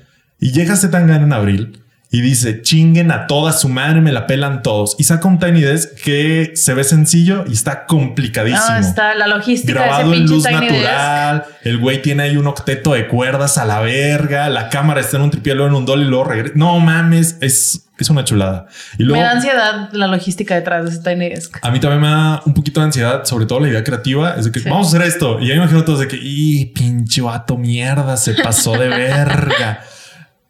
[0.42, 1.78] Y llega este Tangana en abril
[2.10, 4.96] y dice, chinguen a toda su madre, me la pelan todos.
[4.98, 8.68] Y saca un Tiny Desk que se ve sencillo y está complicadísimo.
[8.68, 10.52] No, está la logística Grabado de en luz Desk.
[10.60, 11.44] natural.
[11.64, 14.50] El güey tiene ahí un octeto de cuerdas a la verga.
[14.50, 16.52] La cámara está en un tripié, luego en un dolly y luego regresa.
[16.54, 18.66] No mames, es, es una chulada.
[18.98, 21.56] Y luego Me da ansiedad la logística detrás de ese Tiny Desk.
[21.62, 24.34] a mí también me da un poquito de ansiedad, sobre todo la idea creativa.
[24.36, 24.68] Es de que Sí.
[24.68, 25.40] vamos a hacer esto.
[25.40, 29.80] Y ahí me imagino todos de que, y pinche vato mierda, se pasó de verga.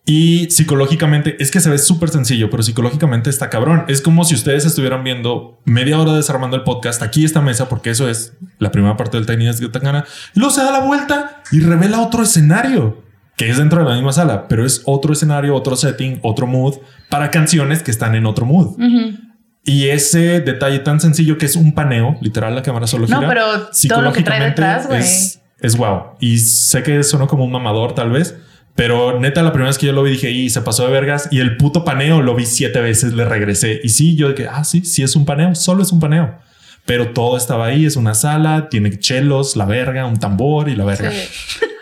[0.04, 3.84] Y psicológicamente es que se ve súper sencillo, pero psicológicamente está cabrón.
[3.86, 7.90] Es como si ustedes estuvieran viendo media hora desarmando el podcast aquí esta mesa, porque
[7.90, 10.04] eso es la primera parte del Tiny Desk de Tangana.
[10.34, 13.02] Y luego se da la vuelta y revela otro escenario
[13.36, 16.76] que es dentro de la misma sala, pero es otro escenario, otro setting, otro mood
[17.08, 18.74] para canciones que están en otro mood.
[18.78, 19.18] Ujú.
[19.64, 23.28] Y ese detalle tan sencillo que es un paneo, literal, la cámara solo No, gira.
[23.28, 23.44] pero
[23.88, 25.00] todo lo que trae detrás, güey.
[25.00, 26.16] Es, es wow.
[26.20, 28.36] Y sé que sonó como un mamador, tal vez,
[28.74, 31.28] pero neta, la primera vez que yo lo vi dije, y se pasó de vergas.
[31.30, 33.80] Y el puto paneo lo vi siete veces, le regresé.
[33.82, 36.38] Y sí, yo que, ah, sí, sí es un paneo, solo es un paneo.
[36.86, 40.84] Pero todo estaba ahí, es una sala, tiene chelos, la verga, un tambor y la
[40.84, 41.12] verga.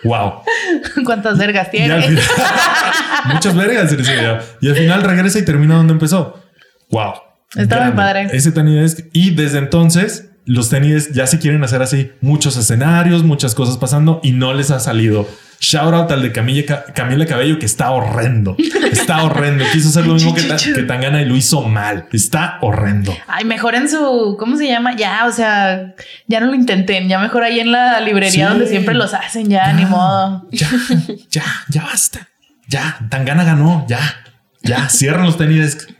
[0.05, 0.43] Wow.
[1.05, 2.01] ¿Cuántas vergas tiene?
[2.03, 2.18] final-
[3.32, 4.38] muchas vergas en ese video.
[4.61, 6.41] Y al final regresa y termina donde empezó.
[6.91, 7.14] Wow.
[7.57, 8.28] Está muy padre.
[8.32, 9.07] Ese Tiny Desk.
[9.12, 12.11] Y desde entonces, los Desk ya se quieren hacer así.
[12.20, 15.28] Muchos escenarios, muchas cosas pasando y no les ha salido.
[15.62, 18.57] Shout out al de Camila, Ca- Camila Cabello que está horrendo.
[18.91, 19.62] Está horrendo.
[19.72, 22.07] Quiso hacer lo mismo que, Ta- que Tangana y lo hizo mal.
[22.14, 23.14] Está horrendo.
[23.26, 24.97] Ay, mejor en su, ¿cómo se llama?
[24.97, 25.95] Ya, o sea,
[26.26, 28.51] ya no lo intenten, ya mejor ahí en la librería Sí.
[28.51, 30.49] donde siempre los hacen, ya, ni modo.
[30.51, 30.66] Ya,
[31.30, 32.26] ya, ya basta.
[32.66, 33.84] Ya, Tangana ganó.
[33.86, 34.01] Ya,
[34.62, 35.91] ya, cierran los Desk.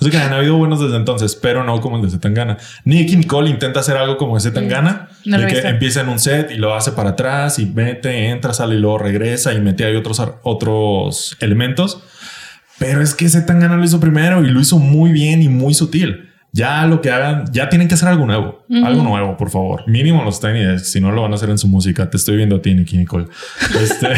[0.00, 2.58] No sé que han habido buenos desde entonces, pero no como el de Zetangana.
[2.84, 6.18] Nicky Nicole intenta hacer algo como ese Tangana, Mm, No de que empieza en un
[6.18, 9.84] set y lo hace para atrás y mete, entra, sale y luego regresa y mete
[9.84, 12.02] ahí otros, otros elementos.
[12.78, 15.74] Pero es que ese Tangana lo hizo primero y lo hizo muy bien y muy
[15.74, 16.30] sutil.
[16.54, 18.64] Ya lo que hagan, ya tienen que hacer algo nuevo.
[18.84, 19.82] Algo nuevo, por favor.
[19.88, 22.08] Mínimo los Tiny Si no lo van a hacer en su música.
[22.08, 23.26] Te estoy viendo a ti, Nicky Nicole.
[23.82, 24.10] Este,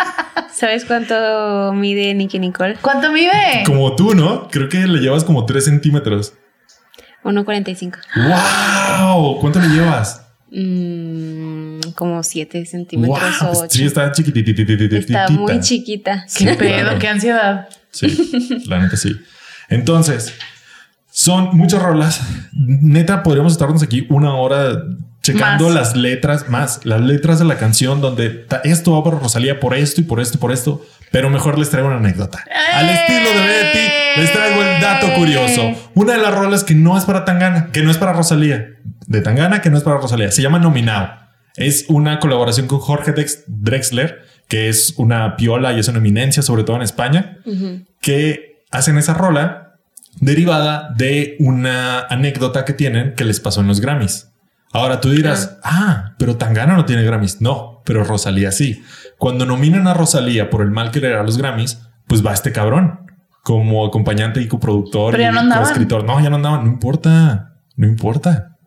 [0.54, 2.76] ¿Sabes cuánto mide Nicky Nicole?
[2.82, 3.62] ¿Cuánto mide?
[3.64, 4.48] como tú, ¿no?
[4.48, 6.34] Creo que le llevas como 3 centímetros.
[7.24, 7.96] 1.45.
[9.14, 9.40] ¡Wow!
[9.40, 10.26] ¿Cuánto le llevas?
[10.50, 13.66] Mm, como 7 centímetros Wow, o 8.
[13.70, 14.98] sí, está chiquitititititita.
[14.98, 16.26] Está muy chiquita.
[16.36, 16.98] Qué pedo, claro.
[16.98, 17.68] qué ansiedad.
[17.90, 19.16] Sí, la neta sí.
[19.70, 20.34] Entonces,
[21.18, 22.20] son muchas rolas.
[22.52, 24.84] Neta, podríamos estarnos aquí una hora
[25.20, 25.74] checando Más.
[25.74, 30.00] las letras, más las letras de la canción donde esto va por Rosalía por esto
[30.00, 30.80] y por esto y por esto.
[31.10, 32.44] Pero mejor les traigo una anécdota.
[32.72, 35.72] Al estilo de Betty, les traigo el dato curioso.
[35.94, 38.74] Una de las rolas que no es para Tangana, que no es para Rosalía.
[39.08, 40.30] De Tangana, que no es para Rosalía.
[40.30, 41.08] Se llama Nominado.
[41.56, 43.12] Es una colaboración con Jorge
[43.48, 47.84] Drexler, que es una piola y es una eminencia, sobre todo en España Ujú.
[48.00, 49.67] que hacen esa rola
[50.20, 54.30] derivada de una anécdota que tienen que les pasó en los Grammys.
[54.72, 57.40] Ahora tú dirás, ah, pero Tangana no tiene Grammys.
[57.40, 58.82] No, pero Rosalía sí.
[59.16, 63.00] Cuando nominan a Rosalía por el mal querer a los Grammys, pues va este cabrón
[63.42, 66.04] como acompañante y coproductor Pero y no coescritor.
[66.04, 66.64] No, ya no andaban.
[66.64, 67.54] No importa.
[67.76, 68.58] No importa.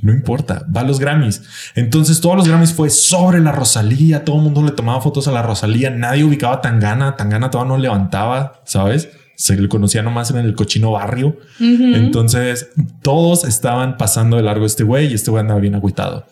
[0.00, 1.42] No importa, va a los Grammys.
[1.76, 4.24] Entonces, todos los Grammys fue sobre la Rosalía.
[4.24, 5.90] Todo el mundo le tomaba fotos a la Rosalía.
[5.90, 7.16] Nadie ubicaba a Tangana.
[7.16, 9.10] Tangana todavía no levantaba, sabes?
[9.36, 11.38] Se le conocía nomás en el cochino barrio.
[11.58, 12.68] Entonces,
[13.02, 16.26] todos estaban pasando de largo a este güey y este güey andaba bien agüitado.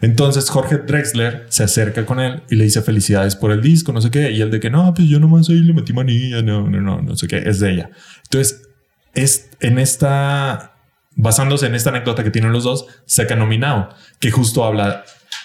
[0.00, 4.00] Entonces, Jorge Drexler se acerca con él y le dice felicidades por el disco, no
[4.00, 4.30] sé qué.
[4.32, 7.00] Y él de que no, pues yo nomás ahí le metí manilla, no, no, no,
[7.00, 7.38] no sé qué.
[7.38, 7.90] Es de ella.
[8.24, 8.62] Entonces,
[9.14, 10.74] es en esta,
[11.14, 15.04] basándose en esta anécdota que tienen los dos, saca nominado, que justo habla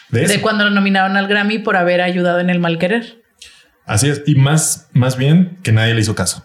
[0.10, 0.34] de eso.
[0.34, 3.22] De cuando lo nominaron al Grammy por haber ayudado en el mal querer.
[3.86, 4.24] Así es.
[4.26, 6.44] Y más, más bien que nadie le hizo caso.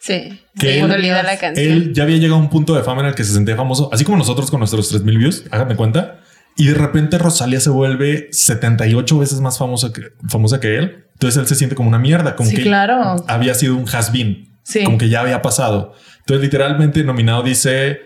[0.00, 0.40] Sí.
[0.58, 0.88] Que Se él-
[1.24, 1.66] la canción.
[1.72, 3.90] Él ya había llegado a un punto de fama en el que se sentía famoso,
[3.92, 6.20] así como nosotros con nuestros 3000 views, háganme cuenta.
[6.56, 11.04] Y de repente Rosalía se vuelve 78 veces más famosa que, famosa que él.
[11.12, 13.16] Entonces él se siente como una mierda, como Sí, que claro.
[13.28, 14.82] había sido un has-been, Sí.
[14.84, 15.94] como que ya había pasado.
[16.20, 18.00] Entonces literalmente nominado dice,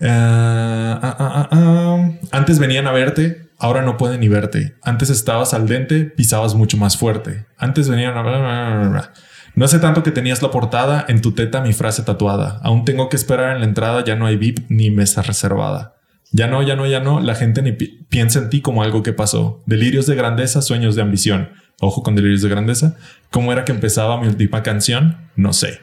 [0.00, 4.74] ah, ah, ah, antes venían a verte, ahora no pueden ni verte.
[4.82, 7.46] Antes estabas al dente, pisabas mucho más fuerte.
[7.58, 9.12] Antes venían a...
[9.54, 12.60] No hace tanto que tenías la portada, en tu teta mi frase tatuada.
[12.64, 15.94] Aún tengo que esperar en la entrada, ya no hay VIP ni mesa reservada.
[16.32, 19.04] Ya no, ya no, ya no, la gente ni pi- piensa en ti como algo
[19.04, 19.62] que pasó.
[19.66, 21.50] Delirios de grandeza, sueños de ambición.
[21.80, 22.96] Ojo con delirios de grandeza.
[23.30, 25.28] ¿Cómo era que empezaba mi última canción?
[25.36, 25.80] No sé.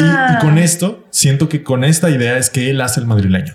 [0.00, 3.54] Y, y con esto, siento que con esta idea es que él hace el madrileño.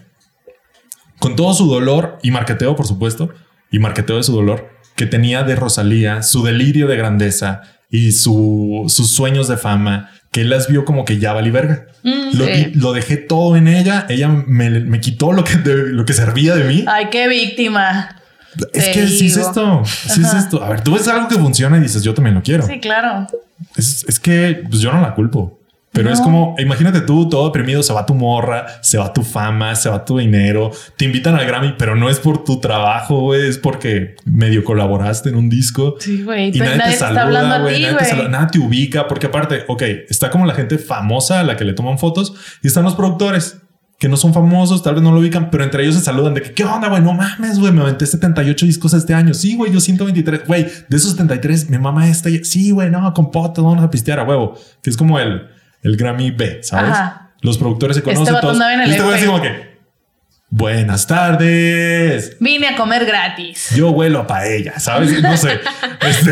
[1.19, 3.29] Con todo su dolor y marqueteo, por supuesto,
[3.69, 7.61] y marqueteo de su dolor, que tenía de Rosalía, su delirio de grandeza
[7.91, 11.87] y su, sus sueños de fama, que él las vio como que ya valí verga.
[12.03, 12.51] lo, sí.
[12.51, 16.13] di- lo dejé todo en ella, ella me, me quitó lo que, de- lo que
[16.13, 16.85] servía de mí.
[16.87, 18.15] Ay, qué víctima.
[18.73, 19.47] es te que sí es digo.
[19.47, 20.63] esto, sí es esto.
[20.63, 22.65] A ver, tú ves algo que funciona y dices, yo también lo quiero.
[22.65, 23.27] Sí, claro.
[23.75, 25.59] Es, es que pues yo no la culpo.
[25.93, 26.23] Pero es No.
[26.25, 30.05] como, imagínate tú todo deprimido, se va tu morra, se va tu fama, se va
[30.05, 34.15] tu dinero, te invitan al Grammy, pero no es por tu trabajo, güey, es porque
[34.23, 35.95] medio colaboraste en un disco.
[35.99, 36.55] Sí, güey.
[36.55, 37.75] Y nadie, nadie te te está hablando saluda, a güey.
[37.75, 41.41] ti, Nadie, te saluda, nada te ubica, porque aparte, ok, está como la gente famosa
[41.41, 42.33] a la que le toman fotos
[42.63, 43.57] y están los productores
[43.99, 46.41] que no son famosos, tal vez no lo ubican, pero entre ellos se saludan de
[46.41, 47.03] que, ¿qué onda, güey?
[47.03, 49.33] No mames, güey, me aventé 78 discos este año.
[49.35, 50.47] Sí, güey, yo 123.
[50.47, 52.29] Güey, de esos 73, mi mamá esta.
[52.43, 54.57] Sí, güey, no, con potos, vamos a pistear a huevo.
[54.81, 55.43] Que es como el,
[55.83, 56.91] el Grammy B, ¿sabes?
[56.91, 57.31] Ajá.
[57.41, 58.61] Los productores se conocen vato todos.
[58.61, 59.77] en este güey como que,
[60.49, 62.37] buenas tardes.
[62.39, 63.69] Vine a comer gratis.
[63.75, 65.21] Yo huelo a paella, ¿sabes?
[65.21, 65.59] No sé.
[66.01, 66.31] Este,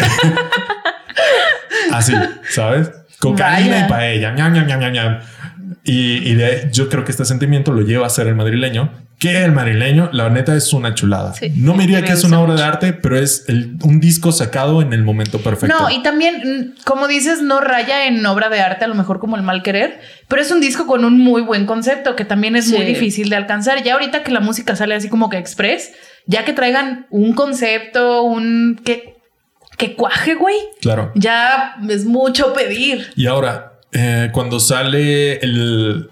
[1.92, 2.14] así,
[2.50, 2.92] ¿sabes?
[3.20, 3.86] Cocaína Vaya.
[3.86, 4.32] y paella.
[4.34, 5.20] ñam, ñam, ñam, ñam, ñam.
[5.84, 9.44] Y, y de- yo creo que este sentimiento lo lleva a ser el madrileño, que
[9.44, 11.34] el madrileño, la neta, es una chulada.
[11.34, 14.00] Sí, no me diría me que es una obra de arte, pero es el- un
[14.00, 15.76] disco sacado en el momento perfecto.
[15.78, 16.36] No, y también,
[16.78, 19.62] mm, como dices, no raya en obra de arte, a lo mejor como el mal
[19.62, 20.00] querer,
[20.30, 23.36] pero es un disco con un muy buen concepto que también es muy difícil de
[23.36, 23.84] alcanzar.
[23.84, 25.92] Ya ahorita que la música sale así como que express,
[26.26, 29.16] ya que traigan un concepto, un que,
[29.78, 31.12] que cuaje, güey, Claro.
[31.16, 33.08] ya es mucho pedir.
[33.18, 36.10] Y ahora, eh, cuando sale el.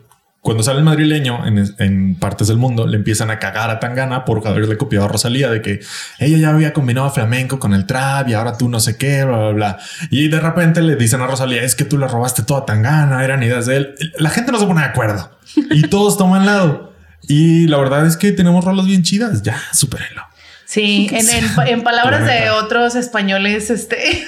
[0.47, 4.23] Cuando sale el madrileño en, en partes del mundo, le empiezan a cagar a Tangana
[4.23, 5.81] por haberle copiado a Rosalía de que
[6.19, 9.37] ella ya había combinado flamenco con el trap y ahora tú no sé qué, bla,
[9.39, 9.77] bla, bla.
[10.09, 13.43] Y de repente le dicen a Rosalía, es que tú le robaste toda Tangana, eran
[13.43, 13.95] ideas de él.
[14.19, 15.37] La gente no se pone de acuerdo
[15.69, 16.93] y todos toman lado.
[17.23, 19.43] Y la verdad es que tenemos rolas bien chidas.
[19.43, 20.21] Ya, supérenlo.
[20.63, 24.23] Sí, en, en- en palabras La de otros españoles, este,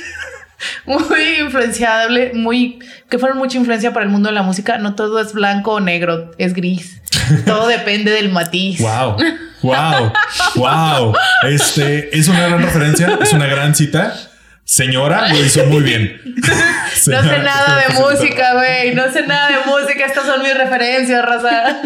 [0.86, 2.80] muy influenciable, muy
[3.10, 4.77] que fueron mucha influencia para el mundo de la música.
[4.77, 7.02] No todo es blanco o negro, es gris.
[7.45, 8.80] Todo depende del matiz.
[8.80, 9.18] Wow,
[9.61, 10.11] wow,
[10.56, 11.14] wow.
[11.48, 14.15] Este es una gran referencia, es una gran cita.
[14.64, 16.22] Señora, lo hizo muy bien.
[16.26, 18.94] no sé nada de música, güey.
[18.94, 20.06] No sé nada de música.
[20.06, 21.81] Estas son mis referencias, raza.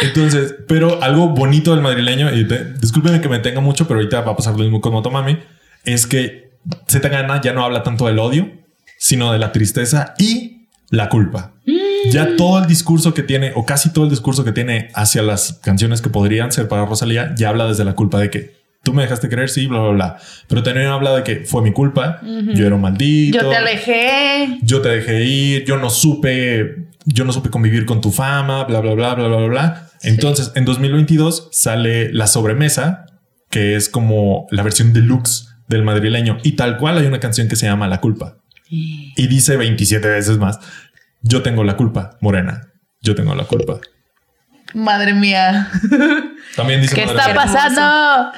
[0.00, 2.44] Entonces, pero algo bonito del madrileño, y
[2.80, 5.38] discúlpenme que me tenga mucho, pero ahorita va a pasar lo mismo con Motomami,
[5.84, 6.43] es que
[6.88, 8.50] Zetangana ya no habla tanto del odio,
[8.98, 11.52] sino de la tristeza y la culpa.
[12.10, 12.36] Ya mm.
[12.36, 16.02] todo el discurso que tiene, o casi todo el discurso que tiene hacia las canciones
[16.02, 19.28] que podrían ser para Rosalía, ya habla desde la culpa de que tú me dejaste
[19.28, 20.16] creer, sí, bla, bla, bla.
[20.46, 23.40] Pero también habla de que fue mi culpa, yo era un maldito.
[23.40, 24.58] Yo te alejé.
[24.62, 28.80] Yo te dejé ir, yo no supe, yo no supe convivir con tu fama, bla,
[28.80, 29.90] bla, bla, bla, bla, bla.
[30.02, 33.06] Entonces, en 2022 sale La Sobremesa,
[33.50, 36.38] que es como la versión deluxe del madrileño.
[36.42, 38.36] Y tal cual hay una canción que se llama La Culpa.
[38.68, 40.58] Y dice 27 veces más,
[41.22, 43.78] yo tengo la culpa, Morena, yo tengo la culpa.
[44.74, 45.70] Madre mía.
[46.56, 46.94] También dice...
[46.94, 48.32] ¿Qué está pasando?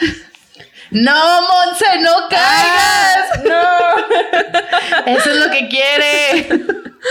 [0.91, 3.45] No, Monse, no caigas.
[3.45, 5.07] No.
[5.07, 6.65] Eso es lo que quiere.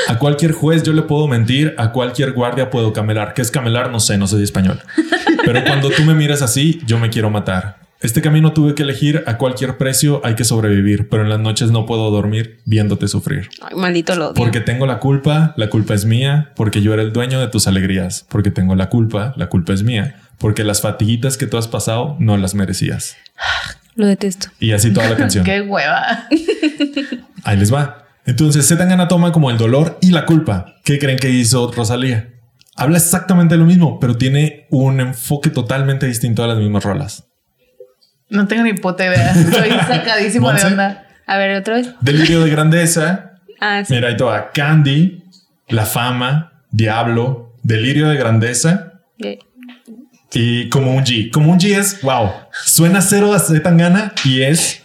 [0.08, 3.34] A cualquier juez yo le puedo mentir, a cualquier guardia puedo camelar.
[3.34, 3.92] ¿Qué es camelar?
[3.92, 4.82] No sé, no sé de español.
[5.46, 7.85] Pero cuando tú me miras así, yo me quiero matar.
[8.02, 11.72] Este camino tuve que elegir a cualquier precio, hay que sobrevivir, pero en las noches
[11.72, 13.50] no puedo dormir viéndote sufrir.
[13.62, 17.14] Ay, maldito lo Porque tengo la culpa, la culpa es mía, porque yo era el
[17.14, 21.38] dueño de tus alegrías, porque tengo la culpa, la culpa es mía, porque las fatiguitas
[21.38, 23.16] que tú has pasado no las merecías.
[23.96, 24.50] Lo detesto.
[24.60, 25.46] Y así toda la canción.
[25.46, 26.28] Qué hueva.
[27.44, 28.06] Ahí les va.
[28.26, 30.76] Entonces, Zetangana toma como el dolor y la culpa.
[30.84, 32.34] ¿Qué creen que hizo Rosalía?
[32.76, 37.25] Habla exactamente lo mismo, pero tiene un enfoque totalmente distinto a las mismas rolas.
[38.30, 39.32] No tengo ni puta idea.
[39.32, 41.08] Estoy sacadísimo de onda.
[41.26, 41.90] A ver, otra vez.
[42.02, 43.40] Delirio de grandeza.
[43.60, 43.94] Ah, sí.
[43.94, 44.52] Mira, ahí toda.
[44.52, 45.24] Candy,
[45.68, 48.92] La Fama, Diablo, Delirio de grandeza.
[50.34, 51.32] Y como un G.
[51.32, 54.82] Como un G es, wow, suena cero a Zetangana y es,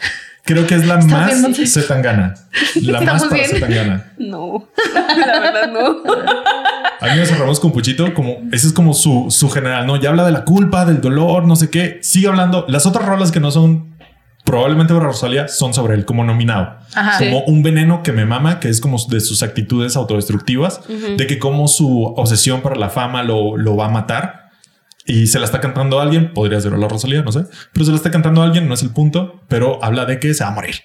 [0.50, 1.32] creo que es la más
[1.66, 2.34] Zetangana.
[2.82, 4.12] La más para Zetangana.
[4.18, 4.68] No,
[5.26, 6.02] la verdad no.
[7.00, 9.96] A mí nos cerramos con Puchito, como ese es como su, su general, ¿no?
[9.96, 11.98] Ya habla de la culpa, del dolor, no sé qué.
[12.02, 12.66] Sigue hablando.
[12.68, 13.94] Las otras rolas que no son
[14.44, 16.78] probablemente para Rosalía son sobre él como nominado.
[17.18, 21.38] como un veneno que me mama, que es como de sus actitudes autodestructivas, de que
[21.38, 24.39] como su obsesión para la fama lo, lo va a matar
[25.06, 27.90] y se la está cantando a alguien, podría ser la Rosalía, no sé, pero se
[27.90, 30.50] la está cantando a alguien, no es el punto, pero habla de que se va
[30.50, 30.76] a morir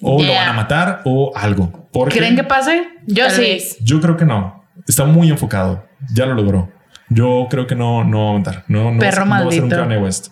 [0.00, 1.88] o lo van a matar o algo.
[2.10, 2.88] ¿Creen que pase?
[3.06, 3.58] Yo sí.
[3.80, 4.64] Yo creo que no.
[4.86, 5.86] Está muy enfocado.
[6.14, 6.72] Ya lo logró.
[7.08, 8.64] Yo creo que no, no va a matar.
[8.68, 10.28] No, no, Perro va, a ser un Kanye West.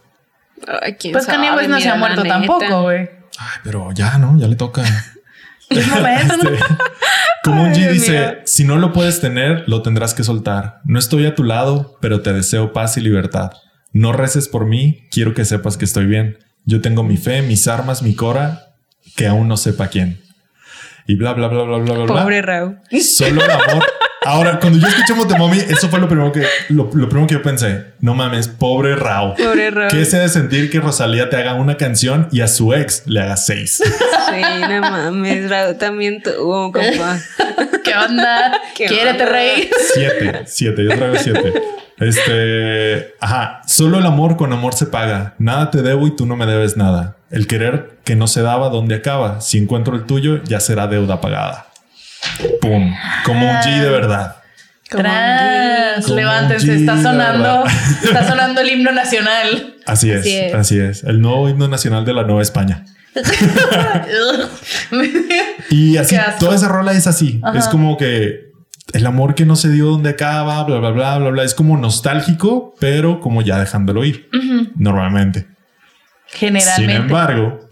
[1.12, 3.10] pues Kanye West no se ha muerto tampoco, güey.
[3.38, 4.38] Ay, pero ya, ¿no?
[4.38, 4.82] Ya le toca.
[5.70, 6.34] Es momento.
[6.34, 6.64] Este,
[7.42, 10.80] como un G dice, si no lo puedes tener, lo tendrás que soltar.
[10.84, 13.52] No estoy a tu lado, pero te deseo paz y libertad.
[13.92, 16.38] No reces por mí, quiero que sepas que estoy bien.
[16.64, 18.74] Yo tengo mi fe, mis armas, mi cora,
[19.16, 20.20] que aún no sepa quién.
[21.06, 22.22] Y bla, bla, bla, bla, bla, bla.
[22.22, 22.78] Pobre Raúl.
[23.00, 23.84] Solo el amor
[24.24, 27.86] Ahora, cuando yo escuché Motomami, eso fue lo primero que lo, primero que yo pensé.
[28.00, 29.34] No mames, pobre Rao.
[29.34, 29.88] Pobre Rao.
[29.90, 33.20] ¿Qué se de sentir que Rosalía te haga una canción y a su ex le
[33.20, 33.82] haga seis?
[33.84, 37.20] Sí, no mames, Rao también tuvo, compa.
[37.84, 38.60] ¿Qué onda?
[38.74, 39.70] ¿Quiérete, rey?
[39.94, 41.52] Siete, siete, yo traigo siete.
[41.98, 45.34] Este, ajá, solo el amor con amor se paga.
[45.38, 47.16] Nada te debo y tú no me debes nada.
[47.30, 49.40] El querer que no se daba, ¿dónde acaba?
[49.40, 51.66] Si encuentro el tuyo, ya será deuda pagada.
[52.60, 52.94] ¡Pum!
[53.24, 54.36] Como un G de verdad.
[54.88, 57.64] Tras, levántense, está sonando,
[58.04, 59.76] está sonando el himno nacional.
[59.86, 62.84] Así es, así es, El nuevo himno nacional de la Nueva España.
[65.70, 67.40] y así, toda esa rola es así.
[67.54, 68.52] Es como que
[68.92, 71.44] el amor que no se dio donde acaba, bla, bla, bla, bla, bla.
[71.44, 74.28] Es como nostálgico, pero como ya dejándolo ir.
[74.76, 75.46] Normalmente.
[76.26, 76.74] Generalmente.
[76.74, 77.68] Sin embargo,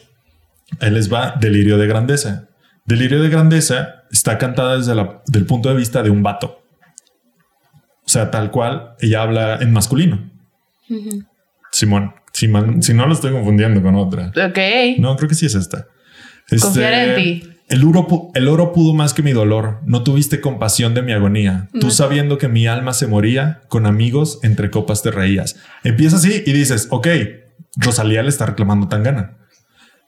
[0.80, 2.48] él les va delirio de grandeza.
[2.84, 6.62] Delirio de grandeza está cantada desde el punto de vista de un vato.
[8.04, 10.30] O sea, tal cual, ella habla en masculino.
[11.72, 14.28] Simón, si, no lo estoy confundiendo con otra.
[14.28, 14.98] Ok.
[14.98, 15.86] No, creo que sí es esta.
[16.60, 17.48] Confiar en este, ti.
[17.68, 19.80] El oro, el oro pudo más que mi dolor.
[19.86, 21.70] No tuviste compasión de mi agonía.
[21.80, 25.56] Tú sabiendo que mi alma se moría, con amigos entre copas te reías.
[25.82, 27.08] Empieza así y dices, ok,
[27.76, 29.38] Rosalía le está reclamando tan gana.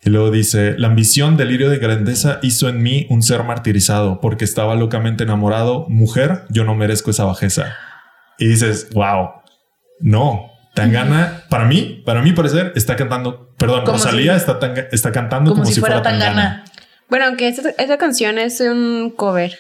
[0.05, 4.45] Y luego dice, la ambición, delirio de grandeza hizo en mí un ser martirizado porque
[4.45, 5.87] estaba locamente enamorado.
[5.89, 7.75] Mujer, yo no merezco esa bajeza.
[8.39, 9.31] Y dices, wow,
[10.01, 10.51] no.
[10.75, 14.59] Tangana, para mí, para mí parecer, está cantando, perdón, Rosalía está,
[14.91, 16.65] está cantando como, si, fuera, Tangana.
[17.09, 19.57] Bueno, aunque esa, esa canción es un cover,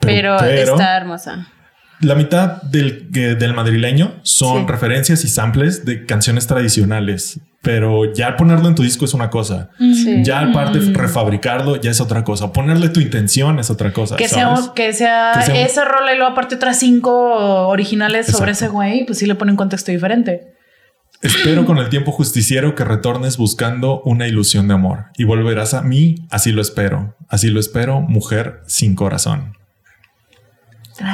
[0.00, 1.48] Pero, pero, pero está hermosa.
[2.00, 4.72] La mitad del, que- del madrileño son Sí.
[4.72, 7.40] referencias y samples de canciones tradicionales.
[7.60, 9.70] Pero ya ponerlo en tu disco es una cosa.
[9.78, 10.22] Sí.
[10.22, 12.52] Ya aparte refabricarlo ya es otra cosa.
[12.52, 14.14] Ponerle tu intención es otra cosa.
[14.14, 14.60] Que ¿sabes?
[14.66, 18.52] sea, que sea Que sea un- esa rola y luego aparte otras cinco originales sobre
[18.52, 20.54] ese güey, pues sí le pone un contexto diferente.
[21.20, 25.82] Espero con el tiempo justiciero que retornes buscando una ilusión de amor y volverás a
[25.82, 26.14] mí.
[26.30, 27.16] Así lo espero.
[27.28, 29.54] Así lo espero, mujer sin corazón.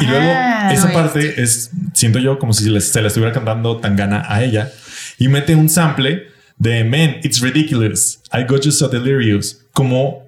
[0.01, 0.32] Y luego
[0.73, 4.70] esa parte es, siento yo, como si les- se le estuviera cantando Tangana a ella
[5.19, 6.28] y mete un sample
[6.59, 8.20] de Man, it's ridiculous.
[8.32, 9.61] I got you so delirious.
[9.73, 10.24] Como,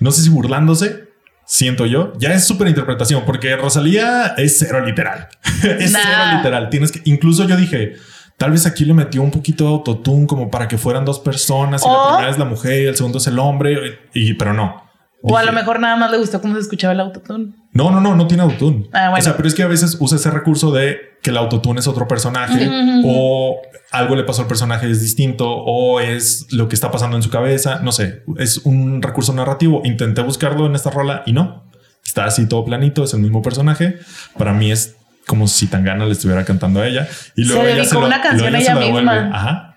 [0.00, 1.04] no sé si burlándose,
[1.46, 2.12] siento yo.
[2.18, 5.28] Ya es súper interpretación porque Rosalía es cero literal.
[5.78, 5.98] es Nah.
[6.02, 6.70] cero literal.
[6.70, 7.94] Tienes que, incluso yo dije,
[8.36, 11.82] tal vez aquí le metió un poquito de autotune como para que fueran dos personas
[11.82, 14.54] y O- la primera es la mujer y el segundo es el hombre, y, pero
[14.54, 14.87] no.
[15.22, 17.52] O a lo mejor nada más le gustó cómo se escuchaba el autotune.
[17.72, 18.88] no, no, no, no tiene autotune.
[18.92, 19.18] Ah, bueno.
[19.18, 21.88] O sea, pero es que a veces usa ese recurso de que el autotune es
[21.88, 22.70] otro personaje
[23.04, 23.56] o
[23.90, 27.30] algo le pasó al personaje es distinto o es lo que está pasando en su
[27.30, 27.80] cabeza.
[27.82, 29.82] No sé, es un recurso narrativo.
[29.84, 31.64] Intenté buscarlo en esta rola y no.
[32.06, 33.98] Está así todo planito, es el mismo personaje.
[34.38, 34.94] Para mí es
[35.26, 38.22] como si Tangana le estuviera cantando a ella y Se luego ella dedicó lo- una
[38.22, 39.10] canción luego ella se devuelve.
[39.32, 39.74] Ajá.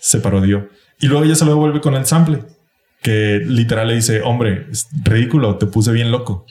[0.00, 0.68] Se parodió
[1.00, 2.42] y luego ella se lo devuelve con el sample
[3.04, 6.46] que literal le dice, hombre, es ridículo, te puse bien loco.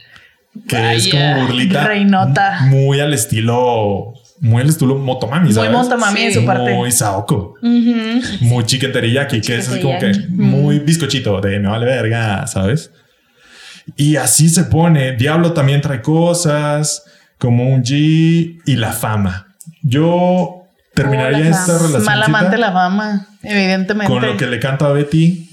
[0.67, 1.87] Que es como burlita.
[1.87, 2.59] reinota.
[2.69, 5.71] Muy al estilo, muy al estilo Motomami, Muy ¿sabes?
[5.71, 6.25] Motomami Sí.
[6.27, 6.75] de su parte.
[6.75, 8.21] Muy Saoko, Ujú.
[8.41, 12.91] muy chicken teriyaki, que es así como que muy bizcochito de me vale verga, ¿sabes?
[13.97, 15.13] Y así se pone.
[15.13, 17.03] Diablo también trae cosas
[17.39, 19.47] como un G y la fama.
[19.81, 24.13] Yo terminaría Oh, esta relación Mal amante la fama, evidentemente.
[24.13, 25.49] con lo que le canto a Betty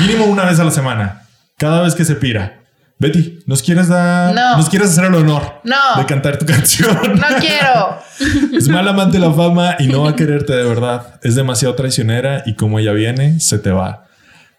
[0.00, 1.22] mínimo una vez a la semana,
[1.58, 2.58] cada vez que se pira.
[2.98, 4.56] Betty, ¿nos quieres dar, No.
[4.56, 5.76] nos quieres hacer el honor No.
[5.98, 6.96] de cantar tu canción?
[7.16, 7.98] No quiero.
[8.56, 11.18] Es mal amante la fama y no va a quererte de verdad.
[11.22, 14.06] Es demasiado traicionera y como ella viene, se te va.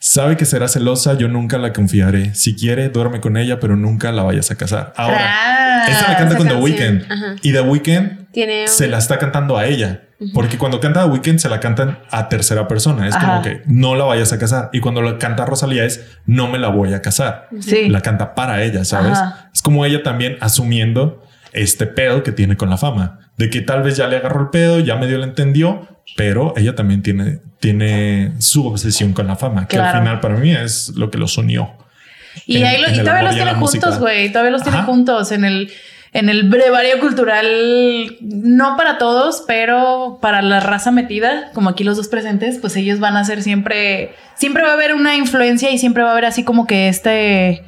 [0.05, 2.35] Sabe que será celosa, yo nunca la confiaré.
[2.35, 4.91] Si quiere, duerme con ella, pero nunca la vayas a casar.
[4.97, 6.61] Ahora, Ah, esta la canta con The canción.
[6.61, 7.35] Weeknd Ajá.
[7.41, 10.01] y The Weeknd Tiene se la está cantando a ella.
[10.33, 13.07] Porque cuando canta The Weeknd se la cantan a tercera persona.
[13.07, 13.27] Es Ajá.
[13.27, 14.69] como que no la vayas a casar.
[14.73, 17.47] Y cuando la canta Rosalía es no me la voy a casar.
[17.61, 17.87] Sí.
[17.87, 19.17] La canta para ella, ¿sabes?
[19.17, 19.49] Ajá.
[19.53, 21.23] Es como ella también asumiendo
[21.53, 23.19] este pedo que tiene con la fama.
[23.37, 26.75] De que tal vez ya le agarró el pedo, ya medio le entendió, pero ella
[26.75, 29.97] también tiene, tiene su obsesión con la fama, que Claro.
[29.97, 31.71] al final para mí es lo que los unió.
[32.45, 34.29] Y, en- ahí lo- y todavía los tiene juntos, güey.
[34.31, 35.71] Todavía los tiene juntos en el,
[36.13, 37.45] en el brevario cultural.
[38.21, 42.99] No para todos, pero para la raza metida, como aquí los dos presentes, pues ellos
[42.99, 44.13] van a ser siempre.
[44.35, 47.63] Siempre va a haber una influencia y siempre va a haber así como que este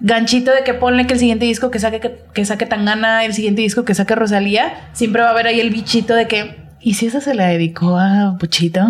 [0.00, 3.34] ganchito de que ponle que el siguiente disco que saque que, que saque Tangana, el
[3.34, 6.94] siguiente disco que saque Rosalía, siempre va a haber ahí el bichito de que ¿y
[6.94, 8.80] si esa se la dedicó a Puchito?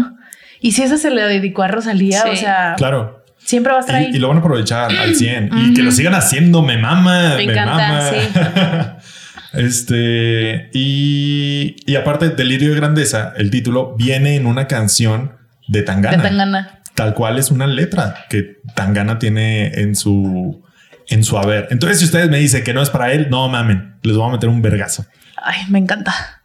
[0.61, 2.23] ¿Y si esa se la dedicó a Rosalía?
[2.23, 2.29] Sí.
[2.31, 3.25] O sea, Claro.
[3.39, 4.09] siempre va a estar ahí.
[4.13, 6.63] Y, y lo van a aprovechar al 100 y que lo sigan haciendo.
[6.63, 7.35] Me mama.
[7.37, 8.97] Me Me, encanta, mama.
[9.53, 15.37] este y, y aparte, Delirio de Grandeza, el título viene en una canción
[15.69, 16.17] de Tangana.
[16.17, 16.81] de Tangana.
[16.95, 20.65] Tal cual es una letra que Tangana tiene en su
[21.09, 21.69] en su haber.
[21.71, 24.33] Entonces, si ustedes me dicen que no es para él, no mamen, les voy a
[24.33, 25.07] meter un vergazo.
[25.43, 26.38] Ay, me encanta.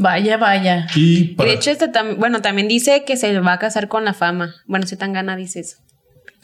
[0.00, 0.86] Vaya, vaya.
[0.94, 4.04] Y para- de hecho, este tam- bueno, también dice que se va a casar con
[4.04, 4.54] la fama.
[4.66, 5.76] Bueno, si tan gana dice eso.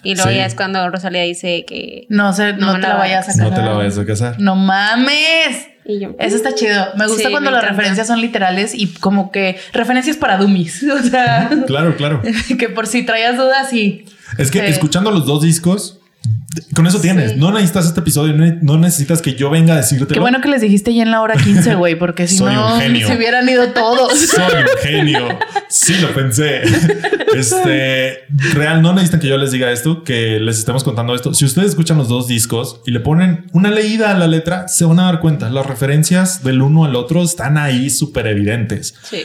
[0.03, 0.37] Y luego Sí.
[0.37, 2.07] ya es cuando Rosalía dice que.
[2.11, 3.49] No sé, no, No te la la vayas a casar.
[3.49, 4.41] no te la vayas a casar.
[4.41, 5.69] No mames.
[5.87, 6.17] Y yo.
[6.19, 6.85] Eso está chido.
[6.97, 7.77] Me gusta Sí, cuando me las encanta.
[7.77, 10.83] referencias son literales y como que referencias para dummies.
[10.93, 12.23] O sea, Claro, claro.
[12.59, 14.05] que por si traías dudas y
[14.37, 14.67] Es que Sí.
[14.67, 16.01] escuchando los dos discos,
[16.75, 17.37] con eso tienes.
[17.37, 20.15] No necesitas este episodio, no necesitas que yo venga a decirte.
[20.15, 22.79] Qué bueno que les dijiste ya en la hora 15, güey, porque si Soy no
[22.79, 24.13] se hubieran ido todos.
[24.19, 25.39] Soy un genio.
[25.69, 26.63] Sí, lo pensé.
[27.35, 31.35] Este real, no necesitan que yo les diga esto, que les estemos contando esto.
[31.35, 34.85] Si ustedes escuchan los dos discos y le ponen una leída a la letra, se
[34.85, 35.51] van a dar cuenta.
[35.51, 38.95] Las referencias del uno al otro están ahí súper evidentes.
[39.03, 39.25] Sí.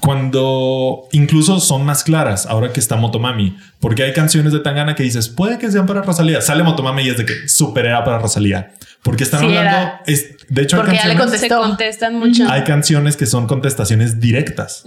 [0.00, 5.02] Cuando incluso son más claras ahora que está Motomami, porque hay canciones de Tangana que
[5.02, 6.40] dices puede que sean para Rosalía.
[6.40, 8.72] Sale Motomami y es de que super era para Rosalía,
[9.02, 9.92] porque están Sí, hablando.
[10.06, 11.68] Es, de hecho, hay Porque ya le canciones, Se Contestó.
[11.68, 12.50] contestan mucho.
[12.50, 14.84] hay canciones que son contestaciones directas,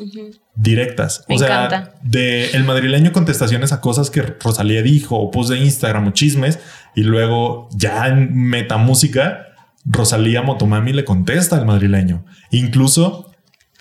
[0.55, 1.23] directas.
[1.29, 1.93] Me o sea, encanta.
[2.03, 6.59] de el madrileño contestaciones a cosas que Rosalía dijo o post de Instagram o chismes
[6.95, 9.47] y luego ya en metamúsica
[9.85, 12.25] Rosalía Motomami le contesta al madrileño.
[12.51, 13.30] Incluso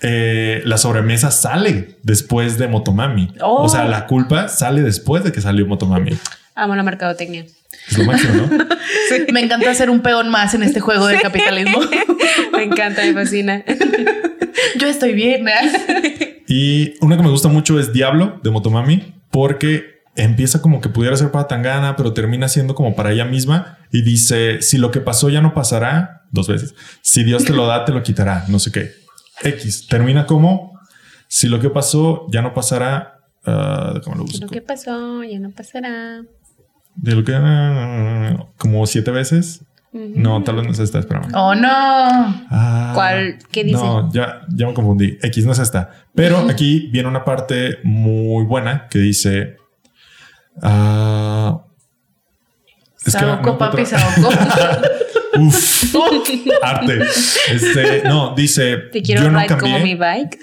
[0.01, 3.33] eh, la sobremesa sale después de Motomami.
[3.41, 3.63] Oh.
[3.63, 6.17] O sea, la culpa sale después de que salió Motomami.
[6.55, 7.45] Amo la mercadotecnia.
[7.87, 8.65] Es lo máximo, ¿no?
[9.33, 11.79] Me encanta ser un peón más en este juego de capitalismo.
[12.53, 13.63] me encanta, me fascina.
[14.77, 15.47] Yo estoy bien.
[15.47, 16.43] ¿eh?
[16.47, 21.15] Y una que me gusta mucho es Diablo de Motomami, porque empieza como que pudiera
[21.15, 24.99] ser para Tangana, pero termina siendo como para ella misma y dice, si lo que
[24.99, 28.59] pasó ya no pasará, dos veces, si Dios te lo da, te lo quitará, no
[28.59, 28.91] sé qué.
[29.43, 30.79] X, termina como,
[31.27, 34.45] si lo que pasó ya no pasará, uh, ¿cómo lo busco?
[34.45, 36.23] Lo que pasó ya no pasará.
[36.95, 39.65] De lo que, uh, como siete veces.
[39.93, 41.27] No, tal vez no es esta, espérame.
[41.33, 41.67] Oh, no.
[41.69, 43.39] Ah, ¿Cuál?
[43.51, 43.75] ¿Qué dice?
[43.77, 45.17] No, ya, ya me confundí.
[45.21, 45.89] X no es esta.
[46.15, 49.57] Pero aquí viene una parte muy buena que dice.
[50.61, 51.65] ah,
[53.05, 53.83] es que Saoco, no papi.
[55.39, 55.95] Uf,
[56.61, 56.99] arte.
[57.49, 58.77] Este, no, dice.
[58.91, 59.95] Te quiero yo no ride como mi cambié.
[59.95, 60.39] bike.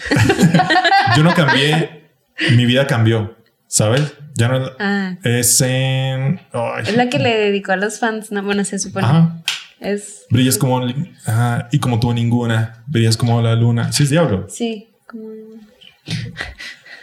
[1.17, 2.11] Yo no cambié.
[2.55, 3.37] Mi vida cambió.
[3.67, 4.15] ¿Sabes?
[4.35, 6.41] Ya no Ah, es en.
[6.87, 8.31] es la que le dedicó a los fans.
[8.33, 9.07] No, bueno, se supone.
[9.07, 9.43] Ajá.
[9.81, 10.25] Es.
[10.31, 10.81] Brillas como.
[11.27, 12.83] ajá, y como tú ninguna.
[12.87, 13.93] Brillas como la luna.
[13.93, 14.47] Sí, es diablo.
[14.49, 15.25] Sí, como.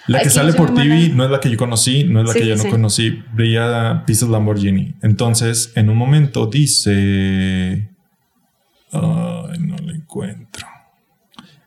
[0.07, 2.33] La que Aquí sale por TV no es la que yo conocí, no es la
[2.33, 2.69] Sí, que yo sí, no sí.
[2.69, 3.23] conocí.
[3.33, 4.95] Brilla Pieces Lamborghini.
[5.01, 7.89] Entonces, en un momento dice.
[8.91, 10.67] Ay, no la encuentro.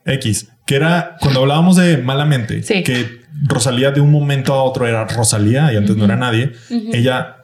[0.05, 5.05] X, que era cuando hablábamos de malamente, que Rosalía de un momento a otro era
[5.07, 6.53] Rosalía y antes no era nadie.
[6.71, 7.35] Ella.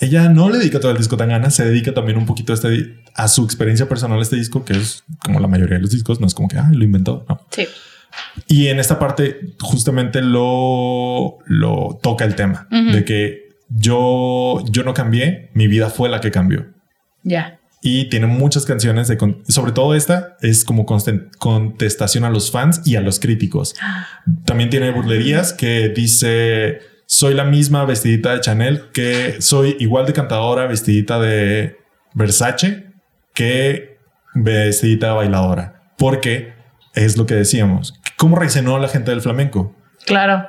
[0.00, 2.56] Ella no le dedica todo el disco tan gana, se dedica también un poquito a,
[2.56, 6.20] este, a su experiencia personal este disco, que es como la mayoría de los discos,
[6.20, 7.24] no es como que ah, lo inventó.
[7.28, 7.40] No.
[7.52, 7.68] Sí.
[8.46, 14.94] Y en esta parte justamente lo, lo toca el tema de que yo, yo no
[14.94, 16.66] cambié, mi vida fue la que cambió.
[17.22, 17.58] Ya.
[17.84, 19.18] Y tiene muchas canciones de,
[19.48, 23.74] sobre todo esta es como contestación a los fans y a los críticos.
[24.44, 30.12] También tiene burlerías que dice, soy la misma vestidita de Chanel, que soy igual de
[30.12, 31.76] cantadora vestidita de
[32.14, 32.92] Versace
[33.34, 33.98] que
[34.34, 35.82] vestidita de bailadora.
[35.98, 36.52] Porque
[36.94, 38.00] es lo que decíamos.
[38.22, 39.74] ¿Cómo reaccionó la gente del flamenco?
[40.06, 40.46] Claro.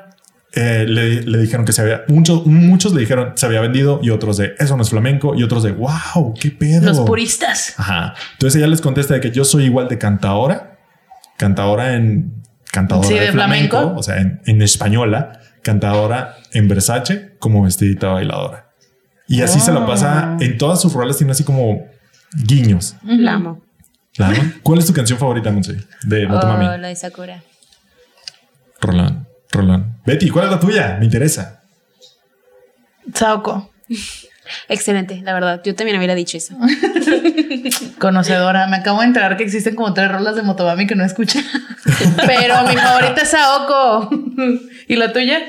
[0.54, 4.12] Eh, le, le dijeron que se había, muchos, muchos le dijeron se había vendido y
[4.12, 6.86] otros de eso no es flamenco y otros de wow, qué pedo.
[6.86, 7.74] Los puristas.
[7.78, 8.14] Ajá.
[8.34, 10.78] Entonces ella les contesta de que yo soy igual de cantadora,
[11.38, 14.00] cantadora en cantadora Sí, de, de flamenco, flamenco.
[14.00, 18.70] o sea, en, en española, cantadora en Versace como vestidita bailadora.
[19.28, 20.44] Y así se la pasa Oh.
[20.44, 21.88] en todas sus roles, tiene así como
[22.46, 22.96] guiños.
[23.04, 23.60] La amo.
[24.62, 25.78] ¿Cuál es tu canción favorita, Monse?
[26.04, 26.66] De Motomami.
[26.68, 27.42] Oh, la de Sakura.
[28.84, 30.00] Rolán, Rolán.
[30.06, 30.98] Betty, ¿cuál es la tuya?
[31.00, 31.62] Me interesa.
[33.14, 33.72] Saoko.
[34.68, 35.62] Excelente, la verdad.
[35.64, 36.56] Yo también hubiera dicho eso.
[38.00, 38.68] Conocedora.
[38.68, 41.40] Me acabo de enterar que existen como tres rolas de Motomami que no escuché.
[42.28, 44.10] Pero mi favorita es Saoko.
[44.88, 45.40] ¿Y la tuya?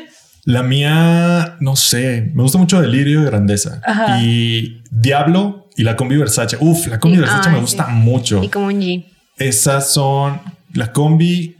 [0.44, 3.80] La mía, no sé, me gusta mucho Delirio y Grandeza.
[3.84, 4.20] Ajá.
[4.20, 6.56] Y Diablo y la combi Versace.
[6.60, 7.92] Uf, la combi Y- Versace ay, me gusta sí.
[7.92, 8.42] mucho.
[8.44, 9.06] Y como un G.
[9.38, 10.40] Esas son
[10.74, 11.56] la combi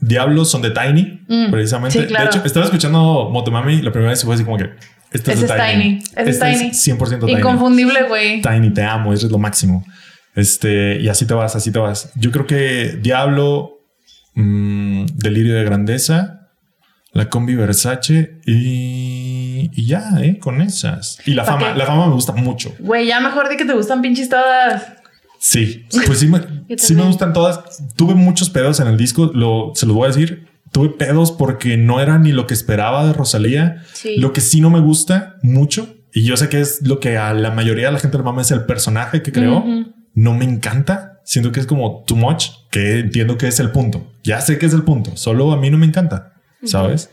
[0.00, 2.00] Diablo son de Tiny, Mm, precisamente.
[2.00, 2.24] sí, claro.
[2.30, 4.70] De hecho, estaba escuchando Motomami la primera vez y fue así como que
[5.12, 5.72] este es de es Tiny.
[5.82, 5.98] Tiny.
[6.16, 6.70] Ese es Este Tiny.
[6.98, 7.32] 100% Tiny.
[7.38, 8.40] Inconfundible, güey.
[8.42, 9.84] Tiny, te amo, eso es lo máximo.
[10.34, 12.12] Este, y así te vas, así te vas.
[12.14, 13.78] Yo creo que Diablo,
[14.34, 16.36] mm, Delirio de Grandeza,
[17.12, 21.18] la combi Versace y, y ya, eh, con esas.
[21.26, 21.78] Y la ¿Pa' fama, qué?
[21.78, 22.72] la fama me gusta mucho.
[22.78, 24.84] Güey, ya mejor di que te gustan pinches todas.
[25.40, 26.40] Sí, pues sí me,
[26.76, 27.60] sí me gustan todas.
[27.96, 30.46] Tuve muchos pedos en el disco, lo, se los voy a decir.
[30.70, 33.82] Tuve pedos porque no era ni lo que esperaba de Rosalía.
[33.92, 34.18] Sí.
[34.18, 37.32] Lo que sí no me gusta mucho, y yo sé que es lo que a
[37.34, 39.64] la mayoría de la gente le mama, es el personaje que creó.
[40.14, 41.20] No me encanta.
[41.24, 44.12] Siento que es como too much, que entiendo que es el punto.
[44.22, 46.34] Ya sé que es el punto, solo a mí no me encanta,
[46.64, 47.10] ¿sabes?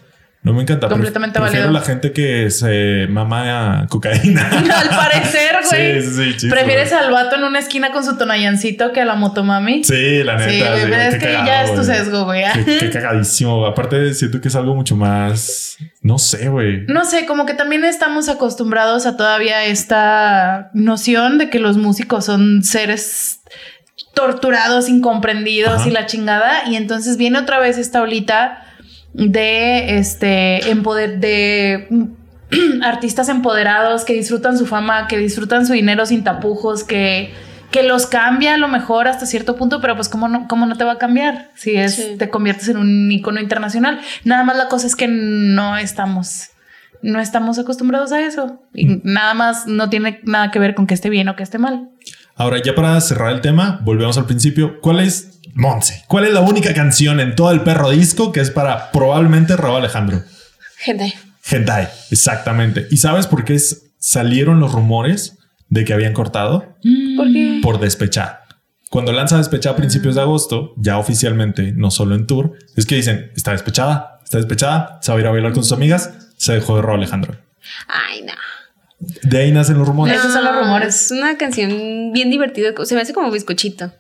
[0.47, 0.87] No me encanta.
[0.87, 1.79] Completamente Prefiero válido.
[1.81, 4.47] la gente que se mama a cocaína.
[4.49, 6.01] Al parecer, güey.
[6.01, 9.15] Sí, sí, sí, ¿Prefieres al vato en una esquina con su tonallancito que a la
[9.15, 9.83] motomami?
[9.83, 10.49] Sí, la neta.
[10.49, 12.45] Sí, güey, pero es que ya es tu sesgo, güey.
[12.63, 13.65] Qué, qué cagadísimo.
[13.65, 15.75] Aparte, siento que es algo mucho más.
[16.01, 16.85] No sé, güey.
[16.87, 22.23] No sé, como que también estamos acostumbrados a todavía esta noción de que los músicos
[22.23, 23.41] son seres
[24.13, 25.89] torturados, incomprendidos Ajá.
[25.89, 26.69] y la chingada.
[26.69, 28.63] Y entonces viene otra vez esta olita
[29.13, 31.87] de este empoder de
[32.83, 37.33] artistas empoderados que disfrutan su fama, que disfrutan su dinero sin tapujos, que,
[37.71, 40.75] que los cambia a lo mejor hasta cierto punto, pero pues cómo no, cómo no
[40.77, 42.15] te va a cambiar si es, Sí.
[42.17, 43.99] te conviertes en un icono internacional.
[44.23, 46.49] Nada más la cosa es que no estamos,
[47.01, 48.61] no estamos acostumbrados a eso.
[48.73, 51.57] Y nada más no tiene nada que ver con que esté bien o que esté
[51.57, 51.89] mal.
[52.35, 54.79] Ahora, ya para cerrar el tema, volvemos al principio.
[54.79, 56.03] ¿Cuál es, Monse?
[56.07, 59.77] ¿Cuál es la única canción en todo el perro disco que es para probablemente Raúl
[59.77, 60.21] Alejandro?
[60.77, 61.13] Gente.
[61.49, 62.87] Hentai, exactamente.
[62.91, 65.37] ¿Y sabes por qué es- salieron los rumores
[65.69, 66.75] de que habían cortado?
[67.15, 67.59] ¿Por qué?
[67.63, 68.41] Por despechar.
[68.89, 72.95] Cuando lanza despechada a principios de agosto, ya oficialmente, no solo en tour, es que
[72.95, 76.53] dicen, está despechada, está despechada, se va a ir a bailar con sus amigas, se
[76.53, 77.35] dejó de Raúl Alejandro.
[77.87, 78.33] Ay, no.
[79.23, 80.15] De ahí nacen los rumores.
[80.17, 81.03] Esos son los rumores.
[81.05, 82.69] Es una canción bien divertida.
[82.85, 83.91] Se me hace como bizcochito.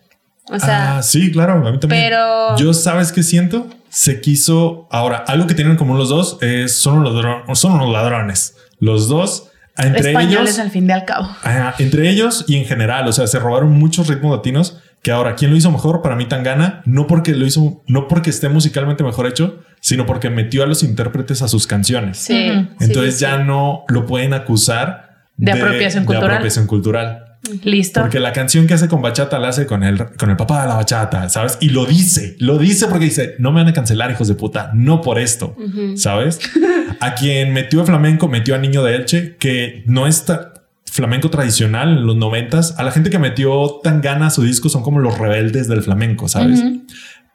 [0.49, 2.03] O sea, ah, sí, claro, a mí también.
[2.09, 3.67] pero- yo sabes qué siento.
[3.89, 4.87] Se quiso.
[4.91, 7.59] Ahora, algo que tienen en común los dos es son unos ladrones.
[7.59, 8.55] Son unos ladrones.
[8.79, 11.25] Los dos, entre Españoles ellos, al fin y al cabo.
[11.43, 15.35] Ajá, entre ellos y en general, o sea, se robaron muchos ritmos latinos que ahora,
[15.35, 16.01] ¿quién lo hizo mejor?
[16.01, 20.29] Para mí Tangana, no porque lo hizo, no porque esté musicalmente mejor hecho, sino porque
[20.29, 22.17] metió a los intérpretes a sus canciones.
[22.17, 22.67] sí.
[22.79, 23.43] Entonces sí, ya sí.
[23.45, 26.31] no lo pueden acusar De apropiación cultural.
[26.31, 27.23] apropiación cultural.
[27.63, 28.01] Listo.
[28.01, 30.67] Porque la canción que hace con bachata la hace con el, con el papá de
[30.67, 31.57] la bachata, ¿sabes?
[31.61, 34.71] Y lo dice, lo dice porque dice, no me van a cancelar, hijos de puta,
[34.73, 35.55] no por esto,
[35.95, 36.39] ¿sabes?
[36.99, 40.53] A quien metió a flamenco, metió a Niño de Elche, que no está
[40.85, 42.73] flamenco tradicional en los noventas.
[42.79, 46.27] A la gente que metió Tangana a su disco son como los rebeldes del flamenco,
[46.27, 46.59] ¿sabes?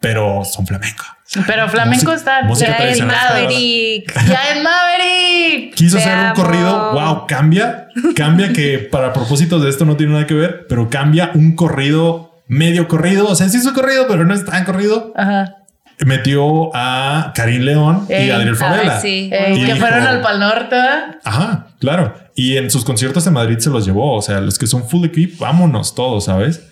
[0.01, 1.05] Pero son flamenco.
[1.47, 3.05] Pero flamenco Música- está música ya.
[3.07, 4.13] Maverick.
[4.29, 5.75] Ya es Maverick.
[5.75, 6.35] Quiso Te hacer un amo.
[6.35, 6.93] corrido.
[6.93, 11.31] Wow, cambia, cambia que para propósitos de esto no tiene nada que ver, pero cambia
[11.35, 13.27] un corrido, medio corrido.
[13.29, 15.13] O sea, sí es un corrido, pero no es tan corrido.
[15.17, 15.57] Ajá.
[16.05, 19.01] Metió a Karim León y Ey, Adriel Favela.
[19.01, 19.31] sí.
[19.33, 20.77] Eh, Y que dijo- fueron al Pal Norte.
[21.25, 22.15] Ajá, claro.
[22.35, 24.17] Y en sus conciertos en Madrid se los llevó.
[24.17, 26.63] O sea, los que son full equip, vámonos todos, ¿sabes?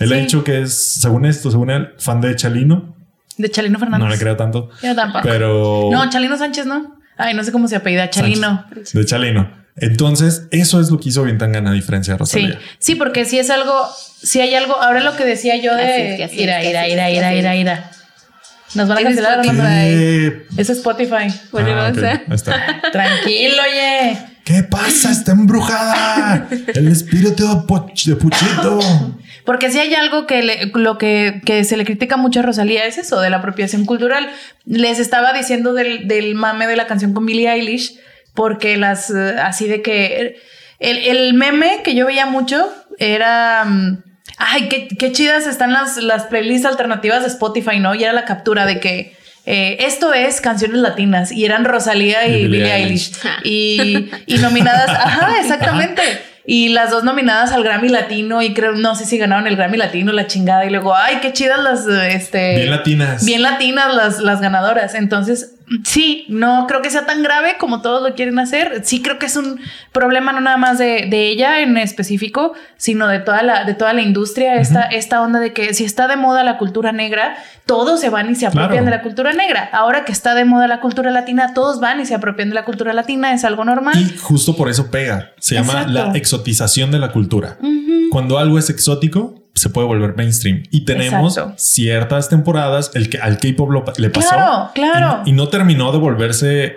[0.00, 0.22] Él ha Sí.
[0.22, 2.93] dicho que es, según esto, según él, fan de Chalino.
[3.38, 4.04] De Chalino Fernández.
[4.06, 4.70] No le creo tanto.
[4.82, 5.26] Yo tampoco.
[5.28, 5.88] Pero.
[5.92, 6.98] No, Chalino Sánchez, ¿no?
[7.16, 8.10] Ay, no sé cómo se apellida.
[8.10, 8.64] Chalino.
[8.68, 9.64] Sánchez, De Chalino.
[9.76, 12.58] Entonces, eso es lo que hizo bien tan a diferencia de Sí, Rosalía.
[12.78, 13.74] sí, porque si es algo,
[14.22, 16.32] si hay algo, ahora lo que decía yo es, de ira, es,
[16.68, 17.90] ira, ira, ira, ira, ira.
[18.76, 19.40] Nos van a cancelar.
[20.56, 21.26] Es Spotify.
[21.50, 21.92] Bueno, Ah,
[22.32, 22.80] está.
[22.92, 24.16] Tranquilo, oye.
[24.44, 25.10] ¿Qué pasa?
[25.10, 26.48] Está embrujada.
[26.74, 28.78] El espíritu de, Puchito.
[29.46, 32.98] Porque si hay algo que lo que, que se le critica mucho a Rosalía es
[32.98, 34.30] eso, de la apropiación cultural.
[34.66, 37.98] Les estaba diciendo del, del mame de la canción con Billie Eilish,
[38.34, 40.36] porque las eh, así de que
[40.78, 42.68] el, el meme que yo veía mucho
[42.98, 44.02] era mm,
[44.36, 47.94] ay, qué, qué chidas están las, las playlists alternativas de Spotify, ¿no?
[47.94, 49.16] Y era la captura de que
[49.46, 53.12] eh, esto es canciones latinas y eran Rosalía y, Y Billie Billie Eilish.
[53.44, 54.10] Eilish.
[54.26, 56.02] Y, y nominadas, ajá, exactamente.
[56.46, 59.78] Y las dos nominadas al Grammy Latino y creo, no sé si ganaron el Grammy
[59.78, 60.66] Latino, la chingada.
[60.66, 62.56] Y luego, ay, qué chidas las, este...
[62.56, 63.24] Bien latinas.
[63.24, 64.94] Bien latinas las, las ganadoras.
[64.94, 65.53] Entonces,
[65.84, 68.82] sí, no creo que sea tan grave como todos lo quieren hacer.
[68.84, 69.60] Sí creo que es un
[69.92, 73.92] problema no nada más de, de ella en específico, sino de toda la, de toda
[73.92, 74.56] la industria.
[74.56, 77.36] esta, esta onda de que si está de moda la cultura negra,
[77.66, 78.84] todos se van y se apropian Claro.
[78.84, 79.68] de la cultura negra.
[79.72, 82.64] Ahora que está de moda la cultura latina, todos van y se apropian de la
[82.64, 83.32] cultura latina.
[83.32, 83.94] Es algo normal.
[83.98, 85.32] Y justo por eso pega.
[85.38, 87.56] Se llama la exotización de la cultura.
[88.10, 90.64] Cuando algo es exótico, se puede volver mainstream.
[90.70, 91.54] Y tenemos Exacto.
[91.58, 94.28] ciertas temporadas, el que al K-pop le pasó.
[94.30, 95.22] Claro, claro.
[95.24, 96.76] Y, y no terminó de volverse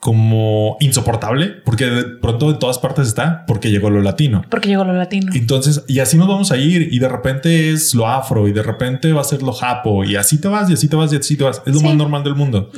[0.00, 4.44] como insoportable, porque de pronto en todas partes está, porque llegó lo latino.
[4.50, 5.32] Porque llegó lo latino.
[5.34, 8.62] Entonces, y así nos vamos a ir, y de repente es lo afro, y de
[8.62, 11.16] repente va a ser lo japo, y así te vas, y así te vas, y
[11.16, 11.62] así te vas.
[11.64, 11.86] Es lo Sí.
[11.86, 12.70] más normal del mundo.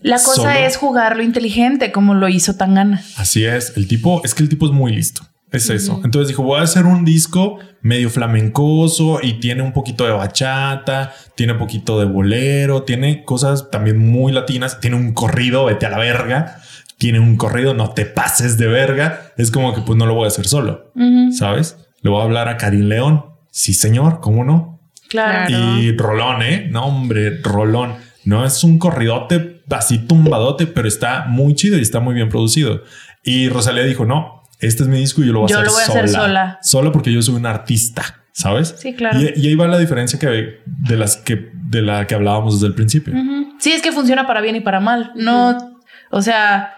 [0.00, 3.02] La cosa Solo- es jugarlo inteligente, como lo hizo Tangana.
[3.16, 3.74] Así es.
[3.78, 5.22] El tipo, es que el tipo es muy listo.
[5.50, 6.00] Es eso.
[6.04, 11.14] Entonces dijo, voy a hacer un disco medio flamencoso y tiene un poquito de bachata,
[11.36, 15.90] tiene un poquito de bolero, tiene cosas también muy latinas, tiene un corrido, vete a
[15.90, 16.60] la verga,
[16.98, 19.32] tiene un corrido, no te pases de verga.
[19.38, 20.92] Es como que pues no lo voy a hacer solo,
[21.32, 21.78] ¿sabes?
[22.02, 23.24] Le voy a hablar a Karim León.
[23.50, 24.80] Sí, señor, ¿cómo no?
[25.08, 25.46] Claro.
[25.46, 25.78] Claro.
[25.78, 26.68] Y rolón, ¿eh?
[26.70, 27.94] No, hombre, rolón.
[28.24, 32.82] No es un corridote así tumbadote, pero está muy chido y está muy bien producido.
[33.24, 35.66] Y Rosalía dijo, no, este es mi disco y yo lo voy a Yo hacer
[35.66, 36.00] lo voy a sola.
[36.00, 36.58] hacer sola.
[36.62, 38.74] Solo porque yo soy un artista, ¿sabes?
[38.78, 39.18] Sí, claro.
[39.20, 42.68] Y, y ahí va la diferencia que de las que de la que hablábamos desde
[42.68, 43.14] el principio.
[43.58, 45.12] Sí, es que funciona para bien y para mal.
[45.16, 45.80] No,
[46.10, 46.74] o sea,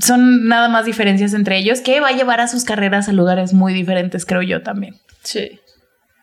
[0.00, 3.52] son nada más diferencias entre ellos que va a llevar a sus carreras a lugares
[3.52, 4.94] muy diferentes, creo yo también.
[5.22, 5.60] Sí.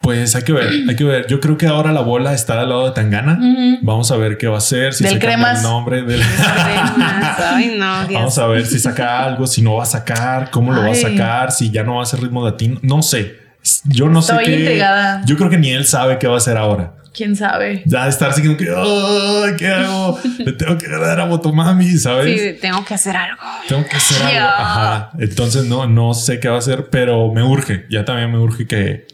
[0.03, 1.27] Pues hay que ver, hay que ver.
[1.27, 3.39] Yo creo que ahora la bola está del lado de Tangana.
[3.81, 4.93] Vamos a ver qué va a hacer.
[4.93, 5.59] Si Del se cremas.
[5.59, 6.21] el nombre del.
[7.55, 8.19] Ay, no, Dios.
[8.19, 10.95] Vamos a ver si saca algo, si no va a sacar, cómo lo va a
[10.95, 12.79] sacar, si ya no va a ser ritmo latino.
[12.81, 13.37] No sé.
[13.85, 15.21] Yo no Estoy sé intrigada.
[15.25, 16.95] Yo creo que ni él sabe qué va a hacer ahora.
[17.13, 17.81] ¿Quién sabe?
[17.85, 20.19] Ya estar así como que, "Ay, ¿qué hago?
[20.39, 22.41] Le tengo que dar a Motomami, ¿sabes?
[22.41, 23.37] Sí, tengo que hacer algo.
[23.69, 24.49] Tengo que hacer algo.
[24.49, 25.11] Ajá.
[25.19, 27.85] Entonces no, no sé qué va a hacer, pero me urge.
[27.89, 29.05] Ya también me urge que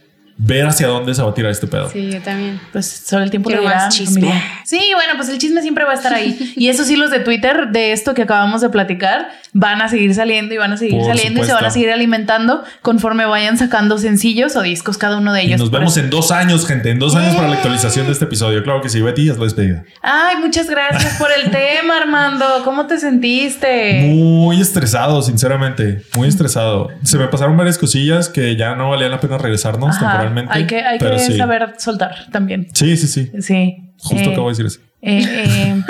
[0.42, 1.90] ver hacia dónde se va a tirar este pedo.
[1.90, 2.60] Sí, yo también.
[2.72, 4.32] Pues solo el tiempo Quiero lo dirá, más familia.
[4.32, 4.44] chismes.
[4.66, 6.54] Sí, bueno, pues el chisme siempre va a estar ahí.
[6.56, 10.54] Y esos hilos de Twitter de esto que acabamos de platicar van a seguir saliendo
[10.54, 13.98] y van a seguir Por saliendo y se van a seguir alimentando conforme vayan sacando
[13.98, 15.60] sencillos o discos cada uno de Y ellos.
[15.60, 16.90] nos Por vemos eso- en dos años, gente.
[16.92, 18.64] En dos años para la actualización de este episodio.
[18.64, 19.84] Claro que sí, Betty, ya es la despedida.
[20.02, 22.46] Ay, muchas gracias por el tema, Armando.
[22.64, 24.02] ¿Cómo te sentiste?
[24.14, 26.04] Muy estresado, sinceramente.
[26.16, 26.90] Muy estresado.
[27.04, 30.29] Se me pasaron varias cosillas que ya no valía la pena regresarnos Ajá, temporalmente.
[30.50, 31.38] Hay que, hay que sí.
[31.38, 32.68] saber soltar también.
[32.74, 33.32] Sí, sí, sí.
[33.42, 33.78] Sí.
[33.98, 34.80] Justo Eh, acabo de decir eso.
[35.02, 35.84] eh, eh.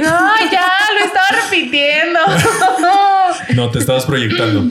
[0.00, 0.18] No,
[0.50, 0.66] ya
[0.98, 2.18] lo estaba repitiendo.
[3.54, 4.64] No, te estabas proyectando.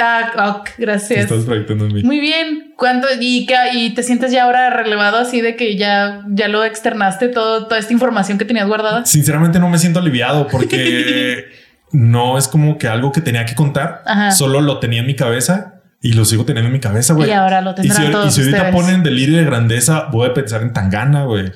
[0.00, 1.20] ah, ok, Te gracias.
[1.20, 2.02] estabas proyectando en mí.
[2.02, 2.72] Muy bien.
[2.76, 7.28] ¿Cuánto y, y te sientes ya ahora relevado así de que ya, ya lo externaste
[7.28, 9.04] todo, toda esta información que tenías guardada?
[9.06, 11.46] Sinceramente no me siento aliviado porque
[11.92, 14.02] no es como que algo que tenía que contar.
[14.06, 14.30] Ajá.
[14.32, 15.75] Solo lo tenía en mi cabeza
[16.06, 17.28] y lo sigo teniendo en mi cabeza, güey.
[17.28, 18.74] Y ahora lo Y tendrán si, y si ahorita ustedes.
[18.74, 21.50] ponen delirio de grandeza, voy a pensar en Tangana, güey.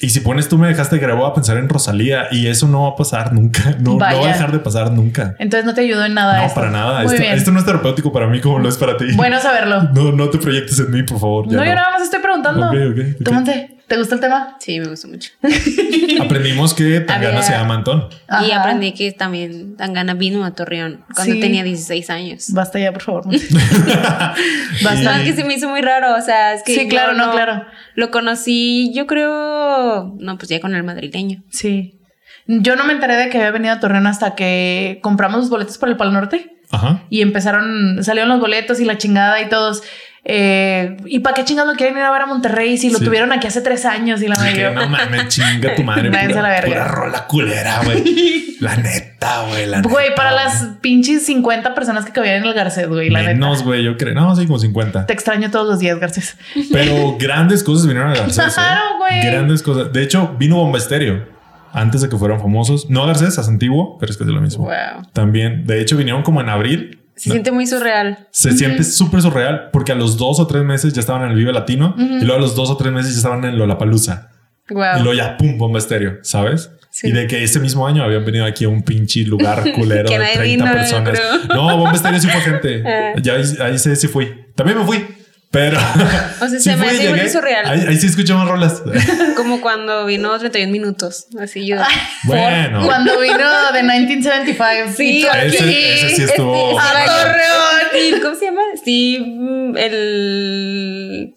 [0.00, 2.84] Y si pones tú me dejaste creer, voy a pensar en Rosalía y eso no
[2.84, 3.62] va a pasar nunca.
[3.80, 5.34] No, no va a dejar de pasar nunca.
[5.38, 6.38] Entonces no te ayudó en nada.
[6.38, 6.54] No, esto.
[6.54, 7.04] para nada.
[7.04, 9.06] Esto, esto no es terapéutico para mí como lo es para ti.
[9.14, 9.82] Bueno saberlo.
[9.92, 11.48] No, no te proyectes en mí, por favor.
[11.48, 12.66] ya No, yo nada más estoy preguntando.
[12.68, 12.74] Ok,
[13.20, 14.56] ok, Monte, ¿te gustó el tema?
[14.58, 15.32] Sí, me gustó mucho.
[16.22, 18.08] Aprendimos que Tangana Había- se llama Antón.
[18.46, 21.40] Y aprendí que también Tangana vino a Torreón cuando Sí.
[21.40, 22.46] tenía 16 años.
[22.54, 23.24] Basta ya, por favor.
[24.82, 25.18] Basta.
[25.18, 27.64] No, que se me hizo muy raro, o sea, es que Sí, claro, no, claro.
[27.94, 31.42] Lo conocí, yo creo, no, pues ya con el madrileño.
[31.50, 31.98] Sí.
[32.46, 35.76] Yo no me enteré de que había venido a Torreón hasta que compramos los boletos
[35.76, 37.02] para el Pal Norte Ajá.
[37.10, 39.82] y empezaron, salieron los boletos y la chingada y todos.
[40.24, 43.04] Eh, ¿Y para qué chingados lo quieren ir a ver a Monterrey si lo Sí.
[43.04, 44.72] tuvieron aquí hace tres años y la mayor?
[44.72, 46.10] no mames, chinga tu madre.
[46.12, 46.66] La Pura, verga.
[46.68, 48.56] pura rola culera, güey.
[48.60, 49.66] La neta, güey.
[49.66, 53.58] la Güey, para las pinches 50 personas que cabían en el Garcet, güey, la Menos,
[53.58, 53.64] neta.
[53.64, 54.14] güey, yo creo.
[54.14, 55.06] No, sí, como 50.
[55.06, 56.36] Te extraño todos los días, Garcés.
[56.72, 58.46] Pero grandes cosas vinieron a Garcés.
[58.46, 58.50] ¿eh?
[58.54, 59.20] Claro, güey.
[59.24, 59.92] Grandes cosas.
[59.92, 61.26] De hecho, vino Bomba Estéreo
[61.72, 62.88] antes de que fueran famosos.
[62.88, 64.66] No Garcés, a Antiguo, pero es que es lo mismo.
[64.66, 65.08] Wow.
[65.12, 67.01] También, de hecho, vinieron como en abril.
[67.14, 68.26] Se No, siente muy surreal.
[68.30, 71.36] se siente súper surreal porque a los dos o tres meses ya estaban en el
[71.36, 74.30] Vive Latino y luego a los dos o tres meses ya estaban en Lollapalooza.
[74.70, 74.82] Wow.
[74.98, 76.70] Y luego ya, pum, bomba estéreo, ¿sabes?
[76.90, 77.08] Sí.
[77.08, 80.18] Y de que ese mismo año habían venido aquí a un pinche lugar culero de
[80.18, 81.20] nadie 30 vino, yo personas.
[81.48, 82.82] No, bomba estéreo sí fue gente.
[82.86, 83.12] Ah.
[83.22, 84.30] ya ahí, ahí sí, sí fui.
[84.54, 85.04] También me fui.
[85.52, 85.78] Pero.
[86.40, 87.64] O sea, sí se me hace igual surreal.
[87.68, 88.82] Ahí, ahí sí escuchamos rolas.
[89.36, 91.26] Como cuando vino 31 minutos.
[91.40, 91.76] Así yo.
[92.24, 92.84] bueno.
[92.84, 94.92] Cuando vino de 1975.
[94.96, 95.46] Sí, aquí.
[95.56, 98.22] Ese- ese sí estuvo- ¡A Steve- Torreón!
[98.22, 98.62] ¿Cómo se llama?
[98.76, 101.34] Steve, mm, el.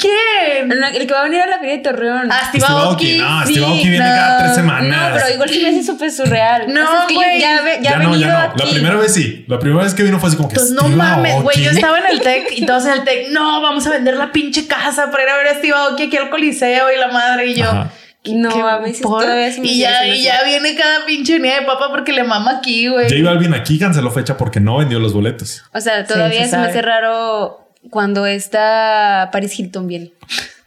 [0.00, 0.72] ¿Quién?
[0.72, 2.28] El el que va a venir a la feria de Torreón.
[2.32, 3.18] Ah, Steve Aoki.
[3.18, 3.18] Aoki.
[3.18, 4.04] No, Sí, Steve Aoki viene no.
[4.16, 5.10] cada tres no, semanas.
[5.14, 6.72] pero igual se me hace súper surreal.
[6.72, 7.40] No, O sea, es que yo güey.
[7.40, 8.64] ya, ve- ya, ya he no, venido ya no.
[8.64, 9.44] La primera vez sí.
[9.48, 10.54] La primera vez que vino fue así como que.
[10.54, 11.62] Pues no Steve mames, güey.
[11.62, 13.28] Yo estaba en el TEC y todos en el TEC.
[13.30, 16.16] No, vamos a vender la pinche casa para ir a ver a Steve Aoki aquí
[16.16, 17.68] al Coliseo y la madre y yo.
[17.70, 17.90] Ajá.
[18.26, 19.22] No, ¿qué a mí sí por?
[19.22, 22.58] todavía me y ya, y ya viene cada pinche unidad de papa porque le mama
[22.58, 23.08] aquí, güey.
[23.08, 25.62] J Balvin aquí canceló fecha porque no vendió los boletos.
[25.72, 30.12] O sea, Sí, todavía se se me hace raro cuando está Paris Hilton bien.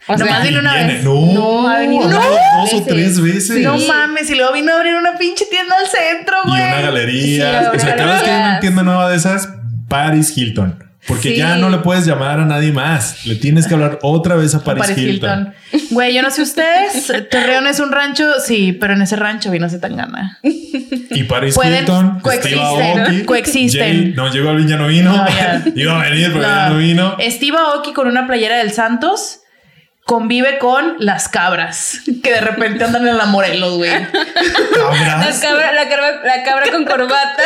[0.08, 0.94] O sea, Nomás vino una Viene.
[0.96, 1.04] vez.
[1.06, 3.64] No, No, ha venido no, dos o tres veces.
[3.64, 3.88] No Sí.
[3.88, 6.62] mames, y luego vino a abrir una pinche tienda al centro, Y güey.
[6.62, 7.72] una galería.
[7.72, 9.48] Sí, o sea, cada vez que hay una tienda nueva de esas,
[9.88, 10.83] Paris Hilton.
[11.08, 11.36] Porque Sí.
[11.38, 13.26] ya no le puedes llamar a nadie más.
[13.26, 15.54] Le tienes que hablar otra vez a Paris, Paris Hilton.
[15.72, 15.88] Hilton.
[15.92, 17.12] Güey, yo no sé ustedes.
[17.30, 20.40] Torreón es un rancho, sí, pero en ese rancho vino Zetangana.
[20.42, 23.82] Y Paris Pueden- Hilton, coexisten, Steve Aoki, coexisten.
[24.04, 24.84] Jay- no, J Balvin ya no.
[24.88, 24.90] No.
[25.76, 27.18] Iba a venir, pero ya no vino.
[27.20, 29.40] Steve Aoki con una playera del Santos
[30.06, 33.90] convive con las cabras que de repente andan en la Morelos, güey.
[33.92, 34.08] la
[34.76, 35.40] Cabras.
[35.40, 37.38] cabra, la, cabra, la cabra con corbata.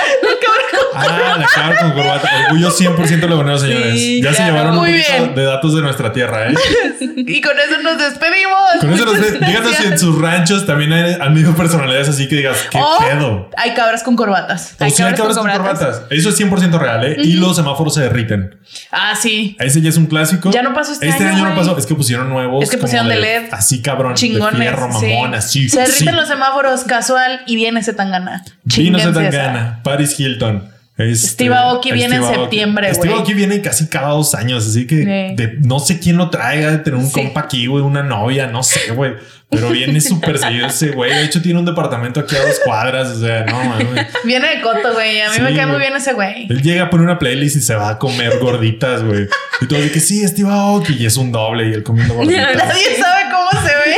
[0.99, 2.29] Ah, la cabra con corbata.
[2.45, 3.93] Orgullo 100% leonero, señores.
[3.93, 5.35] Sí, ya se llevaron un Muy poquito bien.
[5.35, 6.55] de datos de nuestra tierra, ¿eh?
[7.27, 8.57] Y con eso nos despedimos.
[8.79, 12.27] Con eso nos Muchas díganos si en sus ranchos también hay, han habido personalidades así
[12.27, 13.49] que digas, ¿qué O pedo?
[13.57, 14.75] Hay cabras con corbatas.
[14.79, 16.03] O si hay cabras con corbatas.
[16.09, 17.15] Eso es 100% real, ¿eh?
[17.23, 18.57] Y los semáforos se derriten.
[18.91, 19.55] Ah, sí.
[19.59, 20.49] Ese ya es un clásico.
[20.51, 21.77] Ya no pasó este Este año, año, no pasó.
[21.77, 22.63] Es que pusieron nuevos.
[22.63, 23.49] Es que pusieron de LED.
[23.51, 24.15] Así cabrón.
[24.15, 24.59] Chingones.
[24.59, 25.07] De fierro, sí.
[25.07, 25.69] mamón, así.
[25.69, 26.11] Se derriten sí.
[26.11, 28.43] los semáforos casual y viene Zetangana.
[28.63, 28.99] Vino.
[28.99, 30.76] Zetangana, Paris Hilton.
[30.97, 33.19] Este, Steve Aoki viene en Steve septiembre, Steve güey.
[33.19, 35.03] Aoki viene casi cada dos años, así que Sí.
[35.35, 37.13] de- no sé quién lo traiga, de tener un Sí.
[37.13, 39.13] compa aquí, güey, una novia, no sé, güey.
[39.49, 41.13] Pero viene súper seguido ese güey.
[41.13, 44.07] De hecho, tiene un departamento aquí a dos cuadras, o sea, no, mames.
[44.25, 45.21] Viene de coto, güey.
[45.21, 45.87] A mí Sí, me cae muy güey.
[45.87, 46.47] bien ese güey.
[46.49, 49.27] Él llega a poner una playlist y se va a comer gorditas, güey.
[49.61, 50.95] Y todo de que sí, Steve Aoki.
[50.99, 52.55] Y es un doble y él comiendo gorditas.
[52.57, 53.95] Nadie sabe cómo se ve.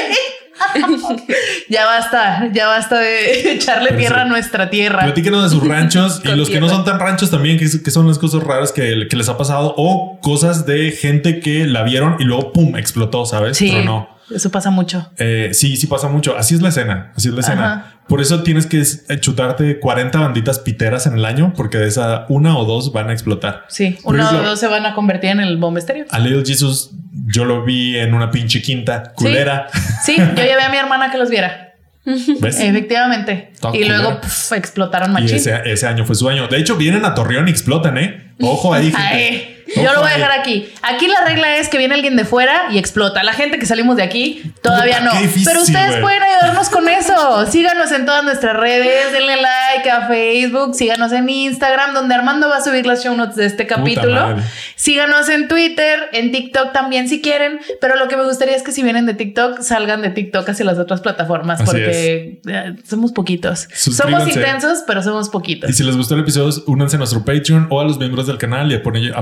[1.70, 4.22] ya basta, ya basta de echarle Pero tierra sí.
[4.22, 5.04] a nuestra tierra.
[5.04, 8.08] Platíquenos de sus ranchos y los que no son tan ranchos también, que, que son
[8.08, 12.18] las cosas raras que, que les ha pasado o cosas de gente que la vieron
[12.20, 13.58] y luego pum, explotó, ¿sabes?
[13.58, 14.10] Sí, Tronó.
[14.34, 15.12] eso pasa mucho.
[15.18, 16.38] Eh, sí, sí pasa mucho.
[16.38, 17.12] Así es la escena.
[17.16, 17.74] Así es la escena.
[17.74, 17.99] Ajá.
[18.10, 22.26] Por eso tienes que eh, chutarte 40 banditas piteras en el año, porque de esa
[22.28, 23.66] una o dos van a explotar.
[23.70, 26.06] Sí, Por uno o dos se van a convertir en el bombesterio.
[26.10, 26.90] A Little Jesus,
[27.28, 29.68] yo lo vi en una pinche quinta culera.
[30.04, 31.76] Sí, yo llevé a mi hermana que los viera.
[32.06, 32.60] ¿Ves?
[32.60, 33.52] Efectivamente.
[33.74, 35.36] Y luego pf, explotaron y machín.
[35.36, 36.48] ese, ese año fue su año.
[36.48, 38.34] De hecho, vienen a Torreón y explotan, ¿eh?
[38.42, 38.86] Ojo ahí.
[38.92, 38.98] gente.
[38.98, 40.70] Ay, yo lo voy a dejar aquí.
[40.82, 43.24] Aquí la regla es que viene alguien de fuera y explota.
[43.24, 45.12] La gente que salimos de aquí todavía no.
[45.14, 47.46] difícil, Pero ustedes pueden ayudarnos con eso.
[47.48, 52.58] Síganos en todas nuestras redes, denle like a Facebook, síganos en Instagram, donde Armando va
[52.58, 54.38] a subir las show notes de este capítulo.
[54.76, 57.60] Síganos en Twitter, en TikTok también si quieren.
[57.82, 60.66] Pero lo que me gustaría es que si vienen de TikTok, salgan de TikTok hacia
[60.66, 63.68] las otras plataformas, Así porque eh, somos poquitos.
[63.74, 65.70] Somos intensos, pero somos poquitos.
[65.70, 68.38] Y si les gustó el episodio, únanse a nuestro Patreon o a los miembros del
[68.38, 69.14] canal y apoyen-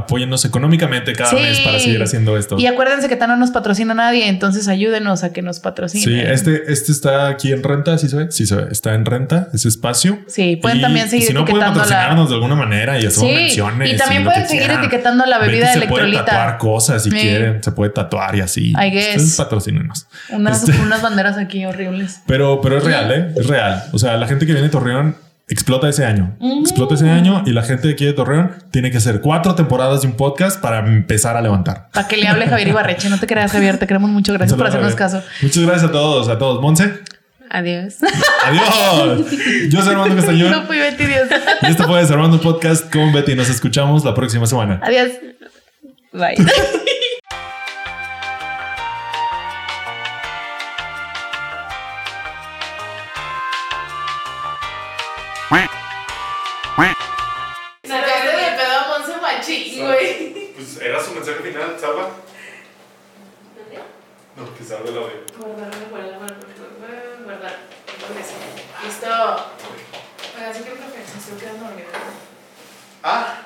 [0.46, 1.36] económicamente cada Sí.
[1.38, 2.58] mes para seguir haciendo esto.
[2.60, 6.04] Y acuérdense que Tano no nos patrocina nadie, entonces ayúdenos a que nos patrocine.
[6.04, 9.06] Sí, este, este está aquí en renta, sí se ve, sí se ve, está en
[9.06, 10.20] renta, ese espacio.
[10.28, 13.06] Sí, pueden Y- también seguir y si no pueden la- patrocinarnos de alguna manera y
[13.06, 13.94] hacemos Sí, menciones.
[13.94, 14.84] y también pueden seguir quieran.
[14.84, 16.26] etiquetando la Ven bebida que Se puede electrolita.
[16.26, 17.18] tatuar cosas si Sí.
[17.18, 18.74] quieren, se puede tatuar y así.
[18.74, 20.08] Ustedes patrocínenos.
[20.30, 22.22] Unas, Este- unas banderas aquí horribles.
[22.28, 23.34] Pero, pero es real, ¿eh?
[23.38, 23.84] Es real.
[23.94, 25.16] O sea, la gente que viene de Torreón
[25.48, 26.36] explota ese año.
[26.40, 26.60] Mm.
[26.62, 30.02] Explota ese año y la gente de aquí de Torreón tiene que hacer cuatro temporadas
[30.02, 31.90] de un podcast para empezar a levantar.
[31.94, 33.10] Para que le hable Javier Ibarreche.
[33.10, 33.78] No te creas, Javier.
[33.78, 34.34] Te queremos mucho.
[34.34, 35.22] Gracias por hacernos caso.
[35.42, 36.62] Muchas gracias a todos, a todos.
[36.62, 36.94] Monse,
[37.50, 37.96] Adiós.
[38.46, 39.26] adiós.
[39.70, 41.30] Yo soy Armando Castañón No fui Betty Dios.
[41.62, 43.36] y esto fue Desarmando Podcast con Betty.
[43.36, 44.82] Nos escuchamos la próxima semana.
[44.84, 45.10] Adiós.
[46.12, 46.36] Bye.
[61.28, 62.10] mensaje final, salva.
[64.38, 65.24] No, que salve la audio.
[65.38, 66.38] Guardar, guardar, guardar,
[67.26, 67.56] guardar.
[68.84, 69.08] Listo.
[70.38, 71.00] Oiga, sí un café.
[71.00, 71.88] Me estoy quedando dormida.
[73.04, 73.42] Ah,